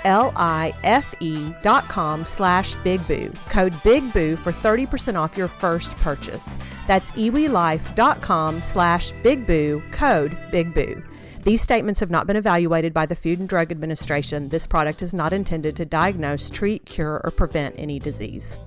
dot 1.61 1.87
com 1.89 2.23
slash 2.23 2.73
Big 2.75 3.05
Boo. 3.05 3.33
Code 3.49 3.73
Big 3.83 4.13
Boo 4.13 4.37
for 4.37 4.53
30% 4.53 5.15
off 5.15 5.37
your 5.37 5.49
first 5.49 5.95
purchase. 5.97 6.55
That's 6.87 7.11
iwilife.com 7.11 8.61
slash 8.61 9.11
Big 9.21 9.45
Boo, 9.45 9.83
code 9.91 10.35
Big 10.51 10.73
Boo. 10.73 11.03
These 11.43 11.61
statements 11.61 11.99
have 11.99 12.09
not 12.09 12.27
been 12.27 12.37
evaluated 12.37 12.93
by 12.93 13.05
the 13.05 13.15
Food 13.15 13.39
and 13.39 13.49
Drug 13.49 13.71
Administration. 13.71 14.49
This 14.49 14.65
product 14.67 15.01
is 15.01 15.13
not 15.13 15.33
intended 15.33 15.75
to 15.75 15.85
diagnose, 15.85 16.49
treat, 16.49 16.85
cure, 16.85 17.21
or 17.23 17.31
prevent 17.31 17.75
any 17.77 17.99
disease. 17.99 18.57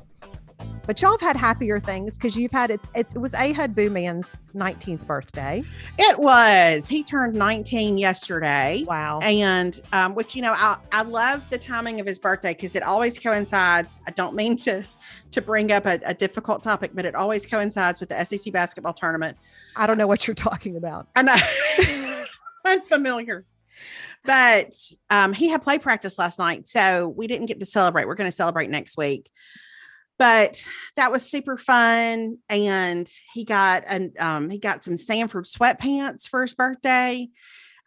But 0.91 1.01
y'all 1.01 1.13
have 1.13 1.21
had 1.21 1.37
happier 1.37 1.79
things 1.79 2.19
because 2.19 2.37
you've 2.37 2.51
had 2.51 2.69
it's, 2.73 2.91
it's 2.97 3.15
it 3.15 3.21
was 3.21 3.31
Ahud 3.31 3.77
Boo 3.77 3.91
Man's 3.91 4.39
19th 4.57 5.07
birthday. 5.07 5.63
It 6.01 6.19
was. 6.19 6.89
He 6.89 7.05
turned 7.05 7.35
19 7.35 7.97
yesterday. 7.97 8.85
Wow. 8.89 9.21
And 9.21 9.81
um, 9.93 10.17
which 10.17 10.35
you 10.35 10.43
know, 10.43 10.53
I, 10.53 10.79
I 10.91 11.03
love 11.03 11.49
the 11.49 11.59
timing 11.59 12.01
of 12.01 12.09
his 12.09 12.19
birthday 12.19 12.55
because 12.55 12.75
it 12.75 12.83
always 12.83 13.21
coincides. 13.21 14.01
I 14.09 14.11
don't 14.11 14.35
mean 14.35 14.57
to 14.57 14.83
to 15.31 15.41
bring 15.41 15.71
up 15.71 15.87
a, 15.87 16.01
a 16.05 16.13
difficult 16.13 16.65
topic, 16.65 16.91
but 16.93 17.05
it 17.05 17.15
always 17.15 17.47
coincides 17.47 18.01
with 18.01 18.09
the 18.09 18.25
SEC 18.25 18.53
basketball 18.53 18.93
tournament. 18.93 19.39
I 19.77 19.87
don't 19.87 19.97
know 19.97 20.09
what 20.09 20.27
you're 20.27 20.35
talking 20.35 20.75
about. 20.75 21.07
I 21.15 21.23
know 21.23 21.37
I'm 22.65 22.81
familiar. 22.81 23.47
But 24.25 24.75
um, 25.09 25.35
he 25.35 25.51
had 25.51 25.63
play 25.63 25.79
practice 25.79 26.19
last 26.19 26.41
night, 26.41 26.67
so 26.67 27.07
we 27.07 27.29
didn't 27.29 27.47
get 27.47 27.61
to 27.61 27.67
celebrate. 27.67 28.07
We're 28.07 28.17
going 28.17 28.29
to 28.29 28.37
celebrate 28.37 28.71
next 28.71 28.97
week. 28.97 29.31
But 30.21 30.63
that 30.97 31.11
was 31.11 31.23
super 31.23 31.57
fun, 31.57 32.37
and 32.51 33.11
he 33.33 33.47
got 33.47 33.85
an 33.87 34.13
um, 34.19 34.51
he 34.51 34.59
got 34.59 34.85
some 34.85 34.97
Samford 34.97 35.51
sweatpants 35.51 36.29
for 36.29 36.43
his 36.43 36.53
birthday 36.53 37.31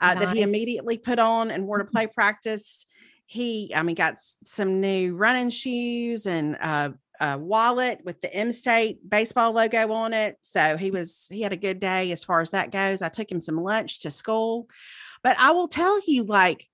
uh, 0.01 0.15
that 0.15 0.35
he 0.35 0.41
immediately 0.41 0.97
put 0.97 1.19
on 1.19 1.51
and 1.51 1.67
wore 1.67 1.77
to 1.77 1.85
play 1.91 2.07
practice. 2.07 2.87
He, 3.27 3.71
I 3.75 3.83
mean, 3.83 3.93
got 3.93 4.15
some 4.45 4.81
new 4.81 5.15
running 5.15 5.51
shoes 5.51 6.25
and 6.25 6.57
uh, 6.59 6.89
a 7.19 7.37
wallet 7.37 8.01
with 8.03 8.19
the 8.21 8.33
M 8.33 8.51
State 8.51 9.07
baseball 9.07 9.51
logo 9.51 9.91
on 9.91 10.13
it. 10.13 10.37
So 10.41 10.75
he 10.75 10.89
was 10.89 11.27
he 11.29 11.43
had 11.43 11.53
a 11.53 11.57
good 11.57 11.79
day 11.79 12.11
as 12.11 12.23
far 12.23 12.41
as 12.41 12.49
that 12.49 12.71
goes. 12.71 13.03
I 13.03 13.09
took 13.09 13.31
him 13.31 13.41
some 13.41 13.57
lunch 13.57 13.99
to 13.99 14.09
school, 14.09 14.67
but 15.21 15.37
I 15.39 15.51
will 15.51 15.67
tell 15.67 16.01
you, 16.07 16.23
like, 16.23 16.65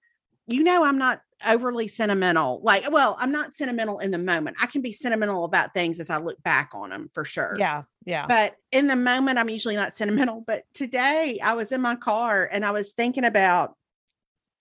you 0.47 0.63
know, 0.63 0.85
I'm 0.85 0.97
not 0.97 1.19
overly 1.47 1.87
sentimental. 1.87 2.61
Like, 2.63 2.89
well, 2.91 3.15
I'm 3.19 3.31
not 3.31 3.53
sentimental 3.55 3.99
in 3.99 4.11
the 4.11 4.17
moment. 4.17 4.57
I 4.61 4.65
can 4.67 4.81
be 4.81 4.91
sentimental 4.91 5.43
about 5.45 5.73
things 5.73 5.99
as 5.99 6.09
I 6.09 6.17
look 6.17 6.41
back 6.43 6.71
on 6.73 6.89
them 6.89 7.09
for 7.13 7.25
sure. 7.25 7.55
Yeah, 7.57 7.83
yeah. 8.05 8.25
But 8.27 8.55
in 8.71 8.87
the 8.87 8.95
moment, 8.95 9.39
I'm 9.39 9.49
usually 9.49 9.75
not 9.75 9.93
sentimental. 9.93 10.43
But 10.45 10.63
today 10.73 11.39
I 11.43 11.53
was 11.53 11.71
in 11.71 11.81
my 11.81 11.95
car 11.95 12.49
and 12.51 12.65
I 12.65 12.71
was 12.71 12.91
thinking 12.93 13.25
about 13.25 13.75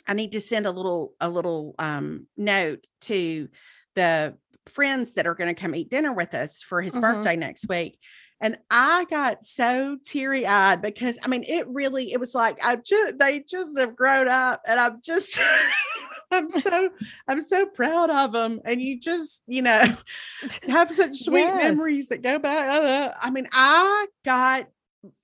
I 0.07 0.15
need 0.15 0.33
to 0.33 0.41
send 0.41 0.67
a 0.67 0.71
little 0.71 1.15
a 1.21 1.29
little 1.29 1.75
um 1.79 2.27
note 2.37 2.87
to 3.03 3.49
the 3.95 4.37
friends 4.67 5.15
that 5.15 5.27
are 5.27 5.35
going 5.35 5.55
to 5.55 5.61
come 5.61 5.75
eat 5.75 5.91
dinner 5.91 6.13
with 6.13 6.35
us 6.35 6.63
for 6.63 6.81
his 6.83 6.95
Mhm. 6.95 7.01
birthday 7.01 7.37
next 7.37 7.69
week. 7.69 7.99
And 8.41 8.57
I 8.71 9.05
got 9.11 9.43
so 9.43 9.99
teary 10.05 10.47
eyed 10.47 10.81
because 10.81 11.19
I 11.23 11.29
mean, 11.29 11.43
it 11.43 11.67
really, 11.69 12.13
it 12.13 12.21
was 12.21 12.35
like 12.35 12.63
I 12.65 12.77
just, 12.77 13.19
they 13.19 13.41
just 13.41 13.77
have 13.77 13.97
grown 13.97 14.29
up 14.29 14.61
and 14.67 14.79
I'm 14.79 15.01
just, 15.03 15.41
I'm 16.33 16.51
so, 16.51 16.91
I'm 17.27 17.43
so 17.43 17.67
proud 17.67 18.11
of 18.11 18.33
them. 18.33 18.61
And 18.65 18.81
you 18.83 19.01
just, 19.01 19.43
you 19.47 19.63
know, 19.63 19.85
have 20.69 20.93
such 20.95 21.17
sweet 21.17 21.55
Yes. 21.55 21.55
memories 21.55 22.09
that 22.09 22.23
go 22.23 22.39
back. 22.39 23.15
I 23.21 23.31
mean, 23.31 23.49
I 23.53 24.07
got 24.25 24.69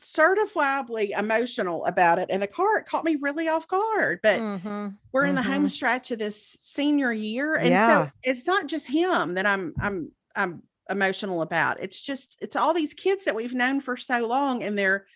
certifiably 0.00 1.18
emotional 1.18 1.84
about 1.86 2.18
it. 2.18 2.28
And 2.30 2.42
the 2.42 2.46
car, 2.46 2.78
it 2.78 2.86
caught 2.86 3.04
me 3.04 3.16
really 3.16 3.48
off 3.48 3.68
guard. 3.68 4.20
But 4.22 4.44
Mhm, 4.44 4.98
we're 5.12 5.26
in 5.26 5.34
the 5.34 5.42
home 5.42 5.68
mhm. 5.68 5.70
stretch 5.70 6.10
of 6.10 6.18
this 6.18 6.58
senior 6.60 7.12
year 7.12 7.56
and 7.56 7.70
Yeah. 7.70 7.80
so 7.82 8.10
it's 8.22 8.46
not 8.46 8.66
just 8.66 8.86
him 8.88 9.34
that 9.34 9.46
i'm 9.46 9.74
i'm 9.80 10.12
i'm 10.36 10.62
emotional 10.90 11.42
about 11.42 11.80
it's 11.80 12.00
just 12.00 12.36
it's 12.40 12.56
all 12.56 12.74
these 12.74 12.94
kids 12.94 13.24
that 13.24 13.34
we've 13.34 13.54
known 13.54 13.80
for 13.80 13.96
so 13.96 14.26
long 14.26 14.62
and 14.62 14.78
they're 14.78 15.06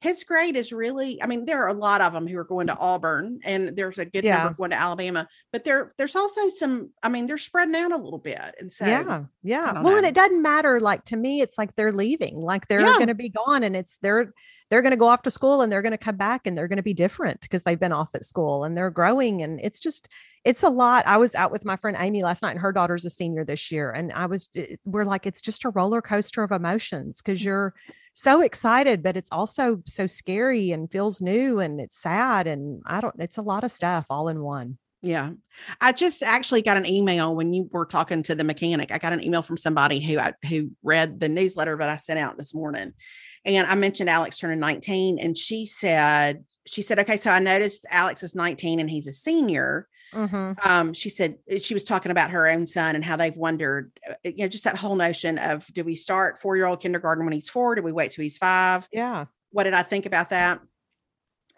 his 0.00 0.24
grade 0.24 0.56
is 0.56 0.72
really 0.72 1.22
i 1.22 1.26
mean 1.26 1.44
there 1.44 1.62
are 1.62 1.68
a 1.68 1.74
lot 1.74 2.00
of 2.00 2.12
them 2.12 2.26
who 2.26 2.36
are 2.38 2.44
going 2.44 2.66
to 2.66 2.76
auburn 2.78 3.38
and 3.44 3.76
there's 3.76 3.98
a 3.98 4.04
good 4.04 4.24
Yeah. 4.24 4.38
number 4.44 4.54
going 4.56 4.70
to 4.70 4.76
alabama 4.80 5.28
but 5.52 5.64
there 5.64 5.92
there's 5.98 6.16
also 6.16 6.48
some 6.48 6.90
i 7.02 7.08
mean 7.08 7.26
they're 7.26 7.38
spreading 7.38 7.74
out 7.76 7.92
a 7.92 7.96
little 7.96 8.18
bit 8.18 8.54
and 8.58 8.70
so 8.72 8.86
yeah, 8.86 9.24
yeah. 9.42 9.82
Well, 9.82 9.96
and 9.96 10.06
it 10.06 10.14
doesn't 10.14 10.42
matter. 10.42 10.80
Like 10.80 11.04
to 11.06 11.16
me, 11.16 11.40
it's 11.40 11.56
like 11.58 11.74
they're 11.76 11.92
leaving. 11.92 12.36
Like 12.40 12.68
they're 12.68 12.80
Yeah. 12.80 12.92
going 12.94 13.08
to 13.08 13.14
be 13.14 13.30
gone, 13.30 13.62
and 13.62 13.74
it's 13.74 13.96
they're 14.02 14.32
they're 14.68 14.82
going 14.82 14.90
to 14.92 14.96
go 14.98 15.08
off 15.08 15.22
to 15.22 15.30
school, 15.30 15.62
and 15.62 15.72
they're 15.72 15.82
going 15.82 15.92
to 15.92 15.98
come 15.98 16.16
back, 16.16 16.42
and 16.46 16.56
they're 16.56 16.68
going 16.68 16.76
to 16.76 16.82
be 16.82 16.92
different 16.94 17.40
because 17.40 17.64
they've 17.64 17.80
been 17.80 17.92
off 17.92 18.14
at 18.14 18.24
school, 18.24 18.64
and 18.64 18.76
they're 18.76 18.90
growing, 18.90 19.42
and 19.42 19.58
it's 19.62 19.80
just 19.80 20.08
it's 20.44 20.62
a 20.62 20.68
lot. 20.68 21.06
I 21.06 21.16
was 21.16 21.34
out 21.34 21.50
with 21.52 21.64
my 21.64 21.76
friend 21.76 21.96
Amy 21.98 22.22
last 22.22 22.42
night, 22.42 22.52
and 22.52 22.60
her 22.60 22.72
daughter's 22.72 23.04
a 23.06 23.10
senior 23.10 23.44
this 23.44 23.70
year, 23.72 23.90
and 23.90 24.12
I 24.12 24.26
was 24.26 24.50
we're 24.84 25.04
like 25.04 25.26
it's 25.26 25.40
just 25.40 25.64
a 25.64 25.70
roller 25.70 26.02
coaster 26.02 26.42
of 26.42 26.52
emotions 26.52 27.16
Mm. 27.16 27.24
because 27.24 27.44
you're 27.44 27.74
so 28.12 28.42
excited, 28.42 29.02
but 29.02 29.16
it's 29.16 29.30
also 29.32 29.82
so 29.86 30.06
scary 30.06 30.72
and 30.72 30.90
feels 30.90 31.20
new, 31.20 31.60
and 31.60 31.80
it's 31.80 31.98
sad, 31.98 32.46
and 32.46 32.82
I 32.86 33.00
don't. 33.00 33.14
It's 33.18 33.38
a 33.38 33.42
lot 33.42 33.64
of 33.64 33.72
stuff 33.72 34.06
all 34.10 34.28
in 34.28 34.42
one. 34.42 34.78
Yeah. 35.02 35.30
I 35.80 35.92
just 35.92 36.22
actually 36.22 36.62
got 36.62 36.76
an 36.76 36.86
email 36.86 37.34
when 37.34 37.54
you 37.54 37.68
were 37.72 37.86
talking 37.86 38.22
to 38.24 38.34
the 38.34 38.44
mechanic. 38.44 38.92
I 38.92 38.98
got 38.98 39.14
an 39.14 39.24
email 39.24 39.42
from 39.42 39.56
somebody 39.56 39.98
who 39.98 40.18
I, 40.18 40.34
who 40.48 40.72
read 40.82 41.20
the 41.20 41.28
newsletter 41.28 41.76
that 41.78 41.88
I 41.88 41.96
sent 41.96 42.18
out 42.18 42.36
this 42.36 42.54
morning. 42.54 42.92
And 43.44 43.66
I 43.66 43.74
mentioned 43.74 44.10
Alex 44.10 44.38
turning 44.38 44.60
19 44.60 45.18
and 45.18 45.36
she 45.36 45.66
said 45.66 46.44
she 46.66 46.82
said 46.82 46.98
okay 47.00 47.16
so 47.16 47.30
I 47.30 47.38
noticed 47.38 47.86
Alex 47.90 48.22
is 48.22 48.34
19 48.34 48.80
and 48.80 48.90
he's 48.90 49.06
a 49.06 49.12
senior. 49.12 49.88
Mhm. 50.12 50.66
Um 50.66 50.92
she 50.92 51.08
said 51.08 51.36
she 51.62 51.72
was 51.74 51.84
talking 51.84 52.10
about 52.10 52.30
her 52.32 52.48
own 52.48 52.66
son 52.66 52.94
and 52.96 53.04
how 53.04 53.16
they've 53.16 53.36
wondered 53.36 53.92
uh, 54.08 54.14
you 54.24 54.38
know 54.38 54.48
just 54.48 54.64
that 54.64 54.76
whole 54.76 54.96
notion 54.96 55.38
of 55.38 55.66
do 55.72 55.84
we 55.84 55.94
start 55.94 56.40
4-year-old 56.40 56.80
kindergarten 56.80 57.24
when 57.24 57.32
he's 57.32 57.48
4 57.48 57.76
do 57.76 57.82
we 57.82 57.92
wait 57.92 58.10
till 58.10 58.22
he's 58.22 58.36
5? 58.38 58.88
Yeah. 58.92 59.26
what 59.52 59.64
did 59.64 59.74
I 59.74 59.82
think 59.82 60.06
about 60.06 60.30
that? 60.30 60.60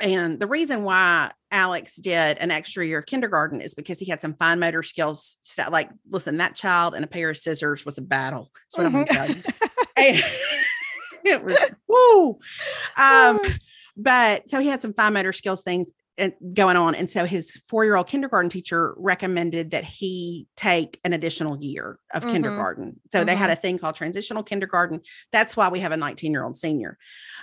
And 0.01 0.40
the 0.40 0.47
reason 0.47 0.83
why 0.85 1.31
Alex 1.51 1.97
did 1.97 2.38
an 2.38 2.51
extra 2.51 2.85
year 2.85 2.99
of 2.99 3.07
kindergarten 3.07 3.61
is 3.61 3.75
because 3.75 3.99
he 4.01 4.07
had 4.07 4.21
some 4.21 4.35
fine 4.35 4.59
motor 4.59 4.83
skills. 4.83 5.37
Like, 5.71 5.90
listen, 6.11 6.38
that 6.38 6.57
child 6.57 6.95
and 6.95 7.05
a 7.05 7.07
pair 7.09 7.31
of 7.31 7.37
scissors 7.37 7.85
was 7.85 7.99
a 7.99 8.03
battle. 8.03 8.51
That's 8.55 8.79
what 8.79 8.87
I'm 8.87 8.92
going 8.92 9.07
to 9.07 9.12
tell 9.12 9.31
you. 9.31 10.23
It 11.25 11.45
was, 11.45 11.59
woo. 11.89 12.39
Um, 12.97 13.39
But 13.97 14.49
so 14.49 14.59
he 14.61 14.69
had 14.69 14.81
some 14.81 14.95
fine 14.95 15.13
motor 15.13 15.33
skills 15.35 15.63
things 15.63 15.91
uh, 16.19 16.31
going 16.55 16.77
on. 16.77 16.95
And 16.95 17.11
so 17.11 17.27
his 17.27 17.61
four 17.69 17.85
year 17.85 17.97
old 17.97 18.07
kindergarten 18.07 18.49
teacher 18.49 18.95
recommended 18.97 19.73
that 19.73 19.85
he 19.85 20.47
take 20.57 20.99
an 21.05 21.13
additional 21.13 21.59
year 21.63 21.99
of 22.15 22.25
Mhm. 22.25 22.31
kindergarten. 22.31 23.01
So 23.11 23.23
they 23.25 23.37
had 23.37 23.51
a 23.51 23.57
thing 23.57 23.79
called 23.79 23.95
transitional 23.95 24.43
kindergarten. 24.43 25.03
That's 25.31 25.57
why 25.57 25.69
we 25.69 25.81
have 25.81 25.93
a 25.93 25.97
19 25.97 26.33
year 26.33 26.45
old 26.45 26.57
senior. 26.57 26.97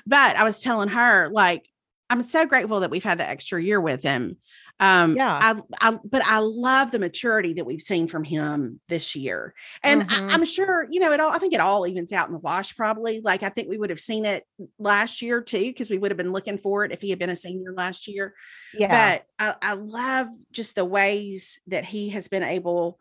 But 0.07 0.35
I 0.37 0.43
was 0.43 0.59
telling 0.59 0.89
her, 0.89 1.29
like, 1.31 1.67
I'm 2.09 2.23
so 2.23 2.45
grateful 2.45 2.79
that 2.79 2.89
we've 2.89 3.03
had 3.03 3.19
the 3.19 3.29
extra 3.29 3.61
year 3.61 3.79
with 3.79 4.01
him. 4.01 4.37
Um, 4.79 5.15
Yeah. 5.15 5.39
I, 5.41 5.61
I, 5.81 5.99
but 6.03 6.23
I 6.25 6.39
love 6.39 6.91
the 6.91 6.99
maturity 6.99 7.53
that 7.53 7.65
we've 7.65 7.81
seen 7.81 8.07
from 8.07 8.23
him 8.23 8.79
this 8.87 9.15
year. 9.15 9.53
And 9.83 10.03
Mhm. 10.03 10.07
I, 10.09 10.21
I'm 10.29 10.45
sure, 10.45 10.87
you 10.89 10.99
know, 11.01 11.11
it 11.11 11.19
all, 11.19 11.31
I 11.31 11.37
think 11.37 11.53
it 11.53 11.59
all 11.59 11.85
evens 11.85 12.13
out 12.13 12.27
in 12.27 12.33
the 12.33 12.39
wash 12.39 12.75
probably. 12.75 13.19
Like, 13.21 13.43
I 13.43 13.49
think 13.49 13.67
we 13.69 13.77
would 13.77 13.89
have 13.89 13.99
seen 13.99 14.25
it 14.25 14.45
last 14.79 15.21
year 15.21 15.41
too, 15.41 15.65
because 15.65 15.89
we 15.89 15.97
would 15.97 16.11
have 16.11 16.17
been 16.17 16.31
looking 16.31 16.57
for 16.57 16.85
it 16.85 16.91
if 16.93 17.01
he 17.01 17.09
had 17.09 17.19
been 17.19 17.29
a 17.29 17.35
senior 17.35 17.73
last 17.73 18.07
year 18.07 18.33
Yeah. 18.71 18.87
but 18.89 19.25
I, 19.37 19.55
I 19.61 19.73
love 19.73 20.27
just 20.51 20.75
the 20.75 20.85
ways 20.85 21.59
that 21.67 21.85
he 21.85 22.09
has 22.09 22.27
been 22.27 22.43
able 22.43 22.99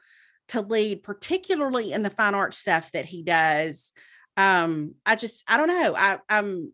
to 0.49 0.61
lead, 0.63 1.03
particularly 1.03 1.93
in 1.93 2.03
the 2.03 2.11
fine 2.11 2.35
arts 2.35 2.59
stuff 2.59 2.93
that 2.93 3.07
he 3.07 3.23
does. 3.23 3.93
Um, 4.37 4.95
I 5.05 5.17
just, 5.17 5.45
I 5.51 5.57
don't 5.57 5.69
know. 5.69 5.95
I, 5.97 6.19
I'm, 6.29 6.73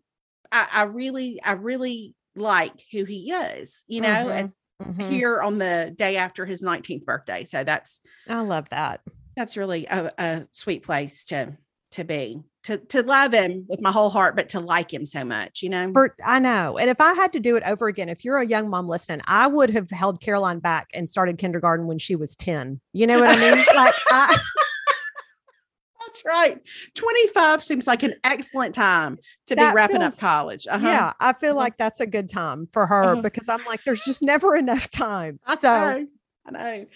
I, 0.53 0.69
I 0.73 0.83
really, 0.85 1.41
I 1.43 1.53
really 1.53 2.15
like 2.37 2.73
who 2.93 3.05
he 3.05 3.31
is, 3.33 3.85
you 3.87 4.01
know, 4.01 4.29
and 4.31 4.53
Mhm. 4.83 5.09
here 5.09 5.41
on 5.41 5.59
the 5.59 5.93
day 5.97 6.17
after 6.17 6.45
his 6.45 6.63
19th 6.63 7.05
birthday. 7.05 7.45
So 7.45 7.63
that's, 7.65 8.01
I 8.29 8.41
love 8.41 8.69
that. 8.71 9.01
that's 9.37 9.57
really 9.57 9.87
a, 9.87 10.13
a 10.19 10.47
sweet 10.53 10.83
place 10.83 11.25
to, 11.27 11.57
to 11.93 12.05
be, 12.05 12.41
to, 12.65 12.77
to 12.79 13.03
love 13.03 13.33
him 13.33 13.67
with 13.69 13.81
my 13.81 13.93
whole 13.93 14.11
heart, 14.11 14.35
but 14.37 14.49
to 14.51 14.61
like 14.61 14.93
him 14.93 15.07
so 15.07 15.25
much, 15.25 15.63
you 15.63 15.69
know? 15.71 15.91
For 15.93 16.15
I 16.25 16.39
know. 16.41 16.77
And 16.77 16.91
if 16.91 17.01
I 17.01 17.13
had 17.15 17.33
to 17.35 17.41
do 17.41 17.55
it 17.57 17.63
over 17.65 17.87
again, 17.87 18.09
if 18.09 18.25
you're 18.25 18.39
a 18.39 18.47
young 18.47 18.69
mom 18.69 18.89
listening, 18.89 19.21
I 19.27 19.47
would 19.47 19.71
have 19.71 19.91
held 19.91 20.21
Caroline 20.21 20.59
back 20.59 20.89
and 20.93 21.09
started 21.09 21.39
kindergarten 21.39 21.87
when 21.87 21.99
she 21.99 22.17
was 22.17 22.35
10. 22.37 22.81
You 22.93 23.07
know 23.07 23.21
what 23.21 23.29
I 23.31 23.41
mean? 23.41 23.65
like 23.77 23.95
I 24.11 24.37
That's 26.15 26.25
right. 26.25 26.61
25 26.95 27.63
seems 27.63 27.87
like 27.87 28.03
an 28.03 28.15
excellent 28.23 28.75
time 28.75 29.19
to 29.47 29.57
be 29.57 29.63
wrapping 29.63 29.99
feels- 30.01 30.15
up 30.15 30.21
college. 30.21 30.67
Uh-huh. 30.71 30.87
yeah, 30.87 31.13
I 31.21 31.33
feel 31.33 31.55
Mhm. 31.55 31.59
like 31.59 31.77
that's 31.77 32.01
a 32.01 32.07
good 32.07 32.29
time 32.29 32.69
for 32.73 32.87
her 32.87 33.03
Uh-huh. 33.03 33.23
because 33.23 33.49
I'm 33.49 33.65
like, 33.65 33.83
there's 33.85 34.05
just 34.05 34.23
never 34.23 34.55
enough 34.57 34.91
time. 34.91 35.41
I 35.47 35.57
So 35.57 35.69
know. 35.69 36.07
I 36.47 36.51
know. 36.51 36.87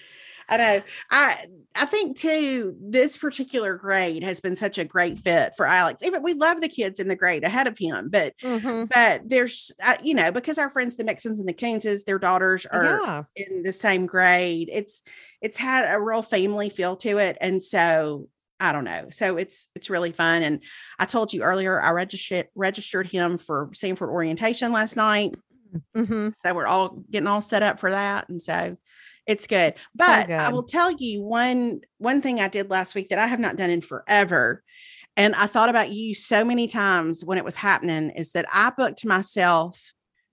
I 0.51 0.57
know. 0.57 0.83
I 1.11 1.45
I 1.75 1.85
think 1.85 2.17
too, 2.17 2.75
this 2.81 3.17
particular 3.19 3.77
grade 3.77 4.23
has 4.23 4.41
been 4.41 4.57
such 4.57 4.79
a 4.79 4.85
great 4.85 5.19
fit 5.19 5.53
for 5.57 5.67
Alex. 5.67 6.03
Even 6.03 6.23
we 6.23 6.33
love 6.33 6.61
the 6.63 6.69
kids 6.69 7.01
in 7.01 7.07
the 7.09 7.15
grade 7.17 7.45
ahead 7.45 7.67
of 7.67 7.77
him, 7.77 8.09
but 8.11 8.35
mhm. 8.43 8.89
but 8.89 9.29
there's 9.29 9.71
uh, 9.85 9.97
you 10.03 10.15
know 10.15 10.31
because 10.33 10.57
our 10.59 10.71
friends 10.71 10.97
the 10.97 11.05
Mixons 11.05 11.39
and 11.39 11.47
the 11.49 11.53
Coonses, 11.53 12.05
their 12.05 12.19
daughters 12.19 12.65
are 12.67 12.85
yeah. 13.05 13.23
in 13.37 13.63
the 13.63 13.73
same 13.73 14.07
grade. 14.07 14.71
It's 14.73 15.03
it's 15.43 15.59
had 15.59 15.85
a 15.95 16.01
real 16.01 16.23
family 16.23 16.71
feel 16.71 16.97
to 16.97 17.19
it, 17.19 17.37
and 17.43 17.63
so 17.63 18.29
I 18.61 18.73
don't 18.73 18.85
know. 18.85 19.07
So 19.11 19.37
it's 19.37 19.69
it's 19.75 19.91
really 19.91 20.13
fun. 20.13 20.43
And 20.43 20.63
I 20.99 21.05
told 21.05 21.33
you 21.33 21.43
earlier, 21.43 21.81
I 21.81 21.91
registered 21.91 22.49
registered 22.55 23.07
him 23.07 23.39
for 23.39 23.69
Samford 23.69 24.09
orientation 24.11 24.73
last 24.73 24.97
night. 24.97 25.35
Mhm. 25.97 26.35
So 26.43 26.55
we're 26.55 26.67
all 26.67 27.03
getting 27.11 27.27
all 27.27 27.41
set 27.41 27.63
up 27.63 27.79
for 27.79 27.91
that, 27.91 28.29
and 28.29 28.41
so 28.41 28.77
it's 29.27 29.47
good. 29.47 29.75
So 29.77 29.85
But 29.99 30.31
I 30.31 30.51
will 30.51 30.63
tell 30.65 30.91
you 30.91 31.23
one 31.23 31.81
one 31.99 32.21
thing 32.23 32.41
I 32.41 32.49
did 32.49 32.71
last 32.71 32.95
week 32.95 33.11
that 33.11 33.19
I 33.19 33.27
have 33.27 33.41
not 33.41 33.57
done 33.57 33.71
in 33.71 33.81
forever. 33.83 34.63
And 35.17 35.35
I 35.35 35.47
thought 35.47 35.69
about 35.69 35.91
you 35.91 36.15
so 36.15 36.45
many 36.45 36.69
times 36.69 37.25
when 37.25 37.39
it 37.39 37.45
was 37.45 37.57
happening 37.57 38.11
is 38.11 38.33
that 38.33 38.47
I 38.53 38.71
booked 38.71 39.05
myself 39.05 39.79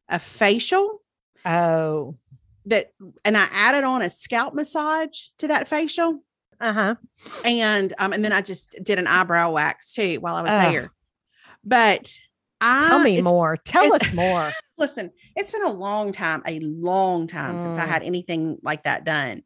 a 0.09 0.19
facial 0.19 1.01
Oh. 1.43 2.17
that 2.65 2.91
and 3.23 3.35
I 3.37 3.47
added 3.51 3.83
on 3.83 4.01
a 4.01 4.09
scalp 4.09 4.53
massage 4.53 5.27
to 5.39 5.47
that 5.47 5.67
facial. 5.67 6.23
Uh-huh. 6.59 6.95
And 7.43 7.93
um, 7.99 8.13
and 8.13 8.23
then 8.23 8.31
I 8.33 8.41
just 8.41 8.75
did 8.83 8.99
an 8.99 9.07
eyebrow 9.07 9.51
wax 9.51 9.93
too 9.93 10.17
while 10.19 10.35
I 10.35 10.41
was 10.41 10.51
Ugh. 10.51 10.61
there. 10.71 10.91
But 11.63 12.17
I 12.61 12.87
Tell 12.87 12.99
me 12.99 13.21
more. 13.21 13.57
Tell 13.57 13.93
us 13.93 14.13
more. 14.13 14.51
Listen, 14.77 15.11
it's 15.35 15.51
been 15.51 15.63
a 15.65 15.71
long 15.71 16.11
time, 16.11 16.41
a 16.45 16.59
long 16.59 17.27
time 17.27 17.59
since 17.59 17.77
I 17.77 17.85
Mm. 17.85 17.89
had 17.89 18.03
anything 18.03 18.57
like 18.61 18.83
that 18.83 19.03
done. 19.05 19.43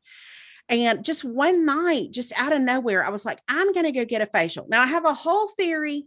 And 0.69 1.03
just 1.03 1.23
one 1.23 1.65
night, 1.65 2.11
just 2.11 2.31
out 2.39 2.53
of 2.53 2.61
nowhere, 2.61 3.03
I 3.03 3.09
was 3.09 3.25
like, 3.25 3.39
I'm 3.47 3.73
gonna 3.73 3.91
go 3.91 4.05
get 4.05 4.21
a 4.21 4.27
facial. 4.27 4.67
Now 4.69 4.81
I 4.81 4.85
have 4.87 5.05
a 5.05 5.13
whole 5.13 5.47
theory 5.49 6.05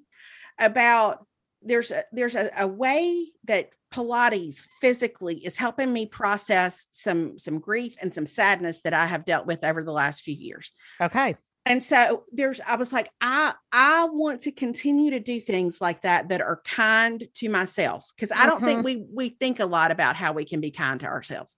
about 0.58 1.26
there's 1.62 1.90
a 1.90 2.04
there's 2.12 2.34
a, 2.36 2.50
a 2.58 2.66
way 2.66 3.26
that 3.46 3.70
Pilates 3.92 4.66
physically 4.80 5.36
is 5.44 5.56
helping 5.56 5.92
me 5.92 6.06
process 6.06 6.86
some 6.90 7.38
some 7.38 7.58
grief 7.58 7.94
and 8.00 8.14
some 8.14 8.26
sadness 8.26 8.82
that 8.82 8.94
I 8.94 9.06
have 9.06 9.24
dealt 9.24 9.46
with 9.46 9.64
over 9.64 9.84
the 9.84 9.92
last 9.92 10.22
few 10.22 10.34
years. 10.34 10.72
Okay. 11.00 11.36
and 11.64 11.84
so 11.84 12.24
there's 12.32 12.60
i 12.66 12.74
was 12.74 12.92
like 12.92 13.08
i 13.20 13.52
i 13.72 14.08
want 14.10 14.40
to 14.40 14.50
continue 14.50 15.12
to 15.12 15.20
do 15.20 15.40
things 15.40 15.80
like 15.80 16.02
that 16.02 16.28
that 16.28 16.40
are 16.40 16.60
kind 16.64 17.28
to 17.34 17.48
myself. 17.48 18.10
Because 18.16 18.36
i 18.36 18.46
don't 18.46 18.64
think 18.64 18.78
mm-hmm. 18.78 19.04
we 19.14 19.28
we 19.28 19.28
think 19.28 19.60
a 19.60 19.66
lot 19.66 19.90
about 19.90 20.16
how 20.16 20.32
we 20.32 20.44
can 20.44 20.60
be 20.60 20.70
kind 20.70 20.98
to 21.00 21.06
ourselves. 21.06 21.56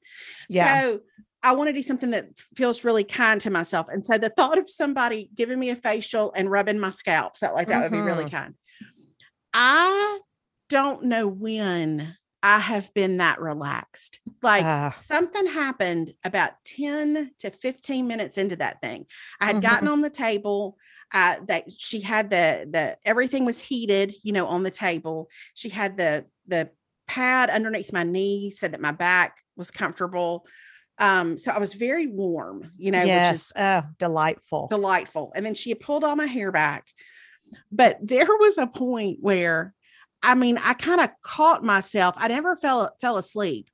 Yeah. 0.51 0.81
so 0.81 1.01
i 1.43 1.53
want 1.53 1.69
to 1.69 1.73
do 1.73 1.83
something 1.83 2.11
that 2.11 2.27
feels 2.55 2.85
really 2.85 3.05
kind 3.05 3.41
to 3.43 3.51
myself. 3.51 3.87
And 3.91 4.05
so 4.05 4.19
the 4.19 4.29
thought 4.29 4.59
of 4.59 4.69
somebody 4.69 5.31
giving 5.35 5.59
me 5.59 5.71
a 5.71 5.77
facial 5.77 6.33
and 6.37 6.51
rubbing 6.51 6.79
my 6.79 6.91
scalp 6.91 7.39
felt 7.39 7.55
like 7.55 7.69
that 7.69 7.83
would 7.83 7.93
be 7.93 7.99
really 7.99 8.25
mm-hmm. 8.25 8.37
kind. 8.37 8.55
I 9.55 10.21
don't 10.69 11.05
know 11.05 11.29
when 11.29 12.17
I 12.45 12.59
have 12.59 12.93
been 12.93 13.17
that 13.17 13.41
relaxed. 13.41 14.21
Like 14.43 14.65
Ah. 14.65 14.91
something 14.91 15.47
happened 15.47 16.13
about 16.25 16.53
10 16.65 17.31
to 17.39 17.51
15 17.51 18.07
minutes 18.07 18.37
into 18.37 18.57
that 18.57 18.81
thing. 18.83 19.07
I 19.41 19.47
had 19.47 19.57
Mhm. 19.57 19.63
gotten 19.63 19.89
on 19.89 20.03
the 20.03 20.11
table. 20.11 20.77
Uh, 21.13 21.37
that 21.47 21.65
she 21.71 22.01
had 22.01 22.29
the 22.31 22.67
the 22.71 22.97
everything 23.05 23.45
was 23.45 23.61
heated, 23.61 24.15
you 24.23 24.33
know, 24.33 24.47
on 24.47 24.63
the 24.65 24.71
table. 24.71 25.29
She 25.55 25.69
had 25.69 25.97
the 25.97 26.25
the 26.47 26.71
pad 27.07 27.51
underneath 27.51 27.93
my 27.93 28.03
knee 28.03 28.51
said 28.51 28.73
that 28.73 28.81
my 28.81 28.91
back 28.91 29.39
was 29.57 29.71
comfortable. 29.71 30.47
Um, 30.99 31.39
so 31.39 31.53
I 31.53 31.59
was 31.59 31.75
very 31.75 32.07
warm, 32.07 32.73
you 32.77 32.91
know, 32.91 33.01
which 33.01 33.09
yes. 33.09 33.47
is 33.47 33.53
Oh, 33.57 33.83
delightful. 33.99 34.67
delightful. 34.69 35.33
And 35.37 35.45
then 35.47 35.55
she 35.55 35.71
had 35.71 35.81
pulled 35.81 36.05
all 36.05 36.17
my 36.17 36.27
hair 36.27 36.51
back. 36.51 36.87
But 37.71 37.99
there 38.03 38.27
was 38.27 38.59
a 38.59 38.67
point 38.67 39.19
where 39.21 39.74
I 40.25 40.35
mean, 40.35 40.59
I 40.63 40.75
kind 40.75 41.01
of 41.01 41.11
caught 41.23 41.63
myself. 41.63 42.15
I 42.19 42.29
never 42.29 42.57
fell 42.57 42.91
fell 43.01 43.19
asleep, 43.19 43.69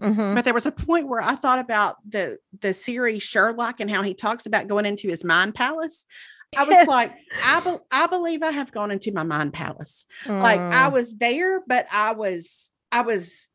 Mhm. 0.00 0.34
but 0.34 0.44
there 0.44 0.54
was 0.54 0.66
a 0.66 0.72
point 0.72 1.08
where 1.08 1.22
I 1.22 1.34
thought 1.36 1.58
about 1.58 1.96
the 2.08 2.38
the 2.60 2.72
series 2.74 3.22
Sherlock 3.22 3.80
and 3.80 3.90
how 3.90 4.02
he 4.02 4.14
talks 4.14 4.46
about 4.46 4.68
going 4.68 4.86
into 4.86 5.08
his 5.08 5.24
mind 5.24 5.54
palace. 5.54 6.06
I 6.56 6.62
was 6.62 6.72
Yes. 6.74 6.86
like, 6.88 7.12
I 7.44 7.60
be- 7.60 7.84
I 7.90 8.06
believe 8.06 8.42
I 8.42 8.52
have 8.52 8.70
gone 8.72 8.90
into 8.90 9.10
my 9.12 9.24
mind 9.24 9.52
palace. 9.52 10.06
Like 10.26 10.60
I 10.60 10.88
Mm. 10.88 10.92
was 10.92 11.16
there, 11.16 11.62
but 11.66 11.86
I 11.90 12.12
was 12.12 12.70
I 12.92 13.00
was 13.02 13.48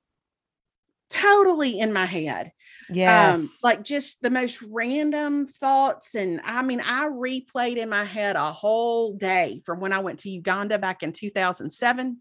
totally 1.09 1.79
in 1.79 1.91
my 1.93 2.05
head 2.05 2.51
yes. 2.89 3.37
um 3.37 3.49
like 3.63 3.83
just 3.83 4.21
the 4.21 4.29
most 4.29 4.61
random 4.69 5.47
thoughts 5.47 6.15
and 6.15 6.39
i 6.43 6.61
mean 6.61 6.79
i 6.81 7.05
replayed 7.07 7.77
in 7.77 7.89
my 7.89 8.03
head 8.03 8.35
a 8.35 8.51
whole 8.51 9.13
day 9.15 9.61
from 9.65 9.79
when 9.79 9.93
i 9.93 9.99
went 9.99 10.19
to 10.19 10.29
uganda 10.29 10.77
back 10.79 11.03
in 11.03 11.11
2007 11.11 12.19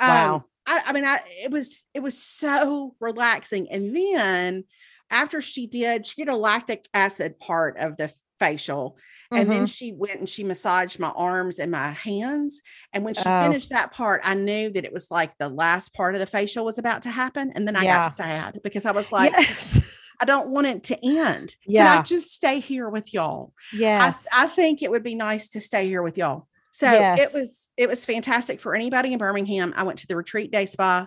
Wow. 0.00 0.34
um 0.34 0.44
I, 0.66 0.82
I 0.86 0.92
mean 0.92 1.04
i 1.04 1.20
it 1.44 1.50
was 1.50 1.84
it 1.94 2.00
was 2.02 2.22
so 2.22 2.94
relaxing 3.00 3.70
and 3.70 3.94
then 3.96 4.64
after 5.10 5.40
she 5.40 5.66
did 5.66 6.06
she 6.06 6.22
did 6.22 6.30
a 6.30 6.36
lactic 6.36 6.88
acid 6.92 7.38
part 7.38 7.78
of 7.78 7.96
the 7.96 8.12
facial 8.38 8.96
and 9.34 9.50
then 9.50 9.64
Mhm. 9.64 9.68
she 9.74 9.92
went 9.92 10.20
and 10.20 10.28
she 10.28 10.42
massaged 10.44 10.98
my 10.98 11.10
arms 11.10 11.58
and 11.58 11.70
my 11.70 11.90
hands. 11.90 12.62
And 12.94 13.04
when 13.04 13.12
she 13.12 13.28
Oh. 13.28 13.42
finished 13.42 13.68
that 13.70 13.92
part, 13.92 14.22
I 14.24 14.32
knew 14.34 14.70
that 14.70 14.86
it 14.86 14.92
was 14.92 15.10
like 15.10 15.36
the 15.36 15.50
last 15.50 15.92
part 15.92 16.14
of 16.14 16.20
the 16.20 16.26
facial 16.26 16.64
was 16.64 16.78
about 16.78 17.02
to 17.02 17.10
happen. 17.10 17.52
And 17.54 17.68
then 17.68 17.76
I 17.76 17.84
Yeah. 17.84 18.04
got 18.04 18.12
sad 18.12 18.60
because 18.64 18.86
I 18.86 18.92
was 18.92 19.12
like, 19.12 19.32
yes. 19.36 19.78
I 20.20 20.24
don't 20.24 20.48
want 20.50 20.66
it 20.66 20.84
to 20.84 20.96
end. 21.04 21.54
Can 21.64 21.74
Yeah. 21.74 21.98
I 22.00 22.02
just 22.02 22.32
stay 22.32 22.60
here 22.60 22.88
with 22.88 23.14
y'all? 23.14 23.52
Yes. 23.72 24.26
I, 24.32 24.44
I 24.44 24.46
think 24.48 24.82
it 24.82 24.90
would 24.90 25.02
be 25.04 25.14
nice 25.14 25.48
to 25.50 25.60
stay 25.60 25.86
here 25.86 26.02
with 26.02 26.18
y'all. 26.18 26.48
So 26.72 26.90
Yes. 26.90 27.18
it 27.34 27.38
was 27.38 27.70
it 27.76 27.88
was 27.88 28.04
fantastic 28.04 28.60
for 28.60 28.74
anybody 28.74 29.12
in 29.12 29.18
Birmingham. 29.18 29.72
I 29.76 29.84
went 29.84 30.00
to 30.00 30.06
the 30.06 30.16
retreat 30.16 30.50
day 30.50 30.66
spa. 30.66 31.06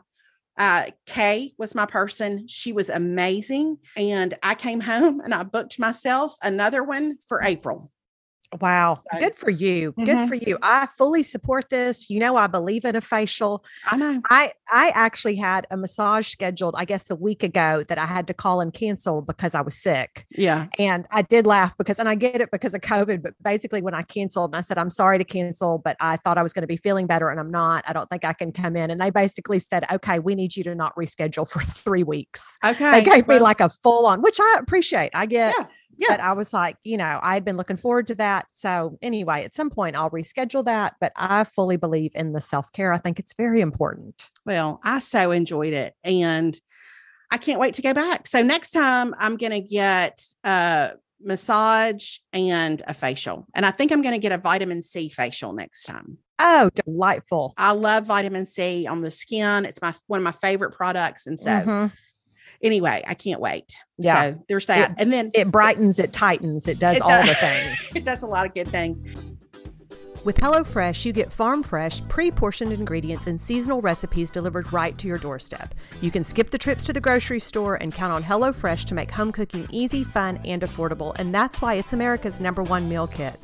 Uh, 0.57 0.87
Kay 1.05 1.53
was 1.57 1.73
my 1.75 1.85
person. 1.85 2.47
She 2.47 2.73
was 2.73 2.89
amazing. 2.89 3.77
And 3.95 4.33
I 4.43 4.55
came 4.55 4.79
home 4.91 5.19
and 5.21 5.33
I 5.33 5.43
booked 5.43 5.79
myself 5.79 6.35
another 6.43 6.83
one 6.83 7.17
for 7.27 7.41
April. 7.41 7.91
Wow. 8.59 9.01
So- 9.13 9.19
Good 9.19 9.35
for 9.35 9.49
you. 9.49 9.93
Good 9.97 10.07
Mhm. 10.09 10.27
for 10.27 10.35
you. 10.35 10.57
I 10.61 10.87
fully 10.97 11.23
support 11.23 11.69
this. 11.69 12.09
You 12.09 12.19
know, 12.19 12.35
I 12.35 12.47
believe 12.47 12.83
in 12.83 12.95
a 12.95 13.01
facial. 13.01 13.63
I 13.89 13.95
know. 13.97 14.21
I 14.29 14.51
I 14.73 14.89
actually 14.95 15.35
had 15.35 15.67
a 15.71 15.77
massage 15.77 16.27
scheduled, 16.29 16.75
I 16.77 16.85
guess 16.85 17.09
a 17.09 17.15
week 17.15 17.43
ago 17.43 17.83
that 17.87 17.97
I 17.97 18.05
had 18.05 18.27
to 18.27 18.33
call 18.33 18.61
and 18.61 18.73
cancel 18.73 19.21
because 19.21 19.53
I 19.53 19.61
was 19.61 19.75
sick. 19.75 20.25
Yeah. 20.31 20.67
And 20.79 21.05
I 21.11 21.21
did 21.21 21.45
laugh 21.45 21.77
because 21.77 21.99
and 21.99 22.07
I 22.09 22.15
get 22.15 22.39
it 22.41 22.49
because 22.51 22.73
of 22.73 22.81
COVID, 22.81 23.21
but 23.21 23.33
basically 23.43 23.81
when 23.81 23.93
I 23.93 24.01
canceled 24.03 24.51
and 24.51 24.57
I 24.57 24.61
said, 24.61 24.77
I'm 24.77 24.89
sorry 24.89 25.17
to 25.17 25.23
cancel, 25.25 25.77
but 25.77 25.97
I 25.99 26.17
thought 26.17 26.37
I 26.37 26.43
was 26.43 26.53
going 26.53 26.61
to 26.63 26.67
be 26.67 26.77
feeling 26.77 27.05
better 27.07 27.29
and 27.29 27.39
I'm 27.39 27.51
not. 27.51 27.83
I 27.87 27.93
don't 27.93 28.09
think 28.09 28.23
I 28.25 28.33
can 28.33 28.51
come 28.51 28.75
in. 28.77 28.91
And 28.91 28.99
they 29.01 29.09
basically 29.09 29.59
said, 29.59 29.85
Okay, 29.91 30.19
we 30.19 30.35
need 30.35 30.55
you 30.55 30.63
to 30.65 30.75
not 30.75 30.95
reschedule 30.95 31.47
for 31.47 31.61
three 31.63 32.03
weeks. 32.03 32.57
Okay. 32.65 32.91
They 32.91 33.03
gave 33.03 33.27
me 33.27 33.39
like 33.39 33.59
a 33.61 33.69
full 33.69 34.05
on, 34.05 34.21
which 34.21 34.39
I 34.39 34.57
appreciate. 34.59 35.11
I 35.13 35.25
get 35.25 35.53
Yeah. 35.57 35.65
Yeah. 35.97 36.07
but 36.09 36.19
I 36.19 36.33
was 36.33 36.51
like, 36.53 36.77
you 36.83 36.97
know, 36.97 37.19
I 37.21 37.33
had 37.33 37.45
been 37.45 37.57
looking 37.57 37.77
forward 37.77 38.07
to 38.07 38.15
that. 38.15 38.47
So 38.51 38.97
anyway, 39.01 39.43
at 39.43 39.53
some 39.53 39.69
point 39.69 39.95
I'll 39.95 40.09
reschedule 40.09 40.65
that. 40.65 40.95
But 40.99 41.11
I 41.15 41.43
fully 41.43 41.77
believe 41.77 42.11
in 42.15 42.33
the 42.33 42.41
self 42.41 42.71
care. 42.71 42.91
I 42.91 42.97
think 42.97 43.19
it's 43.19 43.33
very 43.33 43.61
important. 43.61 44.29
Well, 44.45 44.79
I 44.83 44.99
so 44.99 45.31
enjoyed 45.31 45.73
it 45.73 45.93
and 46.03 46.59
I 47.29 47.37
can't 47.37 47.59
wait 47.59 47.75
to 47.75 47.81
go 47.81 47.93
back. 47.93 48.27
So 48.27 48.41
next 48.41 48.71
time 48.71 49.13
I'm 49.17 49.37
going 49.37 49.51
to 49.53 49.61
get 49.61 50.21
a 50.43 50.93
massage 51.23 52.17
and 52.33 52.81
a 52.87 52.93
facial. 52.93 53.45
And 53.53 53.65
I 53.65 53.71
think 53.71 53.91
I'm 53.91 54.01
going 54.01 54.13
to 54.13 54.19
get 54.19 54.31
a 54.31 54.37
vitamin 54.37 54.81
C 54.81 55.07
facial 55.07 55.53
next 55.53 55.83
time. 55.83 56.17
Oh, 56.39 56.69
delightful. 56.85 57.53
I 57.57 57.71
love 57.73 58.05
vitamin 58.05 58.47
C 58.47 58.87
on 58.87 59.01
the 59.01 59.11
skin. 59.11 59.65
It's 59.65 59.81
my 59.81 59.93
one 60.07 60.17
of 60.17 60.23
my 60.23 60.31
favorite 60.31 60.71
products. 60.71 61.27
And 61.27 61.39
so 61.39 61.51
Mhm. 61.51 61.91
Anyway, 62.63 63.03
I 63.07 63.13
can't 63.13 63.41
wait. 63.41 63.73
Yeah. 63.97 64.31
So 64.33 64.43
there's 64.47 64.65
that. 64.67 64.95
and 64.97 65.11
then 65.11 65.31
It 65.33 65.51
brightens, 65.51 65.99
it 65.99 66.13
tightens, 66.13 66.67
it 66.67 66.79
does 66.79 66.97
It 66.97 67.01
all 67.01 67.09
does. 67.09 67.29
the 67.29 67.35
things. 67.35 67.91
it 67.95 68.05
does 68.05 68.21
a 68.23 68.27
lot 68.27 68.45
of 68.45 68.53
good 68.53 68.67
things. 68.67 69.01
With 70.23 70.35
HelloFresh, 70.37 71.03
you 71.03 71.13
get 71.13 71.31
farm 71.33 71.63
fresh, 71.63 71.99
pre 72.07 72.29
portioned 72.29 72.71
ingredients 72.71 73.25
and 73.25 73.41
seasonal 73.41 73.81
recipes 73.81 74.29
delivered 74.29 74.71
right 74.71 74.95
to 74.99 75.07
your 75.07 75.17
doorstep. 75.17 75.73
You 75.99 76.11
can 76.11 76.23
skip 76.23 76.51
the 76.51 76.59
trips 76.59 76.83
to 76.83 76.93
the 76.93 77.01
grocery 77.01 77.39
store 77.39 77.75
and 77.75 77.91
count 77.91 78.13
on 78.13 78.23
HelloFresh 78.23 78.85
to 78.85 78.93
make 78.93 79.09
home 79.09 79.31
cooking 79.31 79.65
easy, 79.71 80.03
fun, 80.03 80.39
and 80.45 80.61
affordable. 80.61 81.15
And 81.17 81.33
that's 81.33 81.59
why 81.59 81.73
it's 81.73 81.93
America's 81.93 82.39
number 82.39 82.61
one 82.61 82.87
meal 82.87 83.07
kit. 83.07 83.39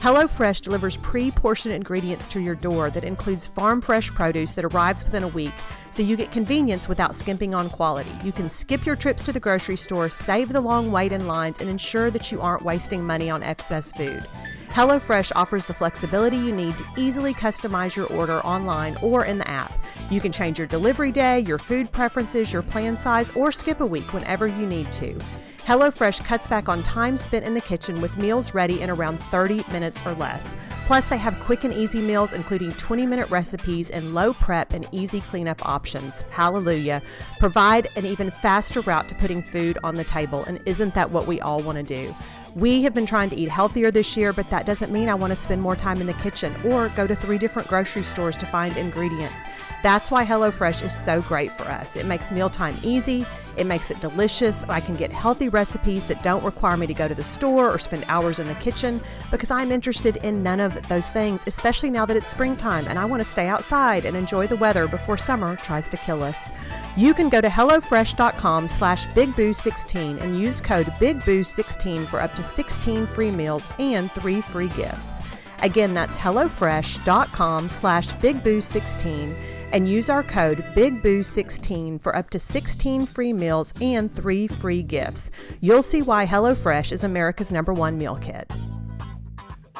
HelloFresh 0.00 0.60
delivers 0.60 0.98
pre 0.98 1.30
portioned 1.30 1.74
ingredients 1.74 2.26
to 2.28 2.38
your 2.38 2.54
door 2.54 2.90
that 2.90 3.02
includes 3.02 3.46
farm 3.46 3.80
fresh 3.80 4.10
produce 4.10 4.52
that 4.52 4.64
arrives 4.64 5.02
within 5.02 5.22
a 5.22 5.28
week, 5.28 5.54
so 5.90 6.02
you 6.02 6.16
get 6.16 6.30
convenience 6.30 6.86
without 6.86 7.16
skimping 7.16 7.54
on 7.54 7.70
quality. 7.70 8.12
You 8.22 8.30
can 8.30 8.48
skip 8.50 8.84
your 8.84 8.94
trips 8.94 9.22
to 9.24 9.32
the 9.32 9.40
grocery 9.40 9.76
store, 9.76 10.10
save 10.10 10.52
the 10.52 10.60
long 10.60 10.92
wait 10.92 11.12
in 11.12 11.26
lines, 11.26 11.60
and 11.60 11.70
ensure 11.70 12.10
that 12.10 12.30
you 12.30 12.42
aren't 12.42 12.62
wasting 12.62 13.04
money 13.04 13.30
on 13.30 13.42
excess 13.42 13.90
food. 13.90 14.22
HelloFresh 14.68 15.32
offers 15.34 15.64
the 15.64 15.72
flexibility 15.72 16.36
you 16.36 16.54
need 16.54 16.76
to 16.76 16.84
easily 16.98 17.32
customize 17.32 17.96
your 17.96 18.06
order 18.08 18.40
online 18.40 18.98
or 19.02 19.24
in 19.24 19.38
the 19.38 19.48
app. 19.48 19.72
You 20.10 20.20
can 20.20 20.30
change 20.30 20.58
your 20.58 20.66
delivery 20.66 21.10
day, 21.10 21.40
your 21.40 21.56
food 21.56 21.90
preferences, 21.90 22.52
your 22.52 22.60
plan 22.60 22.98
size, 22.98 23.30
or 23.30 23.50
skip 23.50 23.80
a 23.80 23.86
week 23.86 24.12
whenever 24.12 24.46
you 24.46 24.66
need 24.66 24.92
to. 24.92 25.18
HelloFresh 25.66 26.24
cuts 26.24 26.46
back 26.46 26.68
on 26.68 26.84
time 26.84 27.16
spent 27.16 27.44
in 27.44 27.52
the 27.52 27.60
kitchen 27.60 28.00
with 28.00 28.16
meals 28.18 28.54
ready 28.54 28.82
in 28.82 28.88
around 28.88 29.18
30 29.18 29.64
minutes 29.72 30.00
or 30.06 30.14
less. 30.14 30.54
Plus, 30.86 31.06
they 31.06 31.16
have 31.16 31.40
quick 31.40 31.64
and 31.64 31.74
easy 31.74 32.00
meals, 32.00 32.32
including 32.32 32.70
20 32.74 33.04
minute 33.04 33.28
recipes 33.30 33.90
and 33.90 34.14
low 34.14 34.32
prep 34.32 34.72
and 34.72 34.86
easy 34.92 35.20
cleanup 35.20 35.66
options. 35.68 36.22
Hallelujah. 36.30 37.02
Provide 37.40 37.88
an 37.96 38.06
even 38.06 38.30
faster 38.30 38.80
route 38.82 39.08
to 39.08 39.16
putting 39.16 39.42
food 39.42 39.76
on 39.82 39.96
the 39.96 40.04
table. 40.04 40.44
And 40.44 40.60
isn't 40.66 40.94
that 40.94 41.10
what 41.10 41.26
we 41.26 41.40
all 41.40 41.60
want 41.60 41.78
to 41.78 41.82
do? 41.82 42.14
We 42.54 42.84
have 42.84 42.94
been 42.94 43.04
trying 43.04 43.30
to 43.30 43.36
eat 43.36 43.48
healthier 43.48 43.90
this 43.90 44.16
year, 44.16 44.32
but 44.32 44.48
that 44.50 44.66
doesn't 44.66 44.92
mean 44.92 45.08
I 45.08 45.16
want 45.16 45.32
to 45.32 45.36
spend 45.36 45.60
more 45.60 45.74
time 45.74 46.00
in 46.00 46.06
the 46.06 46.14
kitchen 46.14 46.54
or 46.64 46.90
go 46.90 47.08
to 47.08 47.16
three 47.16 47.38
different 47.38 47.66
grocery 47.66 48.04
stores 48.04 48.36
to 48.36 48.46
find 48.46 48.76
ingredients. 48.76 49.42
That's 49.82 50.10
why 50.10 50.24
HelloFresh 50.24 50.84
is 50.84 50.94
so 50.94 51.20
great 51.22 51.52
for 51.52 51.64
us. 51.64 51.96
It 51.96 52.06
makes 52.06 52.32
mealtime 52.32 52.78
easy, 52.82 53.26
it 53.56 53.66
makes 53.66 53.90
it 53.90 54.00
delicious. 54.00 54.64
I 54.68 54.80
can 54.80 54.94
get 54.94 55.12
healthy 55.12 55.48
recipes 55.48 56.04
that 56.06 56.22
don't 56.22 56.44
require 56.44 56.76
me 56.76 56.86
to 56.86 56.94
go 56.94 57.08
to 57.08 57.14
the 57.14 57.24
store 57.24 57.70
or 57.70 57.78
spend 57.78 58.04
hours 58.08 58.38
in 58.38 58.46
the 58.46 58.54
kitchen 58.56 59.00
because 59.30 59.50
I'm 59.50 59.72
interested 59.72 60.16
in 60.18 60.42
none 60.42 60.60
of 60.60 60.86
those 60.88 61.10
things, 61.10 61.42
especially 61.46 61.90
now 61.90 62.04
that 62.06 62.16
it's 62.16 62.28
springtime 62.28 62.86
and 62.88 62.98
I 62.98 63.04
want 63.04 63.22
to 63.22 63.28
stay 63.28 63.46
outside 63.46 64.04
and 64.04 64.16
enjoy 64.16 64.46
the 64.46 64.56
weather 64.56 64.86
before 64.86 65.16
summer 65.16 65.56
tries 65.56 65.88
to 65.90 65.96
kill 65.96 66.22
us. 66.22 66.50
You 66.96 67.14
can 67.14 67.28
go 67.28 67.40
to 67.40 67.48
HelloFresh.com 67.48 68.68
slash 68.68 69.06
BigBoo16 69.08 70.20
and 70.20 70.38
use 70.38 70.60
code 70.60 70.86
BigBoo16 70.86 72.08
for 72.08 72.20
up 72.20 72.34
to 72.34 72.42
16 72.42 73.06
free 73.08 73.30
meals 73.30 73.68
and 73.78 74.10
three 74.12 74.40
free 74.40 74.68
gifts. 74.68 75.20
Again, 75.62 75.94
that's 75.94 76.18
HelloFresh.com 76.18 77.68
slash 77.68 78.08
BigBoo16 78.08 79.55
and 79.76 79.86
use 79.86 80.08
our 80.08 80.22
code 80.22 80.56
BigBoo16 80.74 82.00
for 82.00 82.16
up 82.16 82.30
to 82.30 82.38
16 82.38 83.04
free 83.04 83.34
meals 83.34 83.74
and 83.78 84.12
three 84.12 84.48
free 84.48 84.82
gifts. 84.82 85.30
You'll 85.60 85.82
see 85.82 86.00
why 86.00 86.24
HelloFresh 86.24 86.92
is 86.92 87.04
America's 87.04 87.52
number 87.52 87.74
one 87.74 87.98
meal 87.98 88.16
kit. 88.16 88.50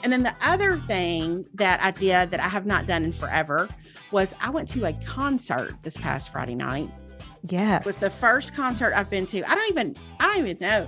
And 0.05 0.13
then 0.13 0.23
the 0.23 0.37
other 0.43 0.77
thing 0.81 1.47
that 1.55 1.83
I 1.83 1.93
did 1.93 2.31
that 2.31 2.41
I 2.41 2.49
have 2.49 2.67
not 2.67 2.87
done 2.87 3.05
in 3.05 3.13
forever 3.15 3.71
was 4.11 4.35
I 4.39 4.51
went 4.51 4.69
to 4.69 4.85
a 4.85 4.93
concert 5.07 5.75
this 5.83 5.97
past 5.97 6.31
Friday 6.31 6.55
night. 6.55 6.91
Yes. 7.49 7.81
It 7.81 7.87
was 7.87 7.99
the 7.99 8.11
first 8.11 8.55
concert 8.55 8.93
I've 8.95 9.09
been 9.09 9.27
to. 9.29 9.51
I 9.51 9.55
don't 9.55 9.71
even 9.71 9.97
I 10.21 10.27
don't 10.27 10.47
even 10.47 10.59
know. 10.61 10.87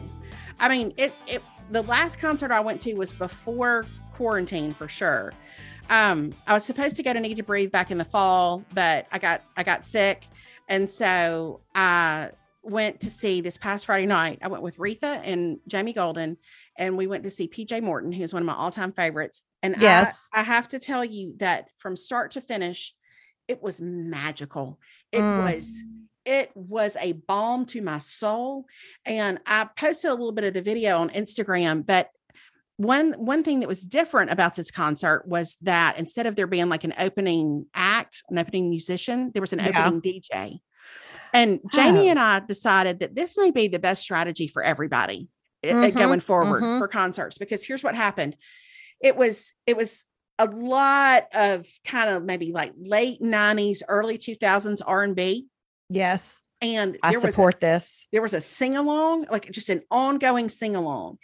I 0.61 0.69
mean, 0.69 0.93
it 0.99 1.15
it 1.27 1.43
the 1.71 1.83
last 1.85 2.19
concert 2.19 2.51
I 2.51 2.61
went 2.61 2.79
to 2.83 2.93
was 2.93 3.13
before 3.13 3.87
quarantine 4.13 4.75
for 4.75 4.87
sure. 4.87 5.33
Um, 5.91 6.33
I 6.47 6.53
was 6.55 6.65
supposed 6.65 6.97
to 6.97 7.03
go 7.03 7.13
to 7.13 7.21
Need 7.21 7.37
to 7.39 7.43
Breathe 7.43 7.71
back 7.73 7.91
in 7.91 7.99
the 7.99 8.05
fall, 8.05 8.65
but 8.75 9.07
I 9.13 9.19
got 9.19 9.43
I 9.57 9.63
got 9.63 9.85
sick, 9.87 10.25
and 10.69 10.89
so 10.89 11.61
I 11.75 12.31
went 12.63 13.01
to 13.01 13.11
see 13.11 13.41
this 13.41 13.57
past 13.57 13.87
Friday 13.87 14.07
night. 14.07 14.41
I 14.43 14.49
went 14.49 14.63
with 14.63 14.77
Retha 14.77 15.21
and 15.25 15.59
Jamie 15.67 15.95
Golden, 15.95 16.37
and 16.77 16.97
we 16.99 17.07
went 17.07 17.25
to 17.25 17.31
see 17.31 17.49
PJ 17.49 17.83
Morton, 17.83 18.13
who's 18.13 18.35
one 18.35 18.43
of 18.43 18.47
my 18.47 18.55
all 18.55 18.71
time 18.71 18.93
favorites. 18.93 19.43
And 19.63 19.77
I- 19.77 19.81
Yes. 19.81 20.29
I, 20.35 20.43
have 20.43 20.69
to 20.69 20.79
tell 20.79 21.05
you 21.05 21.35
that 21.39 21.69
from 21.79 21.97
start 21.97 22.33
to 22.33 22.41
finish, 22.43 22.95
it 23.49 23.63
was 23.63 23.81
magical. 23.81 24.79
It 25.13 25.23
Mm. 25.23 25.43
was 25.55 25.83
it 26.27 26.51
was 26.55 26.95
a 27.01 27.13
balm 27.13 27.65
to 27.65 27.81
my 27.81 27.99
soul 27.99 28.67
and 29.07 29.39
i 29.47 29.67
posted 29.79 30.11
a 30.11 30.13
little 30.13 30.33
bit 30.33 30.45
of 30.45 30.53
the 30.53 30.61
video 30.61 30.99
on 30.99 31.09
instagram 31.11 31.87
but 31.87 32.11
one 32.79 33.13
one 33.15 33.43
thing 33.43 33.61
that 33.61 33.69
was 33.69 33.83
different 33.83 34.31
about 34.31 34.55
this 34.55 34.71
concert 34.71 35.25
was 35.27 35.57
that 35.63 35.99
instead 35.99 36.27
of 36.27 36.37
there 36.37 36.47
being 36.47 36.69
like 36.69 36.85
an 36.85 36.95
opening 36.99 37.67
act 37.75 38.23
an 38.31 38.39
opening 38.39 38.71
musician 38.71 39.31
there 39.35 39.41
was 39.43 39.53
an 39.53 39.59
Yeah. 39.59 39.87
opening 39.87 40.01
dj 40.01 40.59
and 41.35 41.61
jamie 41.73 42.07
Oh. 42.07 42.11
and 42.11 42.19
i 42.21 42.39
decided 42.39 43.01
that 43.01 43.15
this 43.17 43.37
may 43.37 43.51
be 43.51 43.67
the 43.69 43.81
best 43.81 44.01
strategy 44.03 44.47
for 44.47 44.63
everybody 44.63 45.29
uh, 45.67 45.71
uh, 45.71 45.73
Mhm, 45.91 45.95
going 45.99 46.21
forward 46.21 46.63
mhm. 46.63 46.79
for 46.79 46.87
concerts 46.87 47.37
because 47.37 47.65
here's 47.65 47.83
what 47.83 47.97
happened 47.97 48.37
it 49.03 49.17
was 49.17 49.53
it 49.67 49.77
was 49.77 50.05
a 50.39 50.47
lot 50.47 51.25
of 51.35 51.67
kind 51.85 52.11
of 52.11 52.23
maybe 52.25 52.53
like 52.53 52.73
late 52.79 53.21
90s 53.21 53.83
early 53.89 54.19
2000s 54.19 54.81
r&b 54.87 55.47
yes. 55.89 56.37
and 56.63 56.97
I 57.03 57.11
was 57.11 57.25
a- 57.25 57.33
support 57.33 57.59
this. 57.59 58.07
there 58.13 58.23
was 58.23 58.35
a 58.35 58.41
sing 58.41 58.77
along, 58.77 59.27
like 59.31 59.51
just 59.51 59.69
an 59.69 59.83
ongoing 59.91 60.49
sing 60.49 60.77
along. 60.77 61.19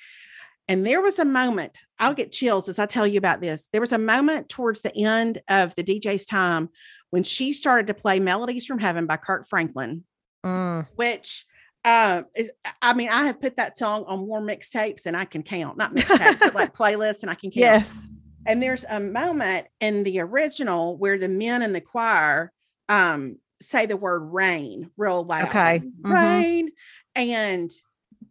And 0.68 0.86
there 0.86 1.02
was 1.02 1.18
a 1.18 1.24
moment, 1.24 1.78
I'll 1.98 2.14
get 2.14 2.32
chills 2.32 2.68
as 2.68 2.78
I 2.78 2.86
tell 2.86 3.06
you 3.06 3.18
about 3.18 3.40
this. 3.40 3.68
There 3.72 3.80
was 3.82 3.92
a 3.92 3.98
moment 3.98 4.48
towards 4.48 4.80
the 4.80 4.96
end 4.96 5.42
of 5.48 5.74
the 5.74 5.84
DJ's 5.84 6.24
time 6.24 6.70
when 7.10 7.22
she 7.22 7.52
started 7.52 7.86
to 7.88 7.94
play 7.94 8.18
Melodies 8.18 8.64
from 8.64 8.78
Heaven 8.78 9.06
by 9.06 9.16
Kirk 9.16 9.46
Franklin, 9.46 10.04
Mm. 10.44 10.86
which 10.96 11.46
um 11.86 12.26
is 12.34 12.50
I 12.82 12.92
mean, 12.94 13.08
I 13.10 13.26
have 13.26 13.40
put 13.40 13.56
that 13.56 13.76
song 13.78 14.04
on 14.06 14.26
more 14.26 14.40
mixtapes 14.42 15.02
than 15.02 15.14
I 15.14 15.24
can 15.26 15.42
count. 15.42 15.76
Not 15.78 15.94
mixtapes, 15.94 16.40
but 16.40 16.54
like 16.54 16.74
playlists, 16.76 17.22
and 17.22 17.30
I 17.30 17.34
can 17.34 17.50
count. 17.50 17.56
Yes. 17.60 18.06
And 18.46 18.62
there's 18.62 18.84
a 18.88 19.00
moment 19.00 19.66
in 19.80 20.02
the 20.02 20.20
original 20.20 20.96
where 20.98 21.18
the 21.18 21.28
men 21.28 21.62
in 21.62 21.72
the 21.72 21.80
choir 21.80 22.52
um 22.90 23.38
say 23.62 23.86
the 23.86 23.96
word 23.96 24.20
rain 24.32 24.90
real 24.98 25.24
loud. 25.24 25.48
Okay. 25.48 25.80
Mhm. 26.02 26.12
Rain. 26.12 26.70
And 27.14 27.70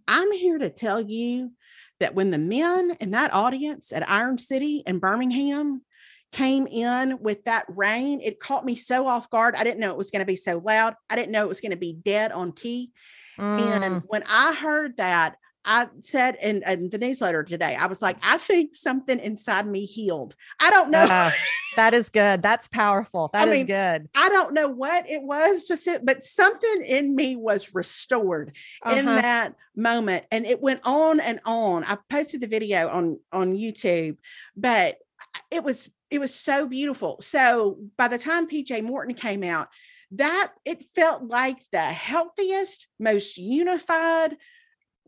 I'm 0.08 0.32
here 0.34 0.58
to 0.60 0.70
tell 0.70 1.02
you 1.02 1.52
that 2.04 2.16
when 2.16 2.32
the 2.32 2.38
men 2.38 2.98
in 3.00 3.12
that 3.12 3.34
audience 3.34 3.94
at 3.94 4.10
Iron 4.10 4.38
City 4.38 4.84
in 4.86 5.00
Birmingham 5.00 5.82
came 6.34 6.68
in 6.68 7.18
with 7.22 7.44
that 7.46 7.66
rain, 7.70 8.20
it 8.22 8.40
caught 8.40 8.66
me 8.66 8.76
so 8.76 9.08
off 9.08 9.30
guard. 9.30 9.56
I 9.56 9.64
didn't 9.64 9.80
know 9.80 9.92
it 9.92 9.98
was 9.98 10.12
going 10.12 10.20
to 10.20 10.26
be 10.26 10.36
so 10.36 10.62
loud. 10.64 10.96
I 11.10 11.16
didn't 11.16 11.32
know 11.32 11.44
it 11.44 11.50
was 11.50 11.62
going 11.62 11.72
to 11.72 11.78
be 11.78 11.94
dead 11.94 12.34
on 12.34 12.52
key. 12.52 12.92
Mm. 13.40 13.60
And 13.60 14.04
when 14.08 14.24
I 14.30 14.54
heard 14.54 14.98
that, 14.98 15.38
I 15.66 15.88
said 16.02 16.38
in, 16.42 16.64
in, 16.68 16.90
the 16.90 16.98
newsletter 16.98 17.44
today, 17.44 17.76
I 17.76 17.86
was 17.86 18.02
like, 18.02 18.18
I 18.22 18.38
think 18.38 18.76
something 18.76 19.20
inside 19.20 19.66
me 19.66 19.86
healed. 19.86 20.36
I 20.60 20.70
don't 20.70 20.92
know. 20.92 21.04
Uh, 21.04 21.32
that 21.76 21.94
is 21.94 22.10
good. 22.10 22.42
That's 22.42 22.68
powerful. 22.68 23.30
That 23.34 23.48
I 23.48 23.52
is 23.52 23.58
mean, 23.58 23.66
good. 23.68 24.10
I 24.16 24.30
don't 24.30 24.54
know 24.54 24.68
what 24.68 25.10
it 25.10 25.24
was 25.24 25.62
specific, 25.62 26.06
but 26.06 26.24
something 26.24 26.84
in 26.86 27.16
me 27.16 27.36
was 27.36 27.74
restored 27.74 28.56
uh-huh. 28.82 28.96
in 28.96 29.06
that 29.06 29.56
moment. 29.76 30.26
And 30.32 30.46
it 30.46 30.62
went 30.62 30.82
on 30.84 31.20
and 31.20 31.40
on. 31.46 31.84
I 31.86 31.98
posted 32.10 32.42
the 32.42 32.48
video 32.48 32.90
on 32.90 33.20
on 33.32 33.56
YouTube, 33.56 34.18
but 34.56 34.98
it 35.50 35.64
was 35.64 35.90
it 36.12 36.20
was 36.20 36.34
so 36.34 36.68
beautiful. 36.68 37.18
So 37.22 37.78
by 37.98 38.08
the 38.08 38.18
time 38.18 38.48
PJ 38.48 38.84
Morton 38.84 39.16
came 39.16 39.44
out, 39.44 39.70
that 40.12 40.54
it 40.66 40.84
felt 40.84 41.24
like 41.24 41.58
the 41.72 41.80
healthiest, 41.80 42.88
most 43.00 43.38
unified 43.38 44.38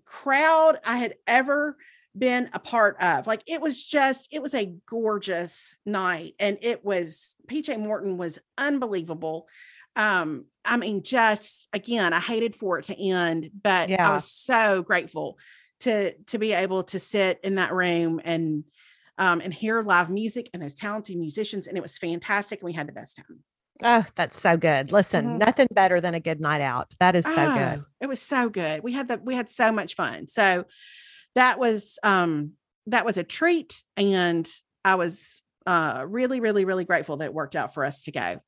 crowd 0.06 0.78
I 0.86 0.98
had 0.98 1.16
ever 1.28 1.78
been 2.18 2.50
a 2.54 2.60
part 2.60 3.02
of. 3.02 3.28
Like 3.28 3.44
it 3.48 3.62
was 3.62 3.86
just, 3.86 4.30
it 4.32 4.42
was 4.42 4.56
a 4.56 4.74
gorgeous 4.88 5.76
night. 5.86 6.36
And 6.40 6.58
it 6.62 6.86
was, 6.86 7.36
PJ 7.48 7.78
Morton 7.80 8.18
was 8.18 8.40
unbelievable. 8.58 9.48
Um, 9.96 10.46
I 10.64 10.78
mean, 10.78 11.04
just 11.04 11.68
again, 11.74 12.14
I 12.14 12.20
hated 12.20 12.56
for 12.56 12.80
it 12.80 12.86
to 12.86 13.00
end, 13.00 13.50
but 13.64 13.90
yeah. 13.90 14.10
I 14.10 14.14
was 14.14 14.30
so 14.30 14.82
grateful 14.82 15.38
to 15.82 16.14
to 16.14 16.38
be 16.38 16.54
able 16.54 16.84
to 16.84 17.00
sit 17.00 17.40
in 17.44 17.56
that 17.56 17.74
room 17.74 18.22
and 18.24 18.64
um 19.18 19.42
and 19.42 19.54
hear 19.54 19.84
live 19.84 20.10
music 20.10 20.50
and 20.54 20.62
those 20.62 20.74
talented 20.74 21.18
musicians. 21.18 21.68
And 21.68 21.78
it 21.78 21.82
was 21.82 21.98
fantastic. 21.98 22.60
And 22.60 22.66
we 22.66 22.74
had 22.74 22.88
the 22.88 22.94
best 22.94 23.18
time. 23.18 23.44
Oh, 23.84 24.06
that's 24.16 24.40
so 24.40 24.58
good. 24.58 24.92
Listen, 24.92 25.26
mm-hmm. 25.26 25.38
nothing 25.40 25.68
better 25.72 26.00
than 26.00 26.14
a 26.14 26.20
good 26.20 26.40
night 26.40 26.62
out. 26.62 26.94
That 27.00 27.16
is 27.16 27.26
so 27.26 27.36
oh, 27.36 27.58
good. 27.58 27.86
It 28.02 28.08
was 28.08 28.22
so 28.22 28.50
good. 28.50 28.84
We 28.84 28.94
had 28.94 29.08
the 29.08 29.20
we 29.24 29.36
had 29.36 29.50
so 29.50 29.72
much 29.72 29.96
fun. 29.96 30.30
So 30.30 30.66
that 31.36 31.60
was 31.60 32.00
um 32.04 32.52
that 32.88 33.06
was 33.06 33.18
a 33.18 33.24
treat 33.24 33.84
and 33.98 34.48
I 34.84 34.96
was 34.96 35.42
uh 35.66 36.06
really 36.08 36.40
really 36.40 36.64
really 36.64 36.86
grateful 36.86 37.18
that 37.18 37.26
it 37.26 37.34
worked 37.34 37.56
out 37.56 37.74
for 37.74 37.84
us 37.84 38.04
to 38.04 38.12
go. 38.12 38.42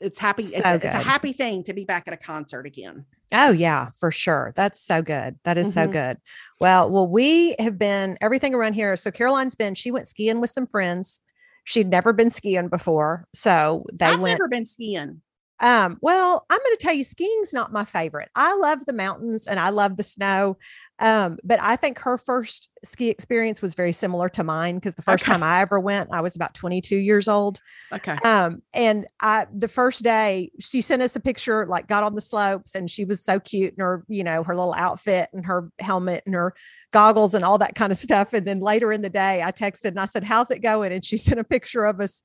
It's 0.00 0.18
happy 0.18 0.44
so 0.44 0.56
it's, 0.58 0.66
a, 0.66 0.74
it's, 0.76 0.84
a, 0.94 1.02
happy 1.02 1.34
thing 1.34 1.62
to 1.64 1.74
be 1.74 1.84
back 1.84 2.08
at 2.08 2.14
a 2.14 2.16
concert 2.16 2.64
again. 2.64 3.04
Oh 3.32 3.50
yeah, 3.50 3.90
for 3.98 4.10
sure. 4.10 4.54
That's 4.56 4.82
so 4.82 5.02
good. 5.02 5.38
That 5.44 5.58
is 5.58 5.68
mm-hmm. 5.68 5.74
so 5.74 5.88
good. 5.88 6.16
Well, 6.58 6.88
well 6.88 7.06
we 7.06 7.54
have 7.58 7.78
been 7.78 8.16
everything 8.22 8.54
around 8.54 8.72
here. 8.72 8.96
So 8.96 9.10
Caroline's 9.10 9.54
been 9.54 9.74
she 9.74 9.90
went 9.90 10.08
skiing 10.08 10.40
with 10.40 10.48
some 10.48 10.66
friends 10.66 11.20
She'd 11.64 11.88
never 11.88 12.12
been 12.12 12.30
skiing 12.30 12.68
before. 12.68 13.26
So 13.32 13.84
they 13.92 14.06
I've 14.06 14.20
went. 14.20 14.38
never 14.38 14.48
been 14.48 14.64
skiing. 14.64 15.22
Um, 15.60 15.98
well, 16.00 16.46
I'm 16.48 16.58
going 16.58 16.76
to 16.76 16.82
tell 16.82 16.94
you, 16.94 17.04
skiing's 17.04 17.52
not 17.52 17.72
my 17.72 17.84
favorite. 17.84 18.30
I 18.34 18.56
love 18.56 18.86
the 18.86 18.92
mountains 18.92 19.46
and 19.46 19.60
I 19.60 19.70
love 19.70 19.96
the 19.96 20.02
snow. 20.02 20.56
Um, 21.00 21.38
but 21.42 21.58
I 21.62 21.76
think 21.76 21.98
her 22.00 22.18
first 22.18 22.68
ski 22.84 23.08
experience 23.08 23.62
was 23.62 23.72
very 23.72 23.92
similar 23.92 24.28
to 24.30 24.44
mine 24.44 24.76
because 24.76 24.94
the 24.94 25.02
first 25.02 25.24
okay. 25.24 25.32
time 25.32 25.42
I 25.42 25.62
ever 25.62 25.80
went, 25.80 26.10
I 26.12 26.20
was 26.20 26.36
about 26.36 26.54
22 26.54 26.96
years 26.96 27.26
old. 27.26 27.60
Okay. 27.90 28.16
Um, 28.22 28.62
and 28.74 29.06
I, 29.20 29.46
the 29.54 29.68
first 29.68 30.02
day, 30.02 30.50
she 30.60 30.82
sent 30.82 31.00
us 31.00 31.16
a 31.16 31.20
picture, 31.20 31.66
like 31.66 31.88
got 31.88 32.04
on 32.04 32.14
the 32.14 32.20
slopes, 32.20 32.74
and 32.74 32.90
she 32.90 33.06
was 33.06 33.24
so 33.24 33.40
cute 33.40 33.74
in 33.74 33.80
her, 33.80 34.04
you 34.08 34.22
know, 34.22 34.42
her 34.42 34.54
little 34.54 34.74
outfit 34.74 35.30
and 35.32 35.46
her 35.46 35.70
helmet 35.78 36.22
and 36.26 36.34
her 36.34 36.54
goggles 36.90 37.34
and 37.34 37.44
all 37.46 37.56
that 37.58 37.74
kind 37.74 37.92
of 37.92 37.98
stuff. 37.98 38.34
And 38.34 38.46
then 38.46 38.60
later 38.60 38.92
in 38.92 39.00
the 39.00 39.08
day, 39.08 39.42
I 39.42 39.52
texted 39.52 39.86
and 39.86 40.00
I 40.00 40.04
said, 40.04 40.24
How's 40.24 40.50
it 40.50 40.60
going? 40.60 40.92
And 40.92 41.04
she 41.04 41.16
sent 41.16 41.40
a 41.40 41.44
picture 41.44 41.86
of 41.86 42.00
us 42.00 42.20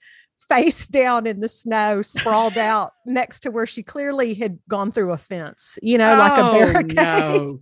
face 0.47 0.87
down 0.87 1.27
in 1.27 1.39
the 1.39 1.47
snow, 1.47 2.01
sprawled 2.01 2.57
out 2.57 2.93
next 3.05 3.41
to 3.41 3.51
where 3.51 3.65
she 3.65 3.83
clearly 3.83 4.33
had 4.33 4.59
gone 4.69 4.91
through 4.91 5.11
a 5.11 5.17
fence, 5.17 5.77
you 5.81 5.97
know, 5.97 6.13
oh, 6.13 6.17
like 6.17 6.39
a 6.39 6.43
oh, 6.43 6.51
barricade. 6.51 7.49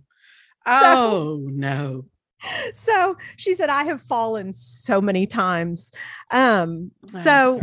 Oh 0.66 0.80
so, 0.80 1.50
no. 1.50 2.04
So 2.72 3.16
she 3.36 3.52
said, 3.52 3.68
I 3.68 3.84
have 3.84 4.00
fallen 4.00 4.54
so 4.54 5.00
many 5.00 5.26
times. 5.26 5.92
Um, 6.30 6.90
so 7.06 7.60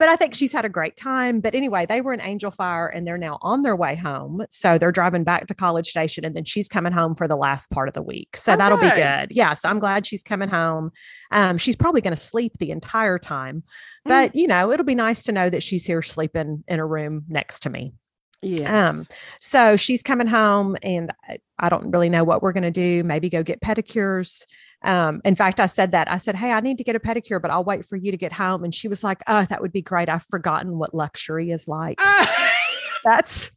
but 0.00 0.08
I 0.08 0.16
think 0.16 0.34
she's 0.34 0.50
had 0.50 0.64
a 0.64 0.68
great 0.70 0.96
time. 0.96 1.40
But 1.40 1.54
anyway, 1.54 1.84
they 1.84 2.00
were 2.00 2.14
in 2.14 2.22
Angel 2.22 2.50
Fire 2.50 2.88
and 2.88 3.06
they're 3.06 3.18
now 3.18 3.38
on 3.42 3.62
their 3.62 3.76
way 3.76 3.94
home. 3.94 4.42
So 4.48 4.78
they're 4.78 4.90
driving 4.90 5.24
back 5.24 5.46
to 5.48 5.54
College 5.54 5.88
Station 5.88 6.24
and 6.24 6.34
then 6.34 6.44
she's 6.44 6.68
coming 6.68 6.92
home 6.92 7.14
for 7.14 7.28
the 7.28 7.36
last 7.36 7.68
part 7.68 7.86
of 7.86 7.92
the 7.92 8.00
week. 8.00 8.34
So 8.38 8.56
that'll 8.56 8.78
be 8.78 8.88
good. 8.88 9.30
Yeah. 9.30 9.52
So 9.52 9.68
I'm 9.68 9.78
glad 9.78 10.06
she's 10.06 10.22
coming 10.22 10.48
home. 10.48 10.90
Um, 11.30 11.58
she's 11.58 11.76
probably 11.76 12.00
going 12.00 12.14
to 12.14 12.20
sleep 12.20 12.56
the 12.58 12.70
entire 12.70 13.18
time, 13.18 13.62
but 14.06 14.32
mm. 14.32 14.36
you 14.36 14.46
know, 14.46 14.72
it'll 14.72 14.86
be 14.86 14.94
nice 14.94 15.22
to 15.24 15.32
know 15.32 15.50
that 15.50 15.62
she's 15.62 15.84
here 15.84 16.00
sleeping 16.00 16.64
in 16.66 16.80
a 16.80 16.86
room 16.86 17.24
next 17.28 17.60
to 17.64 17.70
me. 17.70 17.92
Yes. 18.42 18.70
Um, 18.70 19.06
so 19.38 19.76
she's 19.76 20.02
coming 20.02 20.26
home 20.26 20.76
and 20.82 21.12
I 21.58 21.68
don't 21.68 21.90
really 21.90 22.08
know 22.08 22.24
what 22.24 22.42
we're 22.42 22.52
going 22.52 22.62
to 22.62 22.70
do. 22.70 23.04
Maybe 23.04 23.28
go 23.28 23.42
get 23.42 23.60
pedicures. 23.60 24.46
Um, 24.82 25.20
in 25.26 25.34
fact, 25.34 25.60
I 25.60 25.66
said 25.66 25.92
that 25.92 26.10
I 26.10 26.16
said, 26.16 26.36
Hey, 26.36 26.52
I 26.52 26.60
need 26.60 26.78
to 26.78 26.84
get 26.84 26.96
a 26.96 27.00
pedicure, 27.00 27.40
but 27.40 27.50
I'll 27.50 27.64
wait 27.64 27.84
for 27.84 27.96
you 27.96 28.10
to 28.10 28.16
get 28.16 28.32
home. 28.32 28.64
And 28.64 28.74
she 28.74 28.88
was 28.88 29.04
like, 29.04 29.20
Oh, 29.26 29.44
that 29.44 29.60
would 29.60 29.72
be 29.72 29.82
great. 29.82 30.08
I've 30.08 30.24
forgotten 30.24 30.78
what 30.78 30.94
luxury 30.94 31.50
is 31.50 31.68
like. 31.68 32.00
That's 33.04 33.50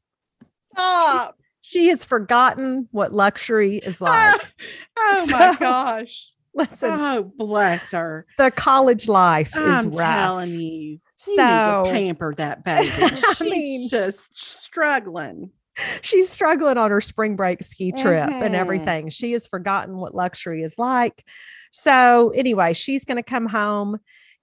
stop. 0.74 1.38
She 1.66 1.88
has 1.88 2.04
forgotten 2.04 2.90
what 2.92 3.14
luxury 3.14 3.78
is 3.78 4.02
like. 4.02 4.36
oh 4.98 5.26
so, 5.26 5.32
my 5.32 5.56
gosh. 5.58 6.30
Listen, 6.54 6.92
oh 6.92 7.32
bless 7.38 7.94
her. 7.94 8.28
The 8.38 8.52
college 8.52 9.08
life 9.08 9.54
I'm 9.56 9.90
is 9.90 9.98
rough. 9.98 10.14
telling 10.14 10.60
you, 10.60 11.00
so 11.16 11.84
pamper 11.86 12.34
that 12.36 12.64
baby. 12.66 12.90
She's 12.90 13.42
I 13.42 13.46
mean, 13.46 13.90
just 13.90 14.40
struggling. 14.40 15.52
She's 16.02 16.30
struggling 16.30 16.78
on 16.78 16.92
her 16.92 17.02
spring 17.02 17.36
break 17.36 17.64
ski 17.64 17.92
trip 17.92 18.30
mm-hmm. 18.30 18.44
and 18.44 18.56
everything. 18.56 19.10
She 19.10 19.32
has 19.32 19.48
forgotten 19.48 19.98
what 19.98 20.14
luxury 20.14 20.62
is 20.62 20.78
like. 20.78 21.26
So 21.72 22.30
anyway, 22.36 22.74
she's 22.74 23.06
going 23.06 23.18
to 23.18 23.24
come 23.24 23.48
home 23.48 24.00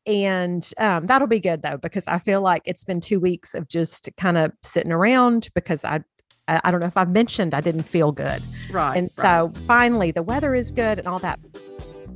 and 0.07 0.69
um, 0.79 1.07
that'll 1.07 1.29
be 1.29 1.41
good 1.41 1.63
though 1.63 1.77
because 1.77 2.07
I 2.07 2.19
feel 2.19 2.41
like 2.41 2.63
it's 2.65 2.85
been 2.85 3.01
two 3.01 3.21
weeks 3.21 3.55
of 3.55 3.69
just 3.69 4.09
kind 4.17 4.39
of 4.39 4.53
sitting 4.63 4.93
around 4.93 5.51
because 5.55 5.85
I 5.85 6.01
I 6.49 6.73
don't 6.73 6.81
know 6.81 6.89
if 6.89 6.97
I've 6.97 7.11
mentioned 7.11 7.55
I 7.55 7.61
didn't 7.61 7.85
feel 7.85 8.11
good. 8.11 8.43
Right. 8.73 8.97
And 8.97 9.11
right. 9.17 9.25
so 9.25 9.53
finally 9.67 10.11
the 10.11 10.23
weather 10.23 10.55
is 10.55 10.73
good 10.73 10.99
and 10.99 11.07
all 11.07 11.21
that 11.21 11.39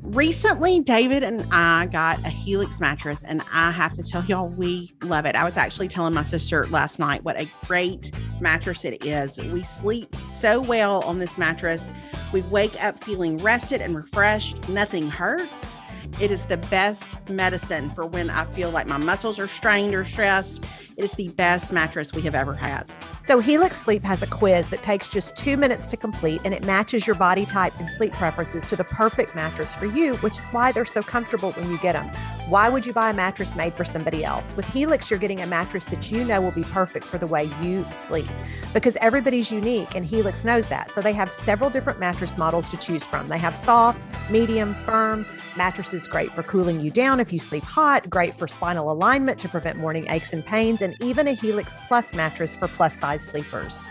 recently 0.05 0.81
david 0.81 1.23
and 1.23 1.47
i 1.51 1.87
got 1.87 2.19
a 2.27 2.29
helix 2.29 2.79
mattress 2.79 3.25
and 3.25 3.43
i 3.53 3.71
have 3.71 3.95
to 3.95 4.03
tell 4.03 4.23
y'all 4.25 4.49
we 4.49 4.95
love 5.03 5.27
it. 5.27 5.35
I 5.37 5.45
was 5.45 5.57
actually 5.57 5.89
telling 5.89 6.15
my 6.15 6.23
sister 6.23 6.67
last 6.69 6.99
night 6.99 7.25
what 7.25 7.39
a 7.39 7.49
great 7.67 8.11
mattress 8.41 8.85
it 8.85 9.05
is. 9.05 9.39
We 9.39 9.63
sleep 9.63 10.15
so 10.23 10.61
well 10.61 11.03
on 11.03 11.19
this 11.19 11.39
mattress. 11.39 11.89
We 12.33 12.43
wake 12.43 12.83
up 12.83 13.03
feeling 13.05 13.39
rested 13.39 13.81
and 13.81 13.95
refreshed. 13.95 14.69
Nothing 14.69 15.09
hurts 15.09 15.77
it 16.21 16.31
is 16.31 16.47
the 16.47 16.57
best 16.57 17.19
medicine 17.29 17.89
for 17.91 18.07
when 18.07 18.31
i 18.31 18.45
feel 18.45 18.71
like 18.71 18.87
my 18.87 18.97
muscles 18.97 19.39
are 19.39 19.49
strained 19.49 19.95
or 19.95 20.05
stressed 20.05 20.65
it 20.97 21.05
is 21.05 21.13
the 21.13 21.29
best 21.31 21.73
mattress 21.73 22.13
we 22.13 22.23
have 22.23 22.35
ever 22.35 22.55
had 22.55 22.91
so, 23.27 23.39
Helix 23.39 23.81
Sleep 23.81 24.03
has 24.03 24.23
a 24.23 24.27
quiz 24.27 24.69
that 24.69 24.83
takes 24.83 25.09
just 25.09 25.35
two 25.35 25.57
minutes 25.57 25.87
to 25.87 25.97
complete 25.97 26.43
and 26.45 26.53
it 26.53 26.67
matches 26.67 27.07
your 27.07 27.17
body 27.17 27.47
type 27.47 27.73
and 27.81 27.89
sleep 27.89 28.13
preferences 28.13 28.67
to 28.67 28.77
the 28.77 28.85
perfect 28.85 29.35
mattress 29.35 29.75
for 29.75 29.87
you, 29.87 30.17
which 30.17 30.39
is 30.39 30.45
why 30.49 30.73
they're 30.73 30.85
so 30.85 31.03
comfortable 31.03 31.53
when 31.53 31.71
you 31.71 31.79
get 31.79 31.95
them. 31.95 32.07
Why 32.51 32.69
would 32.69 32.85
you 32.85 32.93
buy 32.93 33.09
a 33.09 33.15
mattress 33.15 33.55
made 33.55 33.73
for 33.73 33.85
somebody 33.87 34.27
else? 34.27 34.55
With 34.55 34.67
Helix, 34.67 35.09
you're 35.09 35.19
getting 35.19 35.41
a 35.41 35.47
mattress 35.47 35.87
that 35.87 36.13
you 36.13 36.23
know 36.23 36.43
will 36.43 36.51
be 36.51 36.65
perfect 36.65 37.07
for 37.07 37.17
the 37.17 37.27
way 37.27 37.51
you 37.63 37.87
sleep 37.93 38.29
because 38.75 38.95
everybody's 38.97 39.51
unique 39.51 39.95
and 39.95 40.05
Helix 40.05 40.45
knows 40.45 40.69
that. 40.69 40.91
So, 40.91 41.01
they 41.01 41.15
have 41.15 41.33
several 41.33 41.71
different 41.71 41.99
mattress 41.99 42.37
models 42.37 42.69
to 42.69 42.77
choose 42.77 43.07
from. 43.07 43.29
They 43.29 43.39
have 43.39 43.57
soft, 43.57 44.03
medium, 44.31 44.75
firm, 44.85 45.25
Mattresses 45.57 46.09
great 46.09 46.33
for 46.33 46.43
cooling 46.43 46.81
you 46.81 46.91
down 46.91 47.21
if 47.21 47.33
you 47.33 47.39
sleep 47.39 47.65
hot, 47.65 48.11
great 48.11 48.35
for 48.35 48.49
spinal 48.49 48.91
alignment 48.91 49.41
to 49.41 49.49
prevent 49.49 49.79
morning 49.79 50.07
aches 50.11 50.33
and 50.33 50.45
pains, 50.45 50.83
and 50.83 50.97
even 51.01 51.29
a 51.29 51.33
Helix 51.33 51.77
Plus 51.87 52.13
mattress 52.15 52.57
for 52.57 52.69
plus 52.69 52.99
size 52.99 53.23
sleepers. 53.23 53.83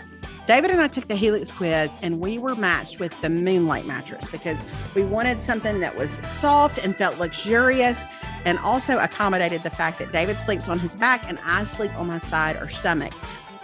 David 0.46 0.70
and 0.70 0.80
I 0.82 0.88
took 0.88 1.08
the 1.08 1.14
Helix 1.14 1.50
quiz 1.50 1.90
and 2.02 2.20
we 2.20 2.36
were 2.36 2.54
matched 2.54 3.00
with 3.00 3.18
the 3.22 3.30
Moonlight 3.30 3.86
mattress 3.86 4.28
because 4.28 4.62
we 4.94 5.02
wanted 5.02 5.42
something 5.42 5.80
that 5.80 5.96
was 5.96 6.20
soft 6.22 6.76
and 6.76 6.94
felt 6.94 7.16
luxurious 7.16 8.04
and 8.44 8.58
also 8.58 8.98
accommodated 8.98 9.62
the 9.62 9.70
fact 9.70 9.98
that 10.00 10.12
David 10.12 10.38
sleeps 10.38 10.68
on 10.68 10.78
his 10.78 10.94
back 10.96 11.24
and 11.26 11.38
I 11.46 11.64
sleep 11.64 11.98
on 11.98 12.08
my 12.08 12.18
side 12.18 12.56
or 12.56 12.68
stomach. 12.68 13.14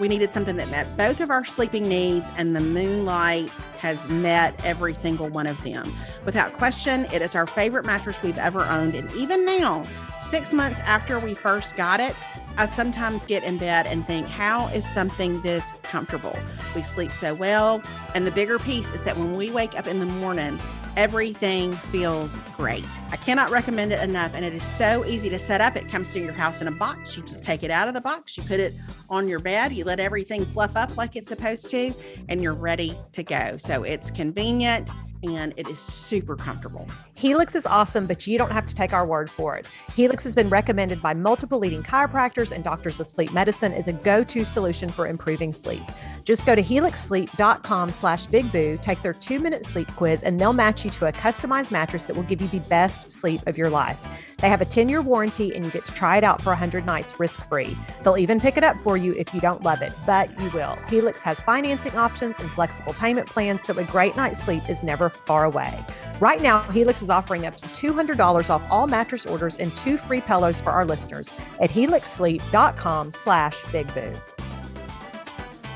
We 0.01 0.09
needed 0.09 0.33
something 0.33 0.57
that 0.57 0.71
met 0.71 0.97
both 0.97 1.21
of 1.21 1.31
our 1.31 1.45
sleeping 1.45 1.87
needs, 1.87 2.31
and 2.39 2.57
the 2.57 2.61
Moonlight 2.61 3.51
has 3.81 4.09
met 4.09 4.59
every 4.65 4.95
single 4.95 5.29
one 5.29 5.47
of 5.47 5.63
them. 5.63 5.95
Without 6.25 6.55
question, 6.55 7.05
it 7.13 7.21
is 7.21 7.35
our 7.35 7.47
favorite 7.47 7.85
mattress 7.85 8.23
we've 8.23 8.39
ever 8.39 8.65
owned. 8.65 8.95
And 8.95 9.13
even 9.13 9.45
now, 9.45 9.87
six 10.19 10.55
months 10.55 10.81
after 10.81 11.19
we 11.19 11.35
first 11.35 11.77
got 11.77 12.01
it, 12.01 12.17
I 12.57 12.65
sometimes 12.65 13.27
get 13.27 13.45
in 13.45 13.59
bed 13.59 13.87
and 13.87 14.07
think, 14.07 14.27
how 14.27 14.69
is 14.69 14.89
something 14.89 15.41
this 15.43 15.71
comfortable? 15.83 16.37
We 16.75 16.83
sleep 16.83 17.13
so 17.13 17.35
well. 17.35 17.83
And 18.15 18.27
the 18.27 18.31
bigger 18.31 18.59
piece 18.59 18.91
is 18.93 19.03
that 19.03 19.19
when 19.19 19.35
we 19.35 19.51
wake 19.51 19.79
up 19.79 19.87
in 19.87 20.01
the 20.01 20.07
morning, 20.07 20.59
everything 20.97 21.75
feels 21.77 22.39
great. 22.57 22.85
I 23.11 23.17
cannot 23.17 23.51
recommend 23.51 23.93
it 23.93 24.03
enough. 24.03 24.35
And 24.35 24.45
it 24.45 24.53
is 24.53 24.63
so 24.63 25.05
easy 25.05 25.29
to 25.31 25.39
set 25.39 25.61
up. 25.61 25.77
It 25.77 25.89
comes 25.89 26.13
to 26.13 26.21
your 26.21 26.33
house 26.33 26.61
in 26.61 26.69
a 26.69 26.73
box. 26.73 27.17
You 27.17 27.23
just 27.23 27.45
take 27.45 27.63
it 27.63 27.71
out 27.71 27.89
of 27.89 27.95
the 27.95 28.01
box, 28.01 28.37
you 28.37 28.43
put 28.43 28.61
it 28.61 28.75
on 29.09 29.29
your 29.29 29.41
bed, 29.41 29.73
you 29.73 29.85
let 29.85 30.01
everything 30.01 30.45
fluff 30.45 30.77
up 30.77 30.97
like 30.97 31.17
it's 31.17 31.29
supposed 31.29 31.71
to, 31.71 31.93
and 32.29 32.43
you're 32.43 32.55
ready 32.55 32.97
to 33.13 33.23
go. 33.23 33.57
So 33.57 33.83
it's 33.83 34.11
convenient 34.11 34.91
and 35.23 35.53
it 35.57 35.69
is 35.69 35.79
super 35.79 36.37
comfortable. 36.37 36.87
Helix 37.15 37.55
is 37.55 37.67
awesome, 37.67 38.07
but 38.07 38.27
you 38.27 38.39
don't 38.39 38.53
have 38.53 38.67
to 38.67 38.75
take 38.75 38.93
our 38.93 39.07
word 39.07 39.31
for 39.31 39.57
it. 39.57 39.67
Helix 39.95 40.25
has 40.25 40.35
been 40.35 40.49
recommended 40.49 41.03
by 41.03 41.15
multiple 41.15 41.59
leading 41.59 41.83
chiropractors 41.83 42.51
and 42.51 42.65
doctors 42.65 43.01
of 43.01 43.09
sleep 43.11 43.33
medicine 43.33 43.73
as 43.73 43.89
a 43.89 43.93
go-to 43.93 44.45
solution 44.45 44.89
for 44.89 45.07
improving 45.07 45.53
sleep. 45.53 45.83
Just 46.25 46.47
go 46.47 46.55
to 46.55 46.63
helixsleep.com 46.63 47.93
slash 47.93 48.27
bigboo, 48.27 48.81
take 48.83 49.03
their 49.03 49.13
two-minute 49.13 49.65
sleep 49.65 49.89
quiz, 49.97 50.23
and 50.23 50.41
they'll 50.41 50.53
match 50.53 50.85
you 50.85 50.91
to 50.91 51.07
a 51.07 51.13
customized 51.13 51.71
mattress 51.71 52.05
that 52.05 52.17
will 52.17 52.23
give 52.25 52.41
you 52.41 52.49
the 52.49 52.61
best 52.61 53.11
sleep 53.11 53.47
of 53.47 53.59
your 53.59 53.71
life. 53.71 53.99
They 54.41 54.49
have 54.49 54.61
a 54.61 54.65
10-year 54.65 55.03
warranty 55.03 55.55
and 55.55 55.65
you 55.65 55.71
get 55.71 55.85
to 55.87 55.93
try 55.93 56.17
it 56.17 56.25
out 56.25 56.43
for 56.43 56.51
100 56.51 56.87
nights 56.87 57.19
risk-free. 57.19 57.77
They'll 58.03 58.17
even 58.17 58.41
pick 58.41 58.57
it 58.57 58.65
up 58.65 58.81
for 58.83 58.97
you 58.97 59.13
if 59.15 59.33
you 59.35 59.41
don't 59.41 59.63
love 59.63 59.83
it, 59.83 59.93
but 60.07 60.39
you 60.41 60.51
will. 60.51 60.77
Helix 60.89 61.21
has 61.23 61.43
financing 61.43 61.97
options 61.97 62.39
and 62.41 62.51
flexible 62.53 62.95
payment 62.95 63.29
plans, 63.29 63.63
so 63.63 63.77
a 63.79 63.85
great 63.85 64.17
night's 64.17 64.43
sleep 64.43 64.69
is 64.69 64.83
never 64.83 65.09
far 65.09 65.45
away. 65.45 65.85
Right 66.21 66.41
now, 66.41 66.63
Helix 66.65 67.03
is 67.03 67.11
offering 67.11 67.47
up 67.47 67.57
to 67.57 67.67
$200 67.93 68.51
off 68.51 68.71
all 68.71 68.87
mattress 68.87 69.27
orders 69.27 69.57
and 69.57 69.75
two 69.77 69.97
free 69.97 70.21
pillows 70.21 70.61
for 70.61 70.71
our 70.71 70.85
listeners 70.85 71.31
at 71.61 71.71
helixsleep.com 71.71 73.13
slash 73.13 73.61
bigboo. 73.65 74.19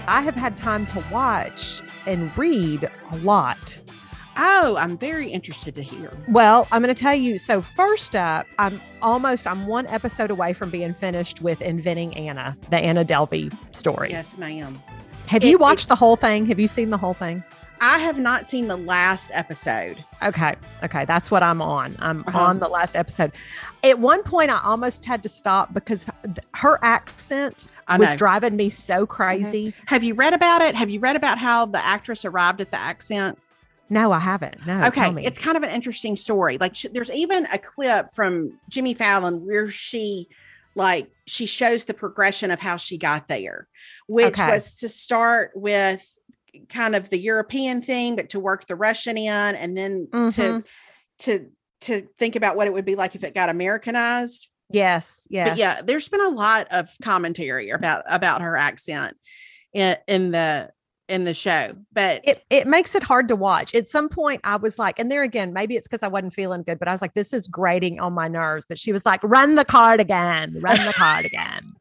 I 0.06 0.20
have 0.20 0.34
had 0.34 0.56
time 0.56 0.86
to 0.88 1.02
watch 1.10 1.82
and 2.06 2.36
read 2.36 2.90
a 3.10 3.16
lot. 3.18 3.80
Oh, 4.36 4.76
I'm 4.78 4.98
very 4.98 5.28
interested 5.30 5.74
to 5.76 5.82
hear. 5.82 6.10
Well, 6.28 6.66
I'm 6.72 6.82
going 6.82 6.94
to 6.94 7.00
tell 7.00 7.14
you. 7.14 7.38
So 7.38 7.62
first 7.62 8.16
up, 8.16 8.46
I'm 8.58 8.80
almost 9.02 9.46
I'm 9.46 9.66
one 9.66 9.86
episode 9.86 10.30
away 10.30 10.52
from 10.52 10.70
being 10.70 10.92
finished 10.94 11.40
with 11.40 11.60
Inventing 11.62 12.16
Anna, 12.16 12.56
the 12.70 12.78
Anna 12.78 13.04
Delvey 13.04 13.56
story. 13.74 14.10
Yes, 14.10 14.36
ma'am. 14.38 14.80
Have 15.26 15.42
It- 15.44 15.48
you 15.48 15.58
watched 15.58 15.88
the 15.88 15.96
whole 15.96 16.16
thing? 16.16 16.46
Have 16.46 16.58
you 16.58 16.66
seen 16.66 16.90
the 16.90 16.98
whole 16.98 17.14
thing? 17.14 17.44
I 17.80 17.98
have 17.98 18.18
not 18.18 18.48
seen 18.48 18.68
the 18.68 18.76
last 18.76 19.30
episode. 19.34 20.02
Okay. 20.22 20.54
Okay. 20.84 21.04
That's 21.04 21.30
what 21.30 21.42
I'm 21.42 21.60
on. 21.60 21.96
I'm 21.98 22.24
Uh-huh. 22.26 22.38
on 22.40 22.58
the 22.58 22.68
last 22.68 22.96
episode. 22.96 23.32
At 23.82 23.98
one 23.98 24.22
point, 24.22 24.50
I 24.50 24.60
almost 24.64 25.04
had 25.04 25.22
to 25.24 25.28
stop 25.28 25.74
because 25.74 26.06
her 26.54 26.78
accent 26.82 27.66
was 27.98 28.14
driving 28.16 28.56
me 28.56 28.70
so 28.70 29.04
crazy. 29.06 29.74
Have 29.86 30.02
you 30.02 30.14
read 30.14 30.32
about 30.32 30.62
it? 30.62 30.74
Have 30.76 30.88
you 30.88 30.98
read 31.00 31.16
about 31.16 31.36
how 31.38 31.66
the 31.66 31.84
actress 31.84 32.24
arrived 32.24 32.60
at 32.62 32.70
the 32.70 32.78
accent? 32.78 33.38
No, 33.90 34.12
I 34.12 34.18
haven't. 34.18 34.66
No. 34.66 34.86
okay, 34.86 35.02
tell 35.02 35.12
me. 35.12 35.26
it's 35.26 35.38
kind 35.38 35.56
of 35.56 35.62
an 35.62 35.70
interesting 35.70 36.16
story. 36.16 36.58
Like, 36.58 36.74
sh- 36.74 36.86
there's 36.92 37.10
even 37.10 37.46
a 37.52 37.58
clip 37.58 38.12
from 38.12 38.58
Jimmy 38.70 38.94
Fallon 38.94 39.46
where 39.46 39.68
she, 39.70 40.28
like, 40.74 41.10
she 41.26 41.46
shows 41.46 41.84
the 41.84 41.94
progression 41.94 42.50
of 42.50 42.60
how 42.60 42.76
she 42.78 42.96
got 42.98 43.28
there, 43.28 43.68
which 44.06 44.38
Okay. 44.38 44.48
was 44.50 44.74
to 44.76 44.88
start 44.88 45.52
with 45.54 46.04
kind 46.68 46.94
of 46.96 47.10
the 47.10 47.18
European 47.18 47.82
thing, 47.82 48.16
but 48.16 48.30
to 48.30 48.40
work 48.40 48.66
the 48.66 48.76
Russian 48.76 49.18
in, 49.18 49.28
and 49.54 49.76
then 49.76 50.08
to 50.12 50.18
Mhm. 50.18 50.64
to 51.20 51.50
to 51.80 52.08
think 52.18 52.34
about 52.34 52.56
what 52.56 52.66
it 52.66 52.72
would 52.72 52.86
be 52.86 52.94
like 52.94 53.14
if 53.14 53.22
it 53.24 53.34
got 53.34 53.50
Americanized. 53.50 54.48
yes. 54.70 55.26
Yes. 55.28 55.50
But 55.50 55.58
yeah, 55.58 55.82
there's 55.84 56.08
been 56.08 56.22
a 56.22 56.30
lot 56.30 56.66
of 56.70 56.88
commentary 57.02 57.68
about 57.70 58.04
about 58.06 58.40
her 58.40 58.56
accent 58.56 59.16
in, 59.74 59.96
in 60.08 60.30
the 60.30 60.70
in 61.08 61.24
the 61.24 61.34
show. 61.34 61.72
But 61.92 62.20
it 62.24 62.44
it 62.50 62.66
makes 62.66 62.94
it 62.94 63.02
hard 63.02 63.28
to 63.28 63.36
watch. 63.36 63.74
At 63.74 63.88
some 63.88 64.08
point, 64.08 64.40
I 64.44 64.56
was 64.56 64.78
like, 64.78 64.98
and 64.98 65.10
there 65.10 65.22
again, 65.22 65.52
maybe 65.52 65.76
it's 65.76 65.86
because 65.86 66.02
I 66.02 66.08
wasn't 66.08 66.34
feeling 66.34 66.62
good, 66.62 66.78
but 66.78 66.88
I 66.88 66.92
was 66.92 67.02
like, 67.02 67.14
this 67.14 67.32
is 67.32 67.46
grating 67.48 68.00
on 68.00 68.12
my 68.12 68.28
nerves. 68.28 68.64
But 68.68 68.78
she 68.78 68.92
was 68.92 69.04
like, 69.04 69.20
run 69.22 69.54
the 69.54 69.64
card 69.64 70.00
again, 70.00 70.56
run 70.60 70.84
the 70.84 70.92
card 70.92 71.24
again. 71.26 71.74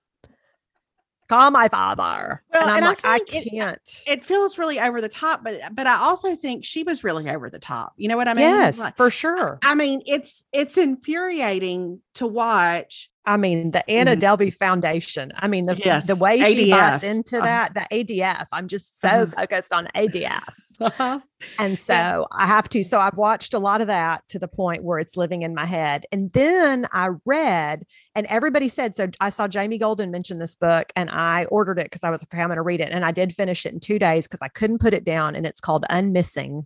Call 1.30 1.52
my 1.52 1.70
father. 1.70 2.44
Well, 2.54 2.62
and 2.64 2.72
I'm 2.72 2.78
and 2.78 2.86
like, 2.86 3.00
I, 3.06 3.16
it- 3.34 3.50
can't. 3.50 4.04
it 4.06 4.22
feels 4.22 4.58
really 4.58 4.80
over 4.80 5.00
the 5.00 5.08
top. 5.10 5.42
But 5.44 5.62
but 5.74 5.88
I 5.88 5.96
also 5.96 6.36
think 6.36 6.66
she 6.66 6.84
was 6.84 7.04
really 7.04 7.30
over 7.30 7.50
the 7.50 7.60
top. 7.60 7.94
You 7.96 8.10
know 8.10 8.18
what 8.18 8.28
I 8.28 8.34
mean? 8.34 8.42
yes, 8.44 8.78
Like, 8.78 8.96
for 8.98 9.10
sure. 9.10 9.58
I 9.64 9.74
mean, 9.74 10.02
it's 10.06 10.44
it's 10.52 10.78
infuriating 10.78 12.02
to 12.16 12.28
watch. 12.28 13.10
I 13.26 13.38
mean, 13.38 13.72
the 13.72 13.90
Anna 13.90 14.16
Mhm. 14.18 14.20
Delvey 14.20 14.54
Foundation. 14.54 15.32
I 15.38 15.48
mean, 15.48 15.66
the 15.66 15.76
Yes, 15.76 16.08
the 16.08 16.16
way 16.18 16.40
she 16.44 16.70
bites 16.72 17.04
ADF. 17.04 17.04
into 17.04 17.38
Uh-huh. 17.38 17.46
that, 17.46 17.74
the 17.74 17.88
ADF. 17.96 18.48
I'm 18.52 18.68
just 18.68 19.00
so 19.00 19.08
Uh-huh. 19.08 19.26
focused 19.38 19.72
on 19.72 19.88
ADF. 19.96 20.54
Uh-huh. 20.82 21.20
And 21.60 21.80
so 21.80 22.28
I 22.32 22.48
have 22.48 22.68
to. 22.70 22.84
So 22.84 23.00
I've 23.00 23.16
watched 23.16 23.54
a 23.54 23.60
lot 23.60 23.80
of 23.80 23.88
that 23.88 24.24
to 24.30 24.40
the 24.40 24.48
point 24.48 24.84
where 24.84 25.00
it's 25.00 25.16
living 25.16 25.44
in 25.44 25.54
my 25.56 25.66
head. 25.66 26.06
And 26.12 26.32
then 26.34 26.88
I 26.92 27.10
read, 27.26 27.84
and 28.16 28.26
everybody 28.28 28.68
said, 28.68 28.96
so 28.96 29.08
I 29.22 29.30
saw 29.30 29.48
Jamie 29.48 29.78
Golden 29.78 30.10
mention 30.12 30.40
this 30.40 30.56
book 30.56 30.92
and 30.96 31.10
I 31.10 31.46
ordered 31.46 31.80
it 31.80 31.86
because 31.86 32.04
I 32.04 32.10
was 32.10 32.22
like, 32.22 32.34
okay, 32.34 32.42
I'm 32.42 32.50
going 32.50 32.58
to 32.58 32.62
read 32.64 32.82
it. 32.82 32.92
And 32.92 33.06
I 33.06 33.12
did 33.12 33.34
finish 33.34 33.66
it 33.66 33.74
in 33.74 33.80
two 33.80 34.00
days 34.00 34.28
because 34.28 34.42
I 34.42 34.48
couldn't 34.50 34.80
put 34.80 34.94
it 34.94 35.06
down. 35.06 35.36
And 35.36 35.46
it's 35.46 35.62
called 35.62 35.86
Unmissing. 35.90 36.66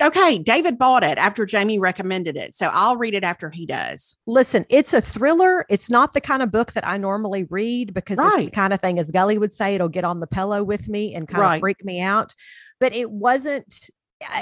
Okay, 0.00 0.38
David 0.38 0.78
bought 0.78 1.02
it 1.04 1.18
after 1.18 1.44
Jamie 1.44 1.78
recommended 1.78 2.36
it, 2.36 2.54
so 2.56 2.70
I'll 2.72 2.96
read 2.96 3.14
it 3.14 3.22
after 3.24 3.50
he 3.50 3.66
does. 3.66 4.16
Listen, 4.26 4.64
it's 4.70 4.94
a 4.94 5.00
thriller. 5.00 5.66
It's 5.68 5.90
not 5.90 6.14
the 6.14 6.20
kind 6.20 6.42
of 6.42 6.50
book 6.50 6.72
that 6.72 6.86
I 6.86 6.96
normally 6.96 7.44
read 7.44 7.92
because 7.92 8.18
it's 8.18 8.36
the 8.36 8.50
kind 8.50 8.72
of 8.72 8.80
thing, 8.80 8.98
as 8.98 9.10
Gully 9.10 9.36
would 9.38 9.52
say, 9.52 9.74
it'll 9.74 9.88
get 9.88 10.04
on 10.04 10.20
the 10.20 10.26
pillow 10.26 10.62
with 10.64 10.88
me 10.88 11.14
and 11.14 11.28
kind 11.28 11.40
Right. 11.42 11.54
of 11.56 11.60
freak 11.60 11.84
me 11.84 12.00
out. 12.00 12.34
But 12.78 12.94
it 12.94 13.10
wasn't, 13.10 13.90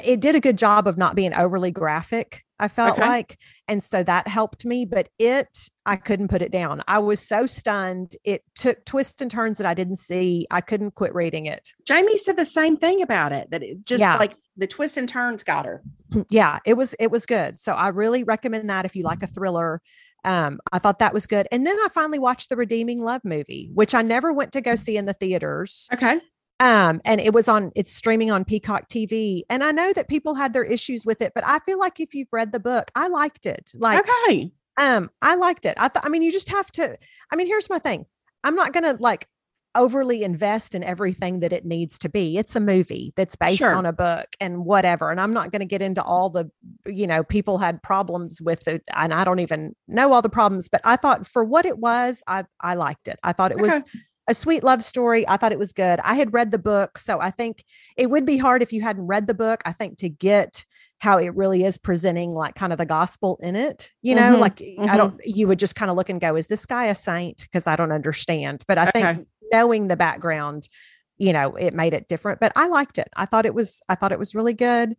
it 0.04 0.20
did 0.20 0.34
a 0.34 0.40
good 0.40 0.58
job 0.58 0.86
of 0.86 0.96
not 0.98 1.14
being 1.14 1.32
overly 1.34 1.70
graphic, 1.70 2.42
I 2.58 2.68
felt 2.68 2.98
Okay. 2.98 3.06
like. 3.06 3.38
And 3.68 3.82
so 3.82 4.02
that 4.02 4.26
helped 4.26 4.64
me. 4.64 4.84
But 4.84 5.08
it, 5.18 5.68
I 5.86 5.96
couldn't 5.96 6.28
put 6.28 6.42
it 6.42 6.50
down. 6.50 6.82
I 6.88 6.98
was 6.98 7.20
so 7.20 7.46
stunned. 7.46 8.16
It 8.24 8.42
took 8.54 8.84
twists 8.84 9.22
and 9.22 9.30
turns 9.30 9.58
that 9.58 9.66
I 9.66 9.74
didn't 9.74 9.96
see. 9.96 10.46
I 10.50 10.60
couldn't 10.60 10.92
quit 10.94 11.14
reading 11.14 11.46
it. 11.46 11.72
Jamie 11.86 12.18
said 12.18 12.36
the 12.36 12.44
same 12.44 12.76
thing 12.76 13.02
about 13.02 13.32
it. 13.32 13.50
That 13.50 13.62
it 13.62 13.84
just 13.84 14.00
Yeah. 14.00 14.16
like 14.16 14.34
the 14.56 14.66
twists 14.66 14.96
and 14.96 15.08
turns 15.08 15.42
got 15.44 15.66
her. 15.66 15.82
yeah 16.30 16.58
it 16.64 16.72
was 16.74 16.94
it 16.98 17.10
was 17.10 17.26
good 17.26 17.60
so 17.60 17.72
i 17.74 17.88
really 17.88 18.24
recommend 18.24 18.70
that 18.70 18.86
if 18.86 18.96
you 18.96 19.04
like 19.04 19.22
a 19.22 19.26
thriller 19.26 19.80
um 20.24 20.58
i 20.72 20.78
thought 20.78 20.98
that 21.00 21.12
was 21.12 21.26
good 21.26 21.46
and 21.52 21.66
then 21.66 21.76
i 21.80 21.88
finally 21.92 22.18
watched 22.18 22.48
the 22.48 22.56
redeeming 22.56 23.00
love 23.02 23.20
movie 23.24 23.70
which 23.74 23.94
i 23.94 24.00
never 24.00 24.32
went 24.32 24.50
to 24.50 24.62
go 24.62 24.74
see 24.74 24.96
in 24.96 25.04
the 25.04 25.12
theaters 25.12 25.86
Okay. 25.92 26.18
Um 26.60 27.00
and 27.04 27.20
it 27.20 27.32
was 27.32 27.48
on 27.48 27.70
it's 27.76 27.92
streaming 27.92 28.30
on 28.30 28.44
peacock 28.44 28.88
tv 28.88 29.42
and 29.48 29.62
i 29.62 29.70
know 29.70 29.92
that 29.92 30.08
people 30.08 30.34
had 30.34 30.52
their 30.52 30.64
issues 30.64 31.04
with 31.06 31.20
it 31.22 31.32
but 31.34 31.44
i 31.46 31.58
feel 31.60 31.78
like 31.78 32.00
if 32.00 32.14
you've 32.14 32.32
read 32.32 32.52
the 32.52 32.60
book 32.60 32.90
i 32.94 33.06
liked 33.08 33.46
it 33.46 33.70
like 33.74 34.00
okay. 34.26 34.50
um 34.76 35.08
i 35.22 35.34
liked 35.34 35.64
it 35.66 35.74
i 35.78 35.88
thought 35.88 36.04
i 36.04 36.08
mean 36.08 36.22
you 36.22 36.32
just 36.32 36.48
have 36.48 36.70
to 36.72 36.96
i 37.32 37.36
mean 37.36 37.46
here's 37.46 37.70
my 37.70 37.78
thing 37.78 38.04
i'm 38.44 38.54
not 38.54 38.72
gonna 38.72 38.96
like 38.98 39.28
overly 39.74 40.24
invest 40.24 40.74
in 40.74 40.82
everything 40.82 41.40
that 41.40 41.52
it 41.52 41.64
needs 41.64 41.98
to 41.98 42.08
be 42.08 42.38
it's 42.38 42.56
a 42.56 42.60
movie 42.60 43.12
that's 43.16 43.36
based 43.36 43.58
Sure. 43.58 43.74
on 43.74 43.86
a 43.86 43.92
book 43.92 44.26
and 44.40 44.64
whatever 44.64 45.10
and 45.10 45.20
i'm 45.20 45.32
not 45.32 45.52
going 45.52 45.60
to 45.60 45.66
get 45.66 45.82
into 45.82 46.02
all 46.02 46.30
the 46.30 46.50
you 46.86 47.06
know 47.06 47.22
people 47.22 47.58
had 47.58 47.80
problems 47.82 48.40
with 48.40 48.66
it 48.66 48.82
and 48.96 49.12
i 49.12 49.22
don't 49.24 49.38
even 49.40 49.76
know 49.86 50.12
all 50.12 50.22
the 50.22 50.28
problems 50.30 50.68
but 50.68 50.80
i 50.84 50.96
thought 50.96 51.26
for 51.26 51.44
what 51.44 51.66
it 51.66 51.78
was 51.78 52.22
i 52.26 52.44
i 52.62 52.74
liked 52.74 53.06
it 53.08 53.18
i 53.22 53.32
thought 53.32 53.52
it 53.52 53.58
was 53.58 53.70
Okay. 53.70 53.82
A 54.28 54.34
sweet 54.34 54.62
love 54.62 54.84
story. 54.84 55.26
I 55.26 55.36
thought 55.36 55.50
it 55.52 55.58
was 55.58 55.72
good. 55.72 55.98
I 56.04 56.14
had 56.14 56.32
read 56.32 56.50
the 56.52 56.58
book 56.58 56.98
so 56.98 57.20
i 57.20 57.30
think 57.30 57.64
it 57.96 58.10
would 58.10 58.26
be 58.26 58.36
hard 58.36 58.62
if 58.62 58.72
you 58.72 58.82
hadn't 58.82 59.06
read 59.06 59.26
the 59.26 59.34
book 59.34 59.62
i 59.64 59.72
think 59.72 59.98
to 59.98 60.08
get 60.08 60.64
how 60.98 61.16
it 61.18 61.34
really 61.34 61.64
is 61.64 61.78
presenting 61.78 62.30
like 62.32 62.54
kind 62.54 62.72
of 62.72 62.78
the 62.78 62.84
gospel 62.86 63.38
in 63.42 63.56
it 63.56 63.90
you 64.02 64.14
know? 64.14 64.36
Mhm, 64.36 64.40
like 64.40 64.62
i 64.78 64.96
don't 64.96 65.20
you 65.24 65.46
would 65.48 65.58
just 65.58 65.74
kind 65.74 65.90
of 65.90 65.96
look 65.96 66.08
and 66.08 66.20
go 66.20 66.36
is 66.36 66.48
this 66.48 66.66
guy 66.66 66.86
a 66.86 66.94
saint? 66.94 67.38
Because 67.42 67.66
i 67.66 67.76
don't 67.76 67.92
understand 67.92 68.64
but 68.66 68.78
i 68.78 68.90
think 68.90 69.26
knowing 69.52 69.88
the 69.88 69.96
background 69.96 70.68
you 71.16 71.32
know 71.32 71.54
it 71.56 71.72
made 71.74 71.94
it 71.94 72.08
different 72.08 72.40
but 72.40 72.52
i 72.56 72.66
liked 72.68 72.98
it. 72.98 73.08
I 73.16 73.24
thought 73.26 73.46
it 73.46 73.54
was 73.54 73.80
i 73.88 73.94
thought 73.94 74.12
it 74.12 74.18
was 74.18 74.34
really 74.34 74.54
good 74.54 74.96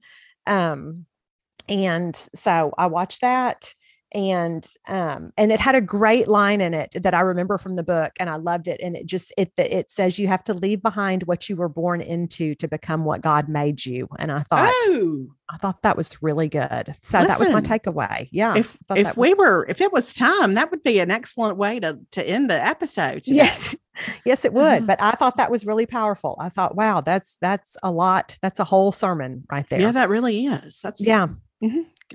um 0.48 1.06
and 1.68 2.16
so 2.34 2.74
i 2.78 2.88
watched 2.88 3.22
that 3.22 3.74
and 4.14 4.74
um 4.88 5.32
and 5.38 5.52
it 5.52 5.60
had 5.60 5.76
a 5.76 5.82
great 5.82 6.28
line 6.28 6.62
in 6.62 6.74
it 6.74 6.92
that 7.04 7.14
i 7.14 7.20
remember 7.20 7.60
from 7.60 7.76
the 7.76 7.84
book 7.84 8.12
and 8.20 8.28
i 8.28 8.36
loved 8.38 8.68
it 8.68 8.82
and 8.82 8.96
it 8.96 9.06
just 9.06 9.32
it 9.38 9.52
it 9.58 9.92
says 9.92 10.18
you 10.18 10.28
have 10.28 10.44
to 10.44 10.52
leave 10.54 10.82
behind 10.82 11.22
what 11.24 11.48
you 11.48 11.56
were 11.56 11.70
born 11.70 12.02
into 12.02 12.56
to 12.56 12.68
become 12.68 13.06
what 13.06 13.22
god 13.22 13.48
made 13.48 13.86
you 13.86 14.08
and 14.18 14.32
i 14.32 14.40
thought 14.40 14.68
Oh, 14.88 15.28
i 15.52 15.58
thought 15.58 15.84
that 15.84 15.96
was 15.96 16.24
really 16.24 16.50
good 16.50 16.96
so 17.02 17.24
that 17.24 17.38
was 17.40 17.52
my 17.52 17.62
takeaway 17.62 18.28
yeah 18.32 18.56
if 18.56 18.76
if 18.76 19.04
that 19.06 19.16
was- 19.16 19.18
we 19.18 19.34
were 19.36 19.66
if 19.70 19.80
it 19.80 19.94
was 19.94 20.16
time, 20.16 20.56
that 20.56 20.72
would 20.72 20.82
be 20.82 20.98
an 21.00 21.12
excellent 21.12 21.58
way 21.58 21.80
to 21.80 22.00
to 22.12 22.24
end 22.28 22.50
the 22.50 22.56
episode. 22.60 23.24
today. 23.24 23.36
yes 23.38 23.76
yes 24.26 24.44
it 24.44 24.54
would 24.54 24.84
Mhm. 24.84 24.88
but 24.88 25.00
i 25.02 25.12
thought 25.12 25.38
that 25.38 25.52
was 25.52 25.68
really 25.68 25.86
powerful 25.86 26.36
i 26.40 26.50
thought 26.50 26.76
wow 26.76 27.02
that's 27.02 27.38
that's 27.42 27.78
a 27.84 27.92
lot 27.92 28.38
that's 28.42 28.60
a 28.60 28.64
whole 28.64 28.92
sermon 28.92 29.44
right 29.52 29.70
there 29.70 29.82
Yeah, 29.82 29.92
that 29.92 30.10
really 30.10 30.46
is. 30.48 30.80
That's 30.82 31.06
yeah 31.06 31.28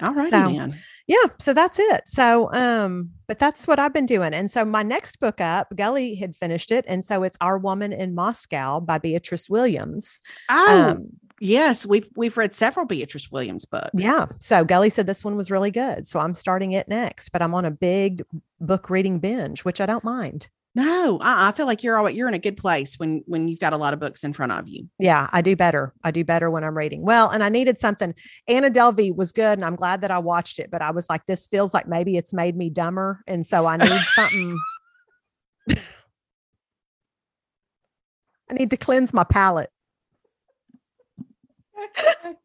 All 0.02 0.14
righty 0.14 0.30
So- 0.30 0.48
then. 0.52 0.76
Yeah 1.06 1.26
so 1.38 1.52
that's 1.52 1.78
it. 1.78 2.02
So 2.08 2.52
um 2.52 3.10
but 3.26 3.38
that's 3.38 3.66
what 3.66 3.78
i've 3.78 3.92
been 3.92 4.06
doing. 4.06 4.32
And 4.34 4.50
so 4.50 4.64
my 4.64 4.82
next 4.82 5.20
book 5.20 5.40
up 5.40 5.74
gully 5.76 6.14
had 6.14 6.36
finished 6.36 6.70
it 6.70 6.84
and 6.88 7.04
so 7.04 7.22
it's 7.22 7.36
our 7.40 7.58
woman 7.58 7.92
in 7.92 8.14
moscow 8.14 8.80
by 8.80 8.98
Beatriz 8.98 9.48
Williams. 9.50 10.20
Oh, 10.50 10.82
um 10.90 11.06
yes, 11.40 11.84
we've 11.84 12.08
we've 12.16 12.36
read 12.36 12.54
several 12.54 12.86
Beatriz 12.86 13.30
Williams 13.30 13.64
books. 13.64 13.90
yeah 13.94 14.26
so 14.40 14.64
gully 14.64 14.88
said 14.88 15.06
this 15.06 15.24
one 15.24 15.36
was 15.36 15.50
really 15.50 15.70
good 15.70 16.06
so 16.06 16.20
i'm 16.20 16.32
starting 16.32 16.72
it 16.72 16.88
next 16.88 17.30
but 17.30 17.42
i'm 17.42 17.54
on 17.54 17.64
a 17.64 17.70
big 17.70 18.22
book 18.60 18.88
reading 18.88 19.18
binge 19.18 19.64
which 19.64 19.80
i 19.80 19.86
don't 19.86 20.04
mind 20.04 20.48
No, 20.76 21.18
I, 21.20 21.48
I 21.48 21.52
feel 21.52 21.66
like 21.66 21.84
you're 21.84 21.96
all 21.96 22.10
you're 22.10 22.26
in 22.26 22.34
a 22.34 22.38
good 22.38 22.56
place 22.56 22.98
when 22.98 23.22
when 23.26 23.46
you've 23.46 23.60
got 23.60 23.72
a 23.72 23.76
lot 23.76 23.94
of 23.94 24.00
books 24.00 24.24
in 24.24 24.32
front 24.32 24.50
of 24.52 24.66
you. 24.66 24.88
Yeah, 24.98 25.28
I 25.32 25.40
do 25.40 25.54
better. 25.54 25.92
I 26.02 26.10
do 26.10 26.24
better 26.24 26.50
when 26.50 26.64
I'm 26.64 26.76
reading. 26.76 27.02
Well, 27.02 27.30
and 27.30 27.44
I 27.44 27.48
needed 27.48 27.78
something. 27.78 28.12
Anna 28.48 28.70
Delvey 28.70 29.14
was 29.14 29.30
good, 29.30 29.58
and 29.58 29.64
I'm 29.64 29.76
glad 29.76 30.00
that 30.00 30.10
I 30.10 30.18
watched 30.18 30.58
it. 30.58 30.70
But 30.72 30.82
I 30.82 30.90
was 30.90 31.08
like, 31.08 31.26
this 31.26 31.46
feels 31.46 31.72
like 31.72 31.86
maybe 31.86 32.16
it's 32.16 32.32
made 32.32 32.56
me 32.56 32.70
dumber, 32.70 33.20
and 33.28 33.46
so 33.46 33.66
I 33.66 33.76
need 33.76 34.00
something. 34.14 34.58
I 38.50 38.54
need 38.54 38.70
to 38.70 38.76
cleanse 38.76 39.14
my 39.14 39.24
palate. 39.24 39.70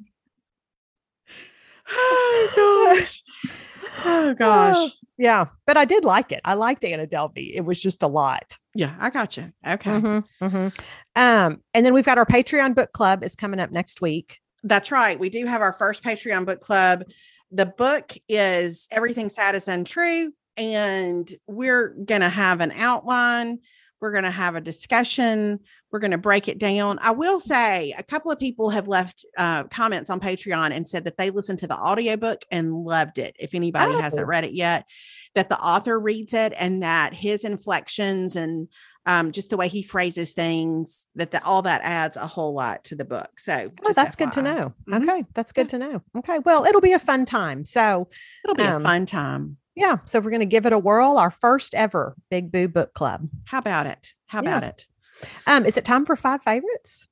oh 1.92 2.96
gosh. 2.96 3.24
Oh 4.06 4.34
gosh. 4.38 4.92
Yeah, 5.18 5.48
but 5.68 5.76
I 5.76 5.84
did 5.86 6.06
like 6.06 6.32
it. 6.32 6.40
I 6.46 6.54
liked 6.54 6.86
Anna 6.86 7.06
Delvey. 7.06 7.52
It 7.54 7.62
was 7.66 7.82
just 7.82 8.04
a 8.04 8.08
lot. 8.08 8.58
Yeah, 8.74 8.96
I 9.00 9.10
got 9.10 9.36
you. 9.36 9.52
Okay. 9.68 9.90
Mhm, 9.92 10.24
mhm. 10.42 10.80
Um, 11.16 11.62
and 11.74 11.86
then 11.86 11.94
we've 11.94 12.06
got 12.06 12.18
our 12.18 12.26
Patreon 12.26 12.74
book 12.76 12.94
club 12.94 13.24
is 13.24 13.36
coming 13.36 13.60
up 13.60 13.72
next 13.72 14.00
week. 14.02 14.40
That's 14.64 14.92
right. 14.92 15.20
We 15.20 15.30
do 15.30 15.46
have 15.46 15.62
our 15.62 15.74
first 15.74 16.04
Patreon 16.04 16.46
book 16.46 16.62
club. 16.62 17.04
The 17.52 17.66
book 17.66 18.14
is 18.30 18.88
Everything 18.92 19.28
Sad 19.30 19.56
is 19.56 19.68
Untrue, 19.68 20.32
and 20.56 21.30
we're 21.48 21.90
going 21.90 22.22
to 22.22 22.30
have 22.30 22.62
an 22.62 22.72
outline. 22.76 23.60
We're 24.00 24.12
going 24.12 24.24
to 24.24 24.32
have 24.32 24.56
a 24.56 24.62
discussion. 24.62 25.60
We're 25.92 26.00
going 26.00 26.12
to 26.12 26.18
break 26.18 26.48
it 26.48 26.60
down. 26.60 27.00
I 27.02 27.12
will 27.12 27.40
say 27.40 27.94
a 27.98 28.04
couple 28.04 28.32
of 28.32 28.40
people 28.40 28.70
have 28.70 28.88
left 28.88 29.26
uh, 29.38 29.64
comments 29.66 30.10
on 30.10 30.20
Patreon 30.20 30.72
and 30.72 30.88
said 30.88 31.06
that 31.06 31.18
they 31.18 31.30
listened 31.32 31.60
to 31.60 31.68
the 31.68 31.78
audiobook 31.78 32.44
and 32.52 32.74
loved 32.74 33.18
it. 33.18 33.36
If 33.40 33.54
anybody 33.56 33.94
Oh. 33.96 34.00
hasn't 34.02 34.28
read 34.28 34.44
it 34.44 34.54
yet, 34.54 34.86
that 35.36 35.50
the 35.50 35.58
author 35.60 36.00
reads 36.00 36.34
it 36.34 36.54
and 36.58 36.84
that 36.84 37.14
his 37.14 37.44
inflections 37.44 38.36
and 38.36 38.68
um, 39.06 39.32
just 39.32 39.50
the 39.50 39.58
way 39.58 39.68
he 39.68 39.82
phrases 39.82 40.34
things, 40.34 41.08
that 41.16 41.32
the, 41.32 41.44
all 41.44 41.64
that 41.64 41.82
adds 41.84 42.18
a 42.18 42.28
whole 42.28 42.54
lot 42.54 42.84
to 42.84 42.96
the 42.96 43.06
book. 43.06 43.40
So 43.40 43.72
Oh, 43.84 43.94
that's 43.94 44.16
good 44.16 44.32
to 44.34 44.42
FYI. 44.42 44.44
know. 44.44 44.74
Mhm. 44.88 45.04
Okay, 45.10 45.26
that's 45.34 45.52
good 45.52 45.70
to 45.70 45.80
know. 45.80 46.02
Okay, 46.18 46.38
well, 46.40 46.66
it'll 46.66 46.82
be 46.82 46.94
a 46.94 47.00
fun 47.00 47.26
time. 47.26 47.66
So, 47.66 48.08
It'll 48.44 48.56
be 48.56 48.64
Um, 48.64 48.82
a 48.82 48.86
fun 48.86 49.06
time. 49.08 49.58
yeah, 49.76 49.98
so 50.06 50.20
we're 50.20 50.30
going 50.30 50.42
to 50.42 50.46
give 50.46 50.68
it 50.68 50.74
a 50.74 50.78
whirl. 50.78 51.18
Our 51.18 51.32
first 51.32 51.74
ever 51.74 52.16
Big 52.30 52.52
Boo 52.52 52.68
Book 52.68 52.94
Club. 52.94 53.30
How 53.46 53.58
about 53.58 53.88
it? 53.88 54.14
How 54.28 54.44
Yeah. 54.44 54.50
about 54.58 54.64
it? 54.66 54.86
Um, 55.48 55.66
is 55.66 55.78
it 55.78 55.86
time 55.86 56.06
for 56.06 56.16
five 56.16 56.42
favorites? 56.44 57.06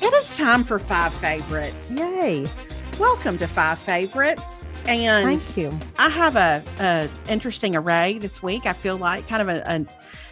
It 0.00 0.12
is 0.12 0.36
time 0.36 0.64
for 0.64 0.78
five 0.78 1.14
favorites. 1.14 1.94
Yay! 1.96 2.46
Welcome 2.98 3.38
to 3.38 3.48
five 3.48 3.78
favorites. 3.78 4.66
And 4.86 5.40
Thank 5.40 5.56
you. 5.56 5.76
I 5.98 6.08
have 6.10 6.36
a, 6.36 6.62
a 6.78 7.08
interesting 7.28 7.74
array 7.74 8.18
this 8.18 8.42
week. 8.42 8.66
I 8.66 8.74
feel 8.74 8.96
like 8.98 9.26
kind 9.28 9.42
of 9.42 9.48
a, 9.48 9.66
an 9.68 9.88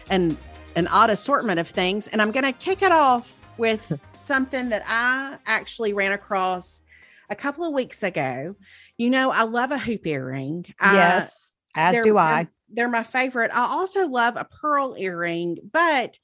an 0.09 0.37
an 0.75 0.87
odd 0.87 1.09
assortment 1.11 1.59
of 1.59 1.67
things, 1.67 2.07
and 2.07 2.21
I'm 2.21 2.31
going 2.31 2.45
to 2.45 2.51
kick 2.51 2.81
it 2.81 2.91
off 2.91 3.39
with 3.57 3.99
something 4.17 4.69
that 4.69 4.83
I 4.87 5.37
actually 5.45 5.93
ran 5.93 6.11
across 6.13 6.81
a 7.29 7.35
couple 7.35 7.63
of 7.65 7.73
weeks 7.73 8.01
ago. 8.03 8.55
You 8.97 9.09
know, 9.09 9.31
I 9.31 9.43
love 9.43 9.71
a 9.71 9.77
hoop 9.77 10.05
earring. 10.07 10.65
I- 10.79 10.93
yes, 10.95 11.53
as 11.75 11.93
they're- 11.93 12.03
do 12.03 12.09
they're- 12.13 12.19
I. 12.19 12.47
They're 12.75 12.89
my 12.89 13.03
favorite. 13.03 13.51
I 13.53 13.67
also 13.67 14.07
love 14.07 14.35
a 14.35 14.45
pearl 14.45 14.95
earring, 14.97 15.57
but 15.71 16.17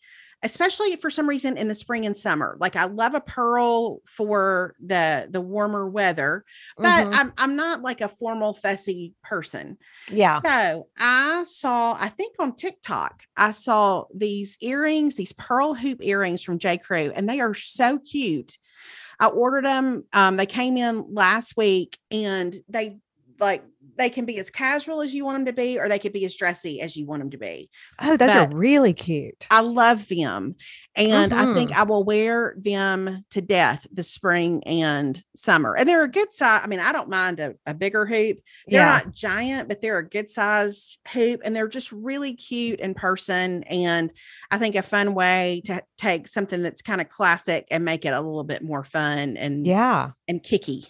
especially 0.44 0.96
for 0.96 1.10
some 1.10 1.28
reason 1.28 1.58
in 1.58 1.68
the 1.68 1.76
spring 1.76 2.06
and 2.06 2.16
summer. 2.16 2.58
Like 2.60 2.76
I 2.76 2.86
love 2.86 3.14
a 3.14 3.22
pearl 3.22 4.00
for 4.06 4.76
the 4.80 5.28
the 5.30 5.42
warmer 5.42 5.88
weather, 5.90 6.46
but 6.78 7.08
Mhm. 7.08 7.14
I'm 7.14 7.34
I'm 7.38 7.56
not 7.56 7.82
like 7.82 8.02
a 8.02 8.08
formal 8.08 8.54
fussy 8.54 9.14
person. 9.24 9.78
yeah. 10.12 10.40
So 10.42 10.88
I 10.98 11.44
saw, 11.44 11.94
I 12.00 12.10
think 12.10 12.36
on 12.40 12.56
TikTok, 12.56 13.24
I 13.36 13.52
saw 13.52 14.06
these 14.16 14.58
earrings, 14.62 15.16
these 15.16 15.34
pearl 15.34 15.74
hoop 15.74 16.00
earrings 16.02 16.44
from 16.44 16.58
J. 16.60 16.78
Crew, 16.78 17.12
and 17.16 17.28
they 17.30 17.40
are 17.42 17.54
so 17.54 18.00
cute. 18.00 18.58
I 19.20 19.28
ordered 19.28 19.66
them. 19.66 20.06
Um, 20.14 20.38
they 20.38 20.46
came 20.46 20.78
in 20.78 21.14
last 21.14 21.58
week 21.58 21.98
and 22.12 22.56
they 22.70 23.00
like 23.40 23.64
they 24.00 24.10
can 24.10 24.26
be 24.26 24.40
as 24.40 24.50
casual 24.50 25.02
as 25.02 25.14
you 25.14 25.26
want 25.26 25.38
them 25.38 25.46
to 25.46 25.54
be, 25.54 25.78
or 25.78 25.88
they 25.88 26.00
could 26.00 26.14
be 26.14 26.26
as 26.26 26.36
dressy 26.36 26.82
as 26.82 26.96
you 26.96 27.06
want 27.06 27.22
them 27.22 27.30
to 27.32 27.38
be. 27.38 27.70
Oh, 28.02 28.18
those 28.18 28.34
but- 28.34 28.52
are 28.52 28.56
really 28.56 28.94
cute. 28.94 29.46
I 29.52 29.60
love 29.62 30.08
them. 30.08 30.56
And 30.96 31.34
I 31.34 31.54
think 31.54 31.70
Mm-hmm. 31.70 31.80
I 31.80 31.84
will 31.84 32.04
wear 32.04 32.56
them 32.58 33.24
to 33.32 33.42
death 33.42 33.86
this 33.92 34.10
spring 34.10 34.64
and 34.66 35.22
summer. 35.36 35.76
And 35.78 35.88
they're 35.88 36.04
a 36.04 36.12
good 36.12 36.34
size. 36.34 36.62
I 36.64 36.68
mean, 36.68 36.80
I 36.82 36.92
don't 36.92 37.10
mind 37.10 37.40
a, 37.40 37.54
a 37.66 37.74
bigger 37.74 38.06
hoop. 38.06 38.40
They're 38.68 38.82
Yeah. 38.82 39.02
not 39.06 39.14
giant, 39.14 39.70
but 39.70 39.80
they're 39.82 40.00
a 40.00 40.10
good 40.10 40.30
size 40.30 40.98
hoop 41.14 41.42
and 41.46 41.56
they're 41.56 41.68
just 41.70 41.92
really 41.92 42.34
cute 42.34 42.80
in 42.80 42.96
person. 42.96 43.64
And 43.64 44.12
I 44.52 44.58
think 44.58 44.76
a 44.76 44.82
fun 44.82 45.14
way 45.14 45.62
to 45.66 45.82
take 45.98 46.28
something 46.28 46.64
that's 46.64 46.82
kind 46.82 47.00
of 47.02 47.10
classic 47.10 47.68
and 47.72 47.86
make 47.86 48.04
it 48.04 48.14
a 48.14 48.20
little 48.20 48.44
bit 48.44 48.64
more 48.64 48.84
fun 48.84 49.38
and 49.38 49.66
Yeah. 49.68 50.12
and 50.28 50.42
kicky. 50.44 50.86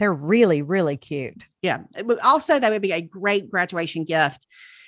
They're 0.00 0.12
really, 0.12 0.62
really 0.62 0.96
cute. 0.96 1.44
Yeah. 1.62 1.82
Would- 2.02 2.18
Also, 2.20 2.58
that 2.58 2.70
would 2.72 2.82
be 2.82 2.92
a 2.92 3.02
great 3.02 3.50
graduation 3.50 4.04
gift 4.04 4.46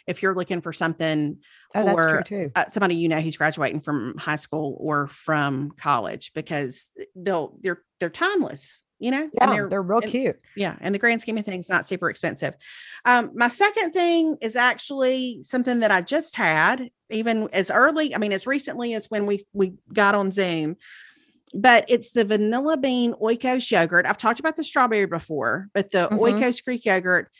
if 0.09 0.23
you're 0.23 0.35
looking 0.35 0.61
for 0.63 0.73
something 0.73 1.37
Oh, 1.75 1.87
for 1.95 2.23
uh, 2.55 2.65
somebody 2.69 2.97
you 2.97 3.09
know 3.09 3.21
who's 3.21 3.37
graduating 3.39 3.81
from 3.81 4.17
high 4.19 4.37
school 4.37 4.77
or 4.81 5.09
from 5.09 5.71
college 5.79 6.33
because 6.35 6.87
they'll 7.17 7.57
they're 7.63 7.83
they're 7.99 8.11
timeless, 8.11 8.83
you 8.99 9.11
know. 9.11 9.31
Yeah, 9.33 9.67
they're, 9.71 9.81
real 9.83 10.01
and- 10.01 10.11
cute. 10.11 10.39
Yeah, 10.55 10.77
and 10.83 10.95
the 10.95 10.99
grand 10.99 11.23
scheme 11.23 11.39
of 11.39 11.47
things, 11.47 11.71
not 11.71 11.87
super 11.87 12.11
expensive. 12.11 12.55
Um, 13.07 13.31
my 13.35 13.49
second 13.49 13.93
thing 13.93 14.37
is 14.43 14.55
actually 14.55 15.43
something 15.45 15.81
that 15.81 15.91
I 15.91 16.03
just 16.03 16.37
had, 16.37 16.91
even 17.11 17.49
as 17.55 17.71
early, 17.71 18.15
I 18.15 18.19
mean, 18.19 18.33
as 18.33 18.47
recently 18.47 18.93
as 18.93 19.07
when 19.11 19.25
we 19.25 19.43
we 19.55 19.75
got 19.93 20.15
on 20.15 20.31
Zoom. 20.31 20.77
But 21.55 21.85
it's 21.89 22.13
the 22.13 22.25
vanilla 22.25 22.77
bean 22.77 23.13
Oikos 23.15 23.71
yogurt. 23.71 24.07
I've 24.07 24.17
talked 24.17 24.41
about 24.41 24.57
the 24.57 24.65
strawberry 24.65 25.07
before, 25.07 25.69
but 25.75 25.91
the 25.91 26.09
Mhm. 26.09 26.19
Oikos 26.19 26.65
Greek 26.65 26.85
yogurt 26.85 27.31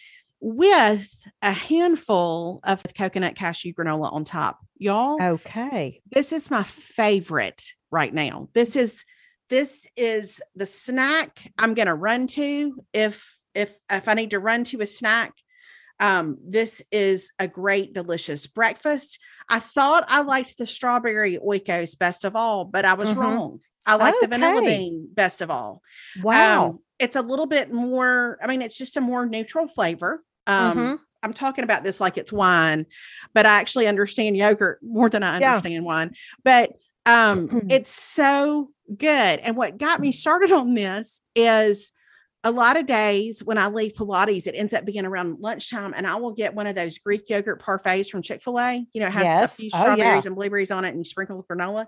with 0.41 1.09
a 1.41 1.53
handful 1.53 2.61
of 2.65 2.83
coconut 2.97 3.37
cashew 3.37 3.73
granola 3.73 4.13
on 4.13 4.25
top. 4.25 4.59
Y'all, 4.77 5.23
Okay. 5.23 6.03
this 6.11 6.33
is 6.33 6.51
my 6.51 6.63
favorite 6.65 7.73
right 7.91 8.13
now. 8.13 8.49
This 8.55 8.77
is 8.77 9.05
this 9.49 9.87
is 9.97 10.41
the 10.57 10.65
snack 10.67 11.53
I'm 11.59 11.75
going 11.75 11.87
to 11.87 11.95
run 11.95 12.27
to 12.29 12.85
if 12.95 13.39
if 13.55 13.79
if 13.91 14.09
I 14.09 14.15
need 14.15 14.31
to 14.31 14.39
run 14.39 14.65
to 14.65 14.81
a 14.81 14.87
snack. 14.87 15.35
Um, 16.01 16.39
this 16.43 16.83
is 16.91 17.31
a 17.39 17.47
great, 17.47 17.93
delicious 17.93 18.47
breakfast. 18.47 19.19
I 19.49 19.59
thought 19.61 20.05
I 20.09 20.23
liked 20.23 20.57
the 20.57 20.67
strawberry 20.67 21.39
oikos 21.39 21.97
best 21.99 22.25
of 22.25 22.35
all, 22.35 22.65
but 22.65 22.85
I 22.87 22.95
was 22.95 23.13
Mhm. 23.13 23.17
wrong. 23.19 23.61
I 23.87 23.97
like 23.97 24.15
the 24.21 24.29
vanilla 24.29 24.61
bean 24.63 25.09
best 25.13 25.41
of 25.41 25.51
all. 25.51 25.83
Wow. 26.23 26.67
Um, 26.67 26.79
it's 26.99 27.17
a 27.17 27.23
little 27.23 27.47
bit 27.47 27.73
more, 27.73 28.39
I 28.43 28.47
mean, 28.47 28.63
it's 28.63 28.79
just 28.79 28.97
a 28.97 29.01
more 29.01 29.27
neutral 29.27 29.67
flavor. 29.69 30.23
Um, 30.47 30.79
Mhm. 30.79 30.99
I'm 31.25 31.33
talking 31.33 31.65
about 31.65 31.85
this 31.85 32.01
like 32.01 32.17
it's 32.19 32.33
wine, 32.33 32.87
but 33.33 33.47
I 33.47 33.61
actually 33.61 33.87
understand 33.87 34.37
yogurt 34.37 34.81
more 34.83 35.09
than 35.09 35.23
I 35.23 35.39
Yeah. 35.41 35.55
understand 35.57 35.85
wine. 35.85 36.15
But 36.45 36.73
um, 37.07 37.49
it's 37.71 37.91
so 37.91 38.71
good. 38.97 39.41
And 39.41 39.57
what 39.57 39.79
got 39.79 40.01
me 40.01 40.13
started 40.13 40.53
on 40.53 40.75
this 40.75 41.21
is 41.35 41.91
a 42.45 42.51
lot 42.51 42.77
of 42.77 42.87
days 42.87 43.43
when 43.45 43.57
I 43.59 43.69
leave 43.69 43.93
Pilates, 43.95 44.49
it 44.49 44.55
ends 44.57 44.75
up 44.75 44.85
being 44.85 45.05
around 45.05 45.39
lunchtime, 45.41 45.95
and 45.97 46.07
I 46.09 46.17
will 46.17 46.33
get 46.33 46.55
one 46.55 46.67
of 46.67 46.75
those 46.75 46.99
Greek 46.99 47.29
yogurt 47.31 47.63
parfaits 47.63 48.09
from 48.11 48.23
Chick 48.23 48.43
fil 48.43 48.59
A. 48.59 48.85
You 48.93 49.01
know, 49.01 49.07
it 49.07 49.13
has 49.13 49.23
Yes. 49.25 49.53
a 49.53 49.57
few 49.57 49.71
Oh, 49.75 49.79
yeah. 49.79 49.83
strawberries 49.95 50.27
and 50.27 50.35
blueberries 50.35 50.71
on 50.73 50.85
it, 50.85 50.89
and 50.91 50.99
you 50.99 51.05
sprinkle 51.05 51.37
with 51.37 51.47
granola. 51.47 51.87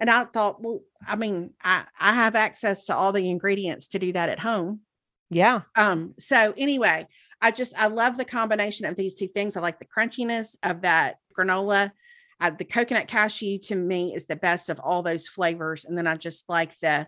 And 0.00 0.10
I 0.10 0.24
thought, 0.24 0.62
well, 0.62 0.80
I 1.06 1.14
mean, 1.16 1.50
I, 1.62 1.84
I 1.98 2.14
have 2.14 2.34
access 2.34 2.86
to 2.86 2.94
all 2.94 3.12
the 3.12 3.28
ingredients 3.28 3.88
to 3.88 3.98
do 3.98 4.12
that 4.14 4.30
at 4.30 4.40
home. 4.40 4.80
yeah. 5.28 5.62
Um, 5.76 6.14
so 6.18 6.54
anyway, 6.56 7.06
I 7.42 7.50
just 7.50 7.78
I 7.78 7.86
love 7.86 8.16
the 8.16 8.24
combination 8.24 8.86
of 8.86 8.96
these 8.96 9.14
two 9.14 9.28
things. 9.28 9.56
I 9.56 9.60
like 9.60 9.78
the 9.78 9.86
crunchiness 9.86 10.56
of 10.62 10.82
that 10.82 11.16
granola. 11.38 11.92
Uh, 12.40 12.50
the 12.50 12.64
coconut 12.64 13.06
cashew 13.06 13.58
to 13.58 13.74
me 13.74 14.14
is 14.14 14.26
the 14.26 14.36
best 14.36 14.70
of 14.70 14.80
all 14.80 15.02
those 15.02 15.28
flavors, 15.28 15.84
and 15.84 15.96
then 15.96 16.06
I 16.06 16.16
just 16.16 16.48
like 16.48 16.78
the 16.80 17.06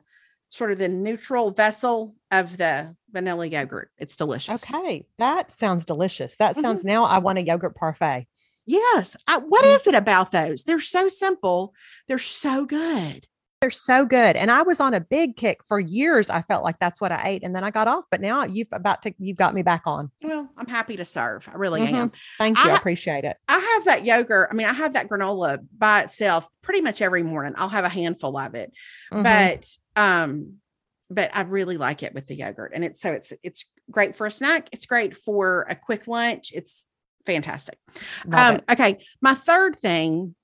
sort 0.49 0.70
of 0.70 0.78
the 0.78 0.88
neutral 0.88 1.51
vessel 1.51 2.14
of 2.30 2.59
the 2.59 2.95
vanilla 3.11 3.47
yogurt. 3.47 3.90
It's 3.97 4.16
delicious. 4.16 4.70
Okay. 4.72 5.07
That 5.18 5.51
sounds 5.51 5.86
delicious. 5.86 6.36
That 6.36 6.57
sounds 6.57 6.84
now 6.84 7.05
I 7.05 7.18
want 7.18 7.38
a 7.38 7.43
yogurt 7.43 7.74
parfait. 7.74 8.26
Yes. 8.67 9.17
I, 9.27 9.39
what 9.39 9.65
Mm. 9.65 9.87
it 9.89 9.95
about 9.95 10.31
those? 10.31 10.65
They're 10.65 10.81
so 10.81 11.09
simple. 11.09 11.75
They're 12.09 12.19
so 12.19 12.65
good. 12.67 13.27
They're 13.61 13.71
so 13.71 14.05
good. 14.05 14.35
And 14.35 14.51
I 14.51 14.63
was 14.63 14.81
on 14.81 14.93
a 14.93 14.99
big 15.01 15.37
kick 15.37 15.61
for 15.69 15.79
years. 15.79 16.29
I 16.29 16.43
felt 16.43 16.65
like 16.65 16.81
that's 16.81 17.01
what 17.01 17.13
I 17.13 17.23
ate. 17.29 17.45
And 17.45 17.55
then 17.55 17.63
I 17.63 17.71
got 17.71 17.87
off. 17.87 18.05
But 18.11 18.21
now 18.21 18.45
you've 18.45 18.67
about 18.73 19.03
to 19.03 19.15
you've 19.19 19.37
got 19.37 19.55
me 19.55 19.63
back 19.63 19.83
on. 19.87 20.11
Well, 20.21 20.49
I'm 20.57 20.67
happy 20.67 20.97
to 20.97 21.05
serve. 21.05 21.49
I 21.49 21.57
really 21.57 21.83
Mhm. 21.83 21.93
am. 21.95 22.13
Thank 22.39 22.59
you. 22.59 22.71
I, 22.71 22.75
I- 22.75 22.77
appreciate 22.77 23.23
it. 23.25 23.37
I 23.47 23.59
have 23.59 23.85
that 23.85 24.05
yogurt. 24.05 24.49
I 24.51 24.55
mean, 24.55 24.67
I 24.67 24.73
have 24.73 24.95
that 24.95 25.09
granola 25.09 25.59
by 25.79 26.03
itself 26.03 26.49
pretty 26.63 26.81
much 26.81 27.01
every 27.01 27.23
morning. 27.23 27.55
I'll 27.57 27.69
have 27.69 27.85
a 27.85 27.89
handful 27.89 28.37
of 28.37 28.57
it. 28.57 28.73
Mhm. 29.13 29.23
But 29.23 30.01
um, 30.03 30.55
but 31.09 31.31
I 31.37 31.43
really 31.43 31.77
like 31.77 32.03
it 32.03 32.15
with 32.15 32.27
the 32.27 32.35
yogurt. 32.35 32.73
And 32.75 32.85
it's 32.85 33.01
so 33.01 33.13
it's 33.13 33.33
it's 33.45 33.65
great 33.91 34.17
for 34.17 34.27
a 34.27 34.31
snack. 34.33 34.69
It's 34.73 34.87
great 34.87 35.17
for 35.17 35.67
a 35.69 35.77
quick 35.77 36.09
lunch. 36.09 36.51
It's 36.53 36.89
fantastic. 37.27 37.79
Um, 38.33 38.61
okay. 38.70 38.99
My 39.20 39.35
third 39.35 39.77
thing, 39.77 40.35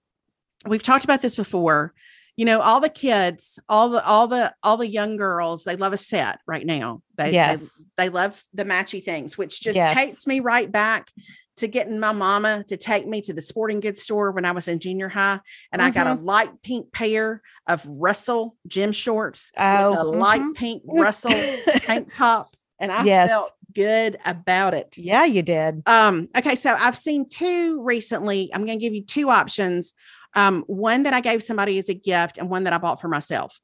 we've 0.67 0.83
talked 0.83 1.05
about 1.05 1.23
this 1.23 1.35
before. 1.35 1.95
You 2.37 2.45
know, 2.45 2.61
all 2.61 2.81
the 2.81 2.89
kids, 2.89 3.59
all 3.69 3.89
the 3.89 4.05
all 4.07 4.29
the 4.29 4.55
all 4.63 4.77
the 4.77 4.89
young 4.89 5.17
girls, 5.17 5.65
they 5.65 5.75
love 5.75 5.93
a 5.93 5.97
set 5.97 6.39
right 6.47 6.65
now. 6.65 7.03
They 7.17 7.33
Yes. 7.33 7.83
they, 7.97 8.05
they 8.05 8.09
love 8.11 8.45
the 8.55 8.65
matchy 8.65 9.03
things, 9.05 9.37
which 9.37 9.61
just 9.61 9.75
Yes. 9.75 9.93
takes 9.93 10.27
me 10.27 10.39
right 10.39 10.71
back 10.71 11.11
to 11.57 11.67
getting 11.67 11.99
my 11.99 12.13
mama 12.13 12.63
to 12.69 12.77
take 12.77 13.09
me 13.09 13.21
to 13.23 13.33
the 13.33 13.43
sporting 13.43 13.81
goods 13.81 14.01
store 14.03 14.31
when 14.31 14.45
I 14.45 14.53
was 14.53 14.69
in 14.69 14.79
junior 14.79 15.09
high. 15.09 15.41
And 15.73 15.83
I 15.83 15.91
got 15.91 16.07
Mm-hmm. 16.07 16.19
a 16.23 16.23
light 16.23 16.63
pink 16.63 16.93
pair 16.93 17.43
of 17.67 17.85
Russell 17.89 18.55
gym 18.69 18.93
shorts 18.93 19.51
Oh, 19.59 19.91
with 19.91 19.99
a 19.99 20.05
light 20.05 20.41
mhm. 20.41 20.55
pink 20.55 20.83
Russell 20.87 21.33
tank 21.81 22.13
top. 22.13 22.57
And 22.79 22.93
I 22.93 23.03
Yes. 23.03 23.29
felt 23.31 23.51
good 23.75 24.17
about 24.25 24.75
it. 24.75 24.97
yeah, 24.97 25.25
you 25.25 25.43
did. 25.43 25.83
Um, 25.87 26.29
okay, 26.37 26.55
so 26.57 26.75
I've 26.79 26.97
seen 26.99 27.29
two 27.29 27.83
recently. 27.83 28.51
I'm 28.55 28.65
going 28.67 28.79
to 28.79 28.83
give 28.85 28.95
you 28.95 29.05
two 29.05 29.31
options. 29.31 29.95
Um, 30.35 30.63
one 30.67 31.05
that 31.05 31.15
I 31.15 31.21
gave 31.21 31.43
somebody 31.43 31.79
as 31.79 31.89
a 31.89 31.95
gift, 31.95 32.39
and 32.39 32.51
one 32.51 32.65
that 32.65 32.73
I 32.73 32.79
bought 32.79 33.01
for 33.01 33.09
myself. 33.09 33.59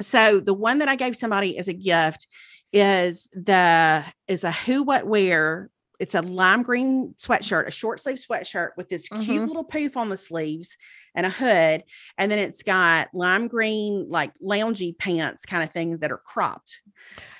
So 0.00 0.40
the 0.40 0.54
one 0.54 0.78
that 0.78 0.88
I 0.88 0.96
gave 0.96 1.14
somebody 1.16 1.58
as 1.58 1.68
a 1.68 1.72
gift 1.74 2.26
is 2.72 3.28
the 3.32 4.04
is 4.26 4.44
a 4.44 4.52
Who 4.52 4.82
What 4.82 5.06
Wear. 5.06 5.70
It's 6.00 6.16
a 6.16 6.22
lime 6.22 6.64
green 6.64 7.14
sweatshirt, 7.18 7.68
a 7.68 7.70
short 7.70 8.00
sleeve 8.00 8.16
sweatshirt 8.16 8.70
with 8.76 8.88
this 8.88 9.08
cute 9.08 9.42
Mhm. 9.42 9.46
little 9.46 9.62
poof 9.64 9.96
on 9.96 10.08
the 10.08 10.16
sleeves 10.16 10.76
and 11.14 11.24
a 11.24 11.30
hood, 11.30 11.84
and 12.18 12.30
then 12.32 12.40
it's 12.40 12.64
got 12.64 13.08
lime 13.14 13.46
green 13.46 14.06
like 14.10 14.32
loungy 14.44 14.98
pants 14.98 15.46
kind 15.46 15.62
of 15.62 15.70
things 15.72 16.00
that 16.00 16.10
are 16.10 16.18
cropped. 16.18 16.80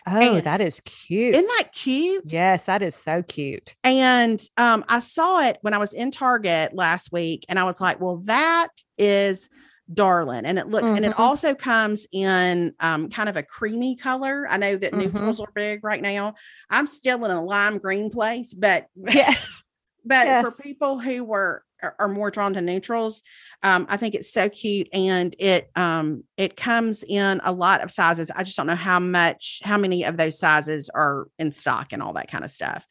Oh, 0.07 0.37
and- 0.37 0.45
that 0.45 0.61
is 0.61 0.81
cute. 0.85 1.35
Isn't 1.35 1.47
that 1.59 1.73
cute? 1.73 2.25
yes, 2.27 2.67
that 2.67 2.83
is 2.83 2.95
so 2.95 3.23
cute. 3.23 3.75
And 3.85 4.41
um, 4.57 4.85
I 4.89 4.99
saw 4.99 5.41
it 5.47 5.59
when 5.63 5.75
I 5.75 5.79
was 5.79 5.93
in 5.93 6.11
Target 6.11 6.75
last 6.75 7.11
week, 7.13 7.45
and 7.49 7.59
I 7.59 7.65
was 7.65 7.81
like, 7.81 8.01
"Well, 8.01 8.19
that 8.25 8.69
is 8.99 9.49
darling." 9.93 10.45
And 10.47 10.59
it 10.59 10.69
looks, 10.69 10.91
and 10.91 11.05
it 11.05 11.13
Mhm. 11.13 11.19
also 11.21 11.55
comes 11.55 12.07
in 12.13 12.75
um, 12.81 13.09
kind 13.11 13.29
of 13.29 13.37
a 13.37 13.43
creamy 13.43 13.97
color. 13.97 14.47
I 14.49 14.57
know 14.57 14.77
that 14.77 14.93
Mhm. 14.93 14.99
neutrals 14.99 15.41
are 15.41 15.49
big 15.55 15.85
right 15.85 16.01
now. 16.03 16.35
I'm 16.71 16.87
still 16.87 17.25
in 17.25 17.31
a 17.31 17.43
lime 17.45 17.79
green 17.79 18.11
place, 18.11 18.53
but 18.55 18.87
Yes. 18.95 19.63
but 20.05 20.27
Yes. 20.27 20.45
for 20.57 20.63
people 20.63 20.99
who 20.99 21.25
were 21.25 21.63
are, 21.85 21.97
are 21.99 22.09
more 22.09 22.31
drawn 22.31 22.55
to 22.55 22.61
neutrals, 22.61 23.23
um, 23.63 23.87
I 23.89 23.97
think 23.97 24.15
it's 24.15 24.33
so 24.33 24.49
cute, 24.49 24.89
and 24.93 25.35
it 25.39 25.71
um, 25.77 26.25
it 26.37 26.57
comes 26.57 27.05
in 27.05 27.41
a 27.45 27.53
lot 27.53 27.83
of 27.83 27.91
sizes. 27.91 28.31
I 28.31 28.43
just 28.43 28.57
don't 28.57 28.67
know 28.67 28.75
how 28.75 28.99
much, 28.99 29.61
how 29.63 29.79
many 29.79 30.05
of 30.05 30.17
those 30.17 30.39
sizes 30.39 30.91
are 30.95 31.29
in 31.39 31.53
stock, 31.53 31.93
and 31.93 32.03
all 32.03 32.15
that 32.15 32.31
kind 32.31 32.45
of 32.45 32.51
stuff. 32.51 32.85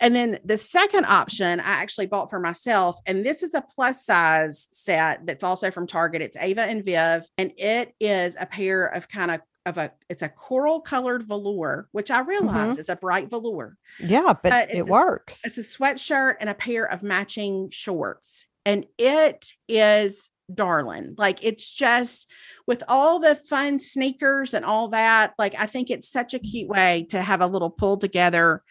And 0.00 0.14
then 0.14 0.38
the 0.44 0.58
second 0.58 1.04
option 1.06 1.60
I 1.60 1.64
actually 1.64 2.06
bought 2.06 2.30
for 2.30 2.40
myself, 2.40 2.98
and 3.06 3.24
this 3.24 3.42
is 3.42 3.54
a 3.54 3.64
plus 3.74 4.04
size 4.04 4.68
set 4.72 5.26
that's 5.26 5.44
also 5.44 5.70
from 5.70 5.86
Target. 5.86 6.22
It's 6.22 6.36
Ava 6.36 6.62
and 6.62 6.84
Viv, 6.84 7.24
and 7.38 7.52
it 7.56 7.94
is 8.00 8.36
a 8.40 8.46
pair 8.46 8.86
of 8.86 9.08
kind 9.08 9.30
of 9.30 9.40
of 9.64 9.78
a 9.78 9.92
it's 10.08 10.22
a 10.22 10.28
coral 10.28 10.80
colored 10.80 11.22
velour, 11.22 11.88
which 11.92 12.10
I 12.10 12.20
realize 12.20 12.78
is 12.78 12.88
a 12.88 12.96
bright 12.96 13.30
velour. 13.30 13.76
Yeah, 14.00 14.32
but, 14.32 14.50
But 14.50 14.74
it 14.74 14.80
a- 14.80 14.84
works. 14.84 15.44
It's 15.44 15.58
a 15.58 15.62
sweatshirt 15.62 16.34
and 16.40 16.50
a 16.50 16.54
pair 16.54 16.84
of 16.84 17.02
matching 17.02 17.70
shorts. 17.70 18.46
And 18.64 18.86
it 18.98 19.52
is 19.68 20.28
darling. 20.52 21.14
Like 21.16 21.38
it's 21.42 21.72
just 21.72 22.28
with 22.66 22.82
all 22.88 23.18
the 23.18 23.34
fun 23.34 23.78
sneakers 23.78 24.54
and 24.54 24.64
all 24.64 24.88
that. 24.88 25.34
Like 25.38 25.54
I 25.58 25.66
think 25.66 25.90
it's 25.90 26.08
such 26.08 26.34
a 26.34 26.38
cute 26.38 26.68
way 26.68 27.06
to 27.10 27.22
have 27.22 27.40
a 27.40 27.46
little 27.46 27.70
pulled 27.70 28.00
together 28.00 28.62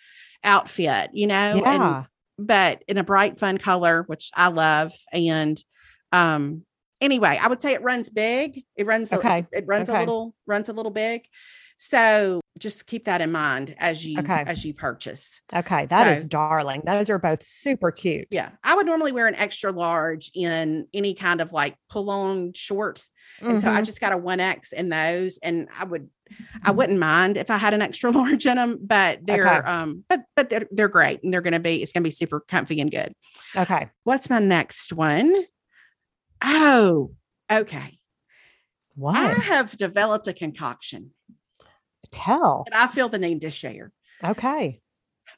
outfit, 0.44 1.12
you 1.14 1.28
know? 1.28 1.36
And 1.36 1.64
yeah. 1.64 2.04
but 2.38 2.84
in 2.88 2.98
a 2.98 3.04
bright 3.04 3.38
fun 3.38 3.58
color 3.58 4.04
which 4.08 4.32
i 4.34 4.48
love 4.48 4.92
and 5.14 5.64
um 6.12 6.64
anyway 7.02 7.38
i 7.42 7.48
would 7.48 7.62
say 7.62 7.74
it 7.74 7.82
runs 7.84 8.10
big 8.10 8.64
it 8.76 8.86
runs 8.86 9.12
Okay. 9.12 9.46
it 9.52 9.66
runs 9.68 9.90
a 9.90 9.98
little 10.00 10.36
runs 10.46 10.70
a 10.70 10.74
little 10.74 10.92
big 10.92 11.24
so 11.78 12.42
just 12.60 12.86
keep 12.86 13.06
that 13.06 13.22
in 13.22 13.32
mind 13.32 13.74
as 13.80 14.06
you 14.06 14.20
Okay. 14.20 14.44
as 14.46 14.64
you 14.64 14.74
purchase 14.74 15.42
Okay. 15.52 15.88
that 15.88 16.12
is 16.16 16.22
so- 16.24 16.28
darling. 16.28 16.84
Those 16.86 17.10
are 17.10 17.18
both 17.18 17.42
super 17.44 17.92
cute. 17.92 18.28
yeah 18.30 18.52
i 18.64 18.76
would 18.76 18.86
normally 18.86 19.12
wear 19.12 19.28
an 19.28 19.36
extra 19.36 19.72
large 19.72 20.30
in 20.36 20.86
any 20.94 21.14
kind 21.16 21.42
of 21.42 21.52
like 21.52 21.76
pull 21.90 22.10
on 22.12 22.54
shorts 22.54 23.10
and 23.42 23.60
so 23.62 23.70
i 23.70 23.82
Mhm. 23.82 23.86
just 23.86 24.00
got 24.00 24.14
a 24.14 24.18
1x 24.18 24.72
in 24.74 24.90
those 24.90 25.40
and 25.42 25.70
i 25.78 25.84
would 25.86 26.08
i 26.64 26.70
wouldn't 26.72 27.00
mind 27.00 27.36
if 27.38 27.50
i 27.50 27.58
had 27.58 27.74
an 27.74 27.82
extra 27.82 28.12
large 28.22 28.46
in 28.46 28.56
them 28.58 28.78
but 28.84 29.26
they're 29.26 29.48
Okay. 29.48 29.68
um 29.72 30.04
but 30.08 30.22
but 30.36 30.50
they're, 30.52 30.68
they're 30.72 30.88
great 30.88 31.24
and 31.24 31.34
they're 31.34 31.42
gonna 31.42 31.60
be 31.60 31.82
it's 31.82 31.92
gonna 31.94 32.04
be 32.04 32.12
super 32.12 32.42
comfy 32.42 32.80
and 32.80 32.92
good 32.92 33.14
Okay. 33.56 33.90
What's 34.06 34.30
my 34.30 34.40
next 34.40 34.94
one? 34.94 35.34
Oh, 36.44 37.12
okay. 37.52 38.00
What? 38.96 39.16
I 39.16 39.34
have 39.34 39.76
developed 39.78 40.28
a 40.28 40.34
concoction 40.34 41.12
Tell. 42.12 42.64
And 42.66 42.76
I 42.76 42.88
feel 42.88 43.08
the 43.10 43.20
need 43.20 43.42
to 43.42 43.52
share. 43.52 43.92
Okay. 44.24 44.82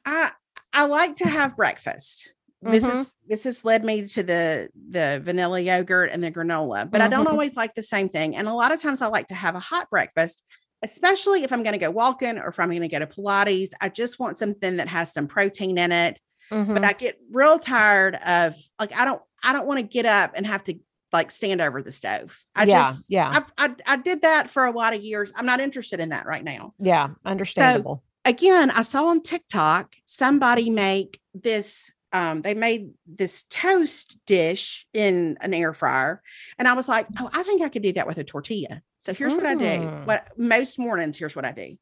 I 0.06 0.32
I 0.72 0.86
like 0.88 1.18
to 1.18 1.28
have 1.30 1.56
breakfast. 1.56 2.34
This 2.64 2.84
Mhm. 2.86 3.01
is 3.01 3.14
this 3.28 3.43
has 3.43 3.64
led 3.66 3.84
me 3.86 4.08
to 4.08 4.24
the 4.24 4.70
the 4.89 5.22
vanilla 5.24 5.60
yogurt 5.60 6.10
and 6.12 6.24
the 6.24 6.32
granola, 6.32 6.89
but 6.89 7.01
I 7.01 7.08
don't 7.10 7.28
Mhm. 7.28 7.32
always 7.32 7.56
like 7.56 7.76
the 7.76 7.84
same 7.84 8.10
thing. 8.10 8.36
And 8.36 8.47
a 8.47 8.54
lot 8.54 8.72
of 8.74 8.82
times 8.82 9.01
I 9.01 9.08
like 9.08 9.28
to 9.28 9.36
have 9.36 9.54
a 9.56 9.60
hot 9.60 9.89
breakfast, 9.91 10.43
especially 10.82 11.43
if 11.43 11.51
I'm 11.51 11.62
going 11.64 11.74
to 11.74 11.86
go 11.86 11.91
walking 11.91 12.38
or 12.39 12.47
if 12.47 12.60
I'm 12.60 12.70
going 12.70 12.82
to 12.82 12.88
go 12.88 12.99
to 12.99 13.06
Pilates. 13.08 13.70
I 13.82 13.89
just 13.89 14.18
want 14.20 14.38
something 14.38 14.78
that 14.78 14.88
has 14.88 15.14
some 15.14 15.28
protein 15.28 15.78
in 15.78 15.91
it. 15.91 16.20
Mhm. 16.51 16.74
but 16.74 16.84
I 16.84 16.93
get 16.93 17.18
real 17.32 17.58
tired 17.60 18.16
of 18.16 18.56
like 18.80 18.95
I 18.97 19.06
don't 19.06 19.22
I 19.43 19.54
don't 19.54 19.66
want 19.68 19.80
to 19.80 19.84
get 19.84 20.06
up 20.06 20.32
and 20.36 20.45
have 20.47 20.64
to 20.66 20.76
like 21.14 21.32
stand 21.32 21.61
over 21.61 21.82
the 21.82 21.91
stove. 21.91 22.43
I 22.55 22.66
yeah. 22.66 22.89
just 22.89 23.05
yeah. 23.07 23.30
I've, 23.30 23.53
I 23.57 23.76
I 23.93 23.97
did 23.97 24.24
that 24.24 24.49
for 24.49 24.66
a 24.66 24.72
lot 24.72 24.93
of 24.93 25.01
years. 25.01 25.32
I'm 25.36 25.45
not 25.45 25.61
interested 25.61 25.99
in 25.99 26.09
that 26.09 26.26
right 26.26 26.43
now. 26.43 26.74
yeah. 26.80 27.09
Understandable. 27.24 28.03
Again, 28.26 28.72
I 28.72 28.82
saw 28.82 29.07
on 29.07 29.22
TikTok 29.22 29.95
somebody 30.05 30.70
make 30.70 31.20
this 31.34 31.91
um 32.11 32.41
they 32.41 32.53
made 32.53 32.91
this 33.05 33.43
toast 33.49 34.18
dish 34.26 34.86
in 34.93 35.38
an 35.41 35.53
air 35.53 35.74
fryer 35.74 36.22
and 36.57 36.68
I 36.68 36.74
was 36.74 36.88
like, 36.88 37.07
"Oh, 37.20 37.30
I 37.32 37.43
think 37.43 37.61
I 37.61 37.70
could 37.70 37.84
do 37.84 37.93
that 37.93 38.07
with 38.07 38.18
a 38.18 38.24
tortilla." 38.24 38.82
So 38.99 39.14
here's 39.14 39.36
what 39.36 39.45
I 39.45 39.55
do. 39.55 39.66
Mm. 39.66 40.05
What 40.05 40.28
most 40.38 40.80
mornings 40.80 41.18
here's 41.18 41.36
what 41.36 41.45
I 41.45 41.51
do. 41.51 41.78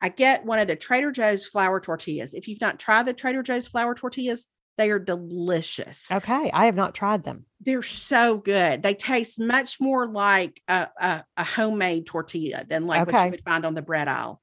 I 0.00 0.10
get 0.10 0.44
one 0.44 0.58
of 0.58 0.68
the 0.68 0.76
Trader 0.76 1.10
Joe's 1.10 1.46
flour 1.46 1.80
tortillas. 1.80 2.34
If 2.34 2.48
you've 2.48 2.60
not 2.60 2.78
tried 2.78 3.06
the 3.06 3.14
Trader 3.14 3.42
Joe's 3.42 3.66
flour 3.66 3.94
tortillas, 3.94 4.46
they 4.76 4.90
are 4.90 4.98
delicious. 4.98 6.10
okay. 6.12 6.50
I 6.52 6.66
have 6.66 6.74
not 6.76 6.94
tried 6.94 7.24
them. 7.24 7.46
They're 7.60 7.82
so 7.82 8.38
good. 8.38 8.82
They 8.82 8.94
taste 8.94 9.40
much 9.40 9.80
more 9.80 10.06
like 10.08 10.60
a, 10.68 10.88
a, 11.00 11.24
a 11.36 11.44
homemade 11.44 12.06
tortilla 12.06 12.64
than 12.68 12.86
like 12.86 13.06
what 13.06 13.24
you 13.24 13.30
would 13.30 13.44
find 13.44 13.64
on 13.64 13.74
the 13.74 13.82
bread 13.82 14.08
aisle. 14.08 14.40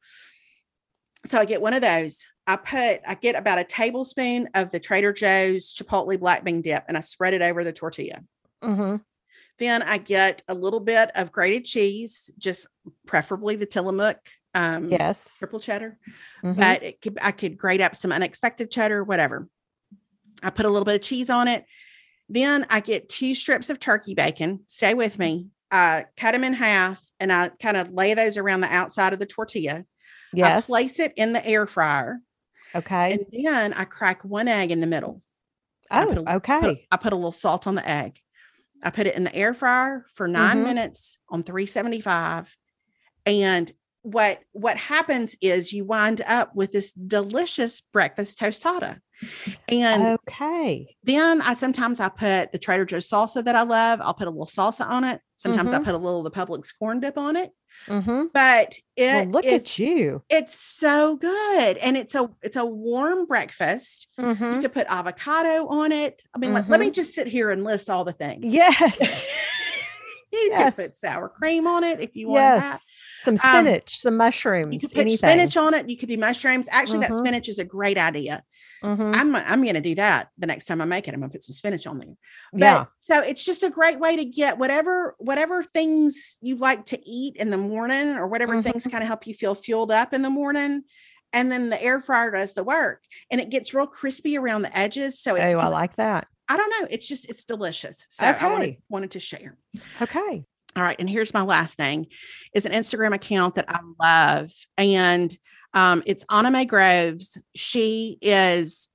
So 1.26 1.38
I 1.40 1.46
get 1.46 1.62
one 1.62 1.74
of 1.74 1.82
those. 1.82 2.26
I 2.46 2.58
put, 2.58 3.00
I 3.08 3.16
get 3.16 3.36
about 3.36 3.60
a 3.60 3.64
tablespoon 3.64 4.50
of 4.56 4.72
the 4.72 4.80
Trader 4.80 5.14
Joe's 5.14 5.74
Chipotle 5.74 6.20
black 6.20 6.44
bean 6.44 6.62
dip 6.62 6.84
and 6.88 6.98
I 6.98 7.02
spread 7.02 7.34
it 7.34 7.42
over 7.42 7.64
the 7.64 7.72
tortilla. 7.72 8.22
hmm 8.62 8.98
Then 9.60 9.82
I 9.84 10.00
get 10.00 10.42
a 10.50 10.54
little 10.54 10.82
bit 10.82 11.12
of 11.16 11.32
grated 11.32 11.64
cheese, 11.64 12.30
just 12.38 12.68
preferably 13.06 13.56
the 13.56 13.66
Tillamook 13.66 14.18
um, 14.56 14.92
Yes. 14.92 15.38
triple 15.40 15.60
cheddar 15.60 15.98
Mhm. 16.44 16.58
but 16.58 16.84
it 16.84 17.02
could, 17.02 17.18
I 17.22 17.32
could 17.32 17.58
grate 17.58 17.82
up 17.82 17.96
some 17.96 18.12
unexpected 18.12 18.70
cheddar, 18.70 19.04
whatever. 19.04 19.48
I 20.42 20.50
put 20.50 20.66
a 20.66 20.70
little 20.70 20.86
bit 20.86 20.96
of 20.96 21.02
cheese 21.02 21.30
on 21.30 21.48
it. 21.48 21.66
Then 22.30 22.66
I 22.70 22.80
get 22.80 23.10
two 23.10 23.36
strips 23.36 23.70
of 23.70 23.80
turkey 23.80 24.16
bacon. 24.16 24.62
Stay 24.68 24.94
with 24.94 25.20
me. 25.20 25.48
I 25.72 26.06
cut 26.18 26.32
them 26.32 26.44
in 26.44 26.54
half 26.54 27.02
and 27.20 27.32
I 27.32 27.50
kind 27.62 27.78
of 27.78 27.92
lay 27.92 28.14
those 28.14 28.38
around 28.38 28.62
the 28.62 28.74
outside 28.74 29.14
of 29.14 29.20
the 29.20 29.26
tortilla. 29.26 29.86
yes. 30.34 30.66
I 30.66 30.68
place 30.68 31.00
it 31.00 31.14
in 31.18 31.34
the 31.34 31.46
air 31.46 31.66
fryer 31.68 32.20
okay. 32.76 33.14
and 33.14 33.26
then 33.44 33.74
I 33.74 33.84
crack 33.86 34.24
one 34.24 34.48
egg 34.48 34.72
in 34.72 34.80
the 34.80 34.88
middle. 34.88 35.22
Oh, 35.92 36.24
a- 36.28 36.36
okay. 36.38 36.60
Put- 36.60 36.78
I 36.92 36.98
put 36.98 37.14
a 37.14 37.16
little 37.16 37.32
salt 37.32 37.68
on 37.68 37.76
the 37.76 37.88
egg. 37.88 38.20
I 38.84 38.90
put 38.90 39.08
it 39.08 39.16
in 39.16 39.24
the 39.24 39.36
air 39.36 39.54
fryer 39.54 40.06
for 40.14 40.28
9 40.28 40.58
Mhm. 40.58 40.64
minutes 40.64 41.18
on 41.30 41.44
375 41.44 42.56
and 43.26 43.72
what 44.04 44.39
what 44.51 44.78
happens 44.78 45.36
is 45.41 45.74
you 45.74 45.86
wind 45.86 46.22
up 46.28 46.56
with 46.56 46.72
this 46.72 46.93
delicious 46.93 47.82
breakfast 47.82 48.39
tostada. 48.39 48.99
And 49.70 50.20
okay. 50.28 50.95
then 51.04 51.41
I 51.41 51.54
sometimes 51.54 51.99
I 52.01 52.10
put 52.10 52.51
the 52.51 52.58
Trader 52.60 52.84
Joe's 52.86 53.10
salsa 53.10 53.43
that 53.45 53.56
I 53.56 53.62
love. 53.64 54.01
I'll 54.01 54.14
put 54.14 54.28
a 54.28 54.32
little 54.32 54.45
salsa 54.45 54.86
on 54.86 55.04
it. 55.06 55.22
Sometimes 55.38 55.72
I 55.72 55.80
Mhm. 55.80 55.86
put 55.86 55.95
a 55.95 55.97
little 55.97 56.26
of 56.26 56.32
the 56.34 56.38
Publix 56.39 56.70
corn 56.78 56.99
dip 56.99 57.18
on 57.18 57.36
it. 57.38 57.51
Mm-hmm. 57.88 58.26
But 58.34 58.76
it 58.97 59.14
Well, 59.14 59.26
look 59.26 59.45
at 59.45 59.80
you. 59.80 60.24
it's 60.30 60.54
so 60.56 61.16
good. 61.16 61.78
And 61.78 61.95
it's 61.97 62.16
a 62.16 62.30
it's 62.41 62.58
a 62.58 62.66
warm 62.66 63.26
breakfast. 63.26 64.08
Mhm. 64.20 64.56
You 64.56 64.62
could 64.62 64.74
put 64.74 64.88
avocado 64.89 65.68
on 65.68 65.91
it. 65.93 66.22
I 66.36 66.38
mean, 66.39 66.54
let, 66.54 66.68
let 66.70 66.80
me 66.82 66.89
Mhm. 66.89 66.93
just 66.93 67.14
sit 67.16 67.28
here 67.28 67.49
and 67.51 67.64
list 67.64 67.89
all 67.89 68.04
the 68.04 68.12
things. 68.14 68.47
Yes. 68.49 68.99
you 70.34 70.47
Yes. 70.51 70.76
could 70.76 70.88
put 70.89 70.97
sour 70.97 71.30
cream 71.30 71.66
on 71.68 71.84
it 71.84 72.01
if 72.01 72.16
you 72.16 72.28
want 72.28 72.62
that. 72.62 72.72
yes. 72.74 72.86
Some 73.24 73.38
spinach, 73.38 73.97
some 73.97 74.17
mushrooms, 74.17 74.74
You 74.74 74.80
could 74.80 74.89
put 74.91 74.99
anything. 75.01 75.17
spinach 75.17 75.55
on 75.57 75.74
it. 75.74 75.89
You 75.89 75.97
could 75.97 76.09
do 76.09 76.17
mushrooms. 76.17 76.67
Actually, 76.71 76.99
that 76.99 77.11
Mhm. 77.11 77.19
spinach 77.19 77.47
is 77.49 77.59
a 77.59 77.63
great 77.63 77.97
idea. 77.97 78.43
Mhm. 78.84 79.15
I'm 79.15 79.36
I'm 79.36 79.61
going 79.63 79.76
to 79.76 79.82
do 79.82 79.95
that 79.95 80.30
the 80.38 80.45
next 80.47 80.65
time 80.65 80.82
I 80.82 80.86
make 80.86 81.07
it. 81.07 81.13
I'm 81.13 81.19
going 81.21 81.30
to 81.30 81.34
put 81.34 81.43
some 81.43 81.53
spinach 81.53 81.88
on 81.88 81.99
there. 81.99 82.15
But, 82.51 82.59
Yeah. 82.59 82.86
So 82.99 83.19
it's 83.21 83.43
just 83.45 83.63
a 83.63 83.69
great 83.69 83.99
way 83.99 84.15
to 84.17 84.26
get 84.26 84.57
whatever 84.57 85.15
whatever 85.19 85.63
things 85.63 86.36
you 86.41 86.57
like 86.57 86.86
to 86.88 87.09
eat 87.09 87.36
in 87.38 87.49
the 87.49 87.57
morning 87.57 88.09
or 88.17 88.28
whatever 88.28 88.55
Mhm. 88.57 88.63
things 88.63 88.88
kind 88.88 89.01
of 89.03 89.07
help 89.07 89.26
you 89.26 89.34
feel 89.34 89.55
fueled 89.55 89.91
up 89.91 90.13
in 90.13 90.21
the 90.21 90.30
morning. 90.30 90.84
And 91.32 91.51
then 91.51 91.69
the 91.69 91.82
air 91.82 91.99
fryer 91.99 92.32
does 92.32 92.53
the 92.53 92.63
work 92.63 93.01
and 93.32 93.39
it 93.41 93.49
gets 93.49 93.74
real 93.74 93.88
crispy 93.88 94.38
around 94.38 94.61
the 94.63 94.78
edges. 94.78 95.19
So 95.19 95.36
Oh, 95.38 95.39
I 95.39 95.67
like 95.67 95.95
that. 95.95 96.28
I 96.49 96.57
don't 96.57 96.69
know. 96.69 96.88
It's 96.91 97.07
just 97.07 97.28
it's 97.30 97.45
delicious. 97.45 98.05
So 98.09 98.26
I 98.26 98.51
wanted, 98.51 98.78
wanted 98.89 99.11
to 99.11 99.19
share. 99.21 99.57
Okay. 100.01 100.43
All 100.76 100.84
right. 100.84 100.95
And 100.99 101.09
here's 101.09 101.34
my 101.34 101.41
last 101.43 101.78
thing 101.78 102.07
is 102.53 102.65
an 102.65 102.71
Instagram 102.71 103.13
account 103.13 103.55
that 103.55 103.65
I 103.67 103.80
love. 103.99 104.51
And 104.78 105.36
um, 105.74 106.03
it's 106.05 106.26
Anna 106.32 106.51
Mae 106.51 106.65
Groves. 106.65 107.38
She 107.55 108.17
is, 108.21 108.89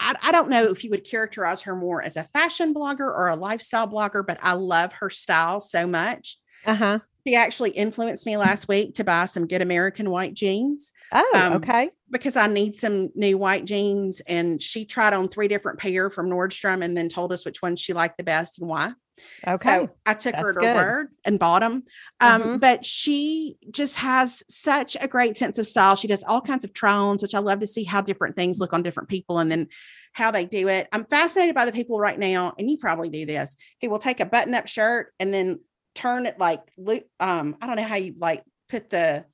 I, 0.00 0.14
I 0.22 0.32
don't 0.32 0.50
know 0.50 0.70
if 0.70 0.84
you 0.84 0.90
would 0.90 1.08
characterize 1.08 1.62
her 1.62 1.76
more 1.76 2.02
as 2.02 2.16
a 2.16 2.24
fashion 2.24 2.74
blogger 2.74 3.00
or 3.00 3.28
a 3.28 3.36
lifestyle 3.36 3.88
blogger, 3.88 4.26
but 4.26 4.38
I 4.42 4.54
love 4.54 4.92
her 4.94 5.10
style 5.10 5.60
so 5.60 5.86
much. 5.86 6.38
Uh-huh. 6.66 6.98
She 7.26 7.34
actually 7.36 7.70
influenced 7.70 8.26
me 8.26 8.36
last 8.36 8.68
week 8.68 8.94
to 8.96 9.04
buy 9.04 9.24
some 9.24 9.46
good 9.46 9.62
American 9.62 10.10
white 10.10 10.34
jeans 10.34 10.92
Oh, 11.10 11.30
Um, 11.34 11.52
okay. 11.54 11.90
Because 12.14 12.36
I 12.36 12.46
need 12.46 12.76
some 12.76 13.10
new 13.14 13.36
white 13.36 13.66
jeans. 13.66 14.22
And 14.26 14.62
she 14.62 14.86
tried 14.86 15.12
on 15.12 15.28
three 15.28 15.48
different 15.48 15.80
pair 15.80 16.08
from 16.08 16.30
Nordstrom 16.30 16.82
and 16.82 16.96
then 16.96 17.08
told 17.08 17.32
us 17.32 17.44
which 17.44 17.60
ones 17.60 17.80
she 17.80 17.92
liked 17.92 18.16
the 18.16 18.22
best 18.22 18.58
and 18.60 18.68
why. 18.68 18.92
Okay. 19.46 19.56
So 19.86 19.90
I 20.06 20.14
took 20.14 20.34
her 20.34 20.54
That's 20.54 20.56
at 20.56 20.60
good. 20.60 20.76
word 20.76 21.08
and 21.24 21.38
bought 21.38 21.60
them. 21.60 21.82
Um, 22.20 22.42
Mhm. 22.42 22.60
But 22.60 22.86
she 22.86 23.56
just 23.70 23.96
has 23.96 24.42
such 24.48 24.96
a 25.00 25.08
great 25.08 25.36
sense 25.36 25.58
of 25.58 25.66
style. 25.66 25.96
She 25.96 26.08
does 26.08 26.24
all 26.24 26.40
kinds 26.40 26.64
of 26.64 26.72
try-ons, 26.72 27.20
which 27.22 27.34
I 27.34 27.40
love 27.40 27.58
to 27.60 27.66
see 27.66 27.84
how 27.84 28.00
different 28.00 28.36
things 28.36 28.60
look 28.60 28.72
on 28.72 28.82
different 28.82 29.08
people 29.08 29.38
and 29.38 29.50
then 29.50 29.68
how 30.12 30.30
they 30.30 30.44
do 30.44 30.68
it. 30.68 30.88
I'm 30.92 31.04
fascinated 31.04 31.54
by 31.56 31.64
the 31.64 31.72
people 31.72 31.98
right 31.98 32.18
now, 32.18 32.54
and 32.58 32.70
you 32.70 32.78
probably 32.78 33.08
do 33.08 33.26
this. 33.26 33.56
He 33.78 33.88
will 33.88 33.98
take 33.98 34.20
a 34.20 34.24
button-up 34.24 34.68
shirt 34.68 35.12
and 35.18 35.34
then 35.34 35.60
turn 35.94 36.26
it 36.26 36.38
like. 36.38 36.62
Um, 37.20 37.56
I 37.60 37.66
don't 37.66 37.76
know 37.76 37.82
how 37.84 37.96
you 37.96 38.14
like 38.18 38.42
put 38.68 38.90
the 38.90 39.24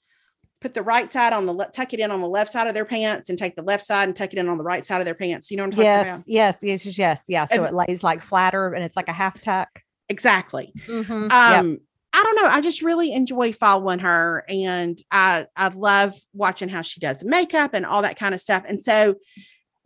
put 0.61 0.75
the 0.75 0.83
right 0.83 1.11
side 1.11 1.33
on 1.33 1.47
the 1.47 1.55
left, 1.55 1.75
tuck 1.75 1.93
it 1.95 2.01
in 2.01 2.11
on 2.11 2.21
the 2.21 2.29
left 2.29 2.51
side 2.51 2.67
of 2.67 2.75
their 2.75 2.85
pants 2.85 3.31
and 3.31 3.39
take 3.39 3.57
the 3.57 3.63
left 3.63 3.83
side 3.85 4.09
and 4.09 4.17
tuck 4.17 4.33
it 4.33 4.39
in 4.39 4.49
on 4.49 4.59
the 4.59 4.65
right 4.65 4.85
side 4.85 5.01
of 5.01 5.05
their 5.07 5.15
pants. 5.15 5.51
You 5.51 5.57
know 5.57 5.63
what 5.65 5.69
I'm 5.69 5.71
talking 5.73 5.85
yes, 5.85 6.07
about? 6.19 6.25
yes, 6.29 6.57
yes, 6.63 6.85
yes, 6.87 6.99
yes, 6.99 7.25
yeah. 7.29 7.45
So 7.47 7.57
And- 7.57 7.67
it 7.67 7.75
lays 7.75 8.03
like 8.03 8.23
flatter 8.23 8.73
and 8.75 8.85
it's 8.85 8.97
like 8.97 9.09
a 9.09 9.13
half 9.13 9.41
tuck. 9.41 9.83
Exactly. 10.09 10.73
Mhm. 10.87 11.31
Yep. 11.31 11.33
um 11.33 11.79
i 12.13 12.21
don't 12.25 12.35
know 12.35 12.49
i 12.51 12.61
just 12.61 12.83
really 12.83 13.13
enjoy 13.13 13.53
following 13.53 14.01
her 14.01 14.45
and 14.49 14.99
i 15.13 15.47
i 15.57 15.69
love 15.69 16.13
watching 16.35 16.69
how 16.69 16.83
she 16.83 16.99
does 16.99 17.23
makeup 17.25 17.73
and 17.73 17.87
all 17.87 18.03
that 18.03 18.19
kind 18.19 18.35
of 18.35 18.41
stuff 18.41 18.65
and 18.67 18.83
so 18.83 19.15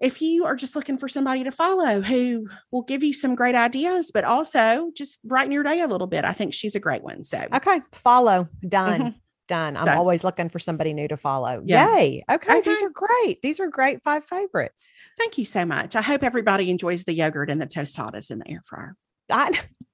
if 0.01 0.23
you 0.23 0.47
are 0.47 0.57
just 0.57 0.75
looking 0.75 0.97
for 0.97 1.07
somebody 1.07 1.45
to 1.45 1.53
follow 1.53 2.01
who 2.01 2.49
will 2.73 2.81
give 2.81 3.05
you 3.05 3.13
some 3.13 3.35
great 3.35 3.55
ideas 3.55 4.11
but 4.11 4.25
also 4.25 4.91
just 4.97 5.23
brighten 5.23 5.53
your 5.53 5.63
day 5.63 5.83
a 5.83 5.87
little 5.87 6.07
bit 6.07 6.25
i 6.25 6.33
think 6.33 6.55
she's 6.55 6.75
a 6.75 6.81
great 6.81 7.03
one 7.03 7.23
so 7.23 7.45
Okay. 7.53 7.83
Follow. 7.93 8.49
Done. 8.67 9.01
Mhm. 9.03 9.15
Done. 9.47 9.77
I'm 9.77 9.87
So- 9.87 9.93
always 9.99 10.25
looking 10.25 10.49
for 10.49 10.59
somebody 10.59 10.95
new 10.95 11.07
to 11.09 11.17
follow. 11.19 11.63
Yeah. 11.65 11.95
Yay. 11.97 12.23
Okay, 12.31 12.61
These 12.63 12.83
are 12.83 12.91
great. 12.91 13.43
These 13.43 13.61
are 13.61 13.69
great 13.69 14.03
five 14.03 14.25
favorites. 14.25 14.91
thank 15.19 15.37
you 15.39 15.45
so 15.45 15.65
much 15.65 15.95
i 15.97 16.01
hope 16.03 16.23
everybody 16.23 16.71
enjoys 16.71 17.05
the 17.05 17.13
yogurt 17.13 17.51
and 17.51 17.61
the 17.61 17.67
tostadas 17.67 18.31
in 18.31 18.39
the 18.39 18.49
air 18.51 18.63
fryer 18.65 18.97
I 19.31 19.51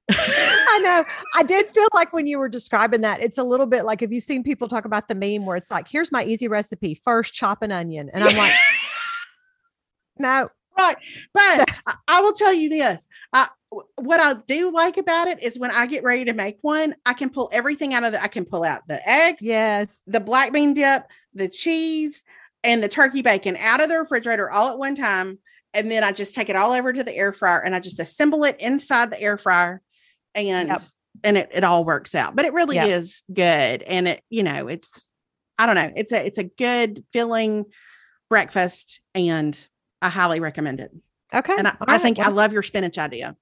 I 0.12 0.80
know. 0.82 1.05
I 1.36 1.44
did 1.44 1.70
feel 1.70 1.86
like 1.94 2.12
when 2.12 2.26
you 2.26 2.38
were 2.40 2.48
describing 2.48 3.03
that, 3.03 3.20
it's 3.22 3.38
a 3.38 3.44
little 3.44 3.66
bit 3.66 3.84
like 3.84 4.01
have 4.01 4.12
you 4.12 4.18
seen 4.18 4.42
people 4.42 4.66
talk 4.66 4.84
about 4.84 5.07
the 5.07 5.14
meme 5.14 5.46
where 5.46 5.55
it's 5.57 5.70
like, 5.70 5.86
here's 5.88 6.11
my 6.11 6.24
easy 6.24 6.48
recipe. 6.48 6.94
First, 7.05 7.32
chop 7.32 7.62
an 7.62 7.70
onion. 7.70 8.11
And 8.12 8.24
I'm 8.24 8.36
like, 8.36 8.53
no, 10.18 10.48
right 10.78 10.96
but 11.32 11.70
I, 11.87 11.95
I 12.09 12.20
will 12.20 12.33
tell 12.33 12.53
you 12.53 12.68
this 12.68 13.09
I, 13.33 13.49
what 13.97 14.20
i 14.20 14.35
do 14.47 14.72
like 14.72 14.97
about 14.97 15.28
it 15.28 15.43
is 15.43 15.59
when 15.59 15.70
i 15.70 15.87
get 15.87 16.03
ready 16.03 16.24
to 16.24 16.33
make 16.33 16.59
one 16.62 16.95
i 17.07 17.12
can 17.12 17.31
pull 17.31 17.49
everything 17.53 17.95
out 17.95 18.05
of 18.05 18.12
the 18.12 18.22
i 18.22 18.28
can 18.28 18.45
pull 18.45 18.64
out 18.64 18.87
the 18.89 19.01
eggs 19.09 19.39
yes. 19.41 20.01
the 20.07 20.20
black 20.20 20.53
bean 20.53 20.74
dip, 20.74 21.05
the 21.35 21.49
cheese, 21.49 22.24
and 22.62 22.83
the 22.83 22.89
turkey 22.89 23.22
bacon 23.22 23.57
out 23.57 23.81
of 23.81 23.89
the 23.89 23.99
refrigerator 23.99 24.51
all 24.51 24.70
at 24.70 24.78
one 24.78 24.95
time. 24.95 25.39
And 25.72 25.91
then 25.91 26.03
I 26.03 26.12
just 26.12 26.35
take 26.35 26.49
it 26.49 26.57
all 26.57 26.72
over 26.72 26.93
to 26.93 27.05
the 27.05 27.14
air 27.14 27.33
fryer 27.33 27.61
and 27.61 27.74
I 27.74 27.81
just 27.81 28.01
assemble 28.01 28.45
it 28.45 28.57
inside 28.59 29.11
the 29.11 29.20
air 29.20 29.39
fryer 29.39 29.81
and 30.35 30.68
Yep. 30.68 30.81
and 31.22 31.39
it, 31.39 31.49
it 31.53 31.64
all 31.64 31.85
works 31.85 32.14
out. 32.14 32.35
But 32.35 32.45
it 32.45 32.53
really 32.53 32.76
Yep. 32.76 32.89
is 32.89 33.22
good. 33.33 33.83
And 33.83 34.09
it, 34.09 34.22
you 34.28 34.43
know, 34.43 34.68
it's 34.68 35.12
I 35.59 35.66
don't 35.66 35.76
know, 35.76 35.93
it's 35.95 36.12
a 36.12 36.26
it's 36.26 36.39
a 36.39 36.45
good 36.45 37.05
filling 37.12 37.66
breakfast 38.28 39.01
and 39.14 39.66
I 40.03 40.09
highly 40.09 40.41
recommend 40.41 40.81
it. 40.81 40.91
Okay. 41.35 41.55
And 41.57 41.68
I, 41.68 41.76
I 41.81 41.93
right. 41.93 42.03
think 42.03 42.18
I 42.18 42.28
love 42.28 42.53
your 42.53 42.62
spinach 42.62 42.99
idea. 42.99 43.37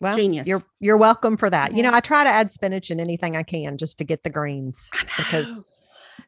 well, 0.00 0.16
genius. 0.16 0.46
You're 0.46 0.62
you're 0.80 0.96
welcome 0.96 1.36
for 1.36 1.48
that. 1.50 1.74
You 1.74 1.82
know. 1.82 1.92
I 1.92 2.00
try 2.00 2.24
to 2.24 2.30
add 2.30 2.50
spinach 2.50 2.90
in 2.90 3.00
anything 3.00 3.36
I 3.36 3.42
can 3.42 3.76
just 3.78 3.98
to 3.98 4.04
get 4.04 4.22
the 4.22 4.30
greens 4.30 4.90
because 5.16 5.62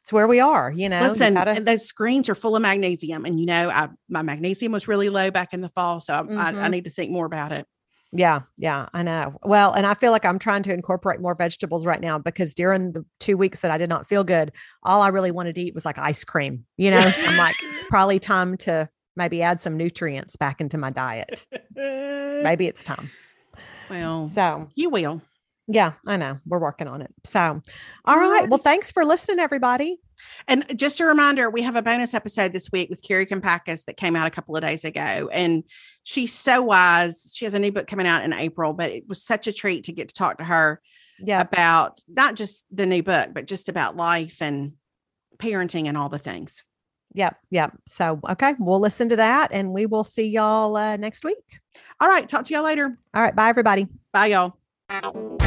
it's 0.00 0.12
where 0.12 0.28
we 0.28 0.38
are, 0.40 0.70
you 0.70 0.88
know. 0.88 1.00
you 1.02 1.08
Listen, 1.08 1.34
gotta- 1.34 1.50
and 1.52 1.66
those 1.66 1.84
screens 1.86 2.28
are 2.28 2.34
full 2.34 2.54
of 2.56 2.62
magnesium, 2.62 3.24
and 3.24 3.38
you 3.40 3.46
know, 3.46 3.68
I, 3.70 3.88
my 4.08 4.22
magnesium 4.22 4.72
was 4.72 4.86
really 4.88 5.08
low 5.08 5.30
back 5.30 5.52
in 5.52 5.60
the 5.60 5.68
fall, 5.70 6.00
so 6.00 6.14
I, 6.14 6.18
I, 6.18 6.48
I 6.48 6.52
Mhm. 6.52 6.70
need 6.70 6.84
to 6.84 6.90
think 6.90 7.10
more 7.10 7.26
about 7.26 7.52
it. 7.52 7.66
Yeah, 8.12 8.40
yeah, 8.56 8.88
I 8.92 9.04
know. 9.04 9.38
Well, 9.44 9.72
and 9.72 9.86
I 9.86 9.94
feel 9.94 10.10
like 10.10 10.24
I'm 10.24 10.40
trying 10.40 10.64
to 10.64 10.74
incorporate 10.74 11.20
more 11.20 11.36
vegetables 11.36 11.86
right 11.86 12.00
now 12.00 12.18
because 12.18 12.54
during 12.54 12.90
the 12.90 13.04
two 13.20 13.36
weeks 13.36 13.60
that 13.60 13.70
I 13.70 13.78
did 13.78 13.88
not 13.88 14.08
feel 14.08 14.24
good, 14.24 14.50
all 14.82 15.00
I 15.00 15.08
really 15.08 15.30
wanted 15.30 15.54
to 15.54 15.60
eat 15.60 15.74
was 15.76 15.84
like 15.84 15.96
ice 15.96 16.24
cream, 16.24 16.64
you 16.76 16.90
know? 16.90 17.08
So 17.08 17.24
I'm 17.26 17.36
like, 17.38 17.54
it's 17.62 17.84
probably 17.88 18.18
time 18.18 18.56
to 18.58 18.88
maybe 19.16 19.42
add 19.42 19.60
some 19.60 19.76
nutrients 19.76 20.36
back 20.36 20.60
into 20.60 20.78
my 20.78 20.90
diet. 20.90 21.44
Maybe 21.74 22.66
it's 22.66 22.84
time. 22.84 23.10
Well, 23.88 24.28
So, 24.28 24.68
you 24.74 24.88
will. 24.90 25.20
yeah, 25.66 25.92
I 26.06 26.16
know. 26.16 26.38
We're 26.46 26.58
working 26.60 26.86
on 26.88 27.02
it. 27.02 27.12
So, 27.24 27.60
all 28.04 28.18
right. 28.18 28.48
Well, 28.48 28.58
thanks 28.58 28.90
for 28.92 29.04
listening, 29.04 29.38
everybody. 29.40 29.98
And 30.48 30.64
just 30.78 31.00
a 31.00 31.06
reminder, 31.06 31.48
we 31.50 31.62
have 31.62 31.76
a 31.76 31.82
bonus 31.82 32.14
episode 32.14 32.52
this 32.52 32.70
week 32.72 32.90
with 32.90 33.02
Kari 33.02 33.26
Kampakis 33.26 33.84
that 33.86 33.96
came 33.96 34.14
out 34.16 34.26
a 34.26 34.30
couple 34.30 34.54
of 34.56 34.62
days 34.62 34.84
ago. 34.84 35.28
And 35.32 35.64
she's 36.04 36.32
so 36.32 36.62
wise. 36.62 37.32
She 37.34 37.44
has 37.46 37.54
a 37.54 37.58
new 37.58 37.72
book 37.72 37.86
coming 37.86 38.06
out 38.06 38.24
in 38.24 38.32
April, 38.32 38.72
but 38.72 38.90
it 38.90 39.08
was 39.08 39.22
such 39.22 39.46
a 39.46 39.52
treat 39.52 39.84
to 39.84 39.92
get 39.92 40.08
to 40.08 40.14
talk 40.14 40.38
to 40.38 40.44
her 40.44 40.80
Yeah. 41.18 41.40
about 41.40 42.00
not 42.08 42.34
just 42.36 42.64
the 42.70 42.86
new 42.86 43.02
book, 43.02 43.30
but 43.34 43.46
just 43.46 43.68
about 43.68 43.96
life 43.96 44.40
and 44.42 44.72
parenting 45.38 45.86
and 45.86 45.96
all 45.96 46.08
the 46.10 46.18
things. 46.18 46.64
Yep. 47.14 47.36
Yep. 47.50 47.72
So, 47.86 48.20
okay. 48.30 48.54
We'll 48.58 48.80
listen 48.80 49.08
to 49.08 49.16
that 49.16 49.50
and 49.52 49.72
we 49.72 49.86
will 49.86 50.04
see 50.04 50.26
y'all 50.26 50.76
uh, 50.76 50.96
next 50.96 51.24
week. 51.24 51.60
All 52.00 52.08
right. 52.08 52.28
Talk 52.28 52.44
to 52.44 52.54
y'all 52.54 52.64
later. 52.64 52.96
All 53.14 53.22
right. 53.22 53.34
Bye, 53.34 53.48
everybody. 53.48 53.88
Bye, 54.12 54.26
y'all. 54.26 55.40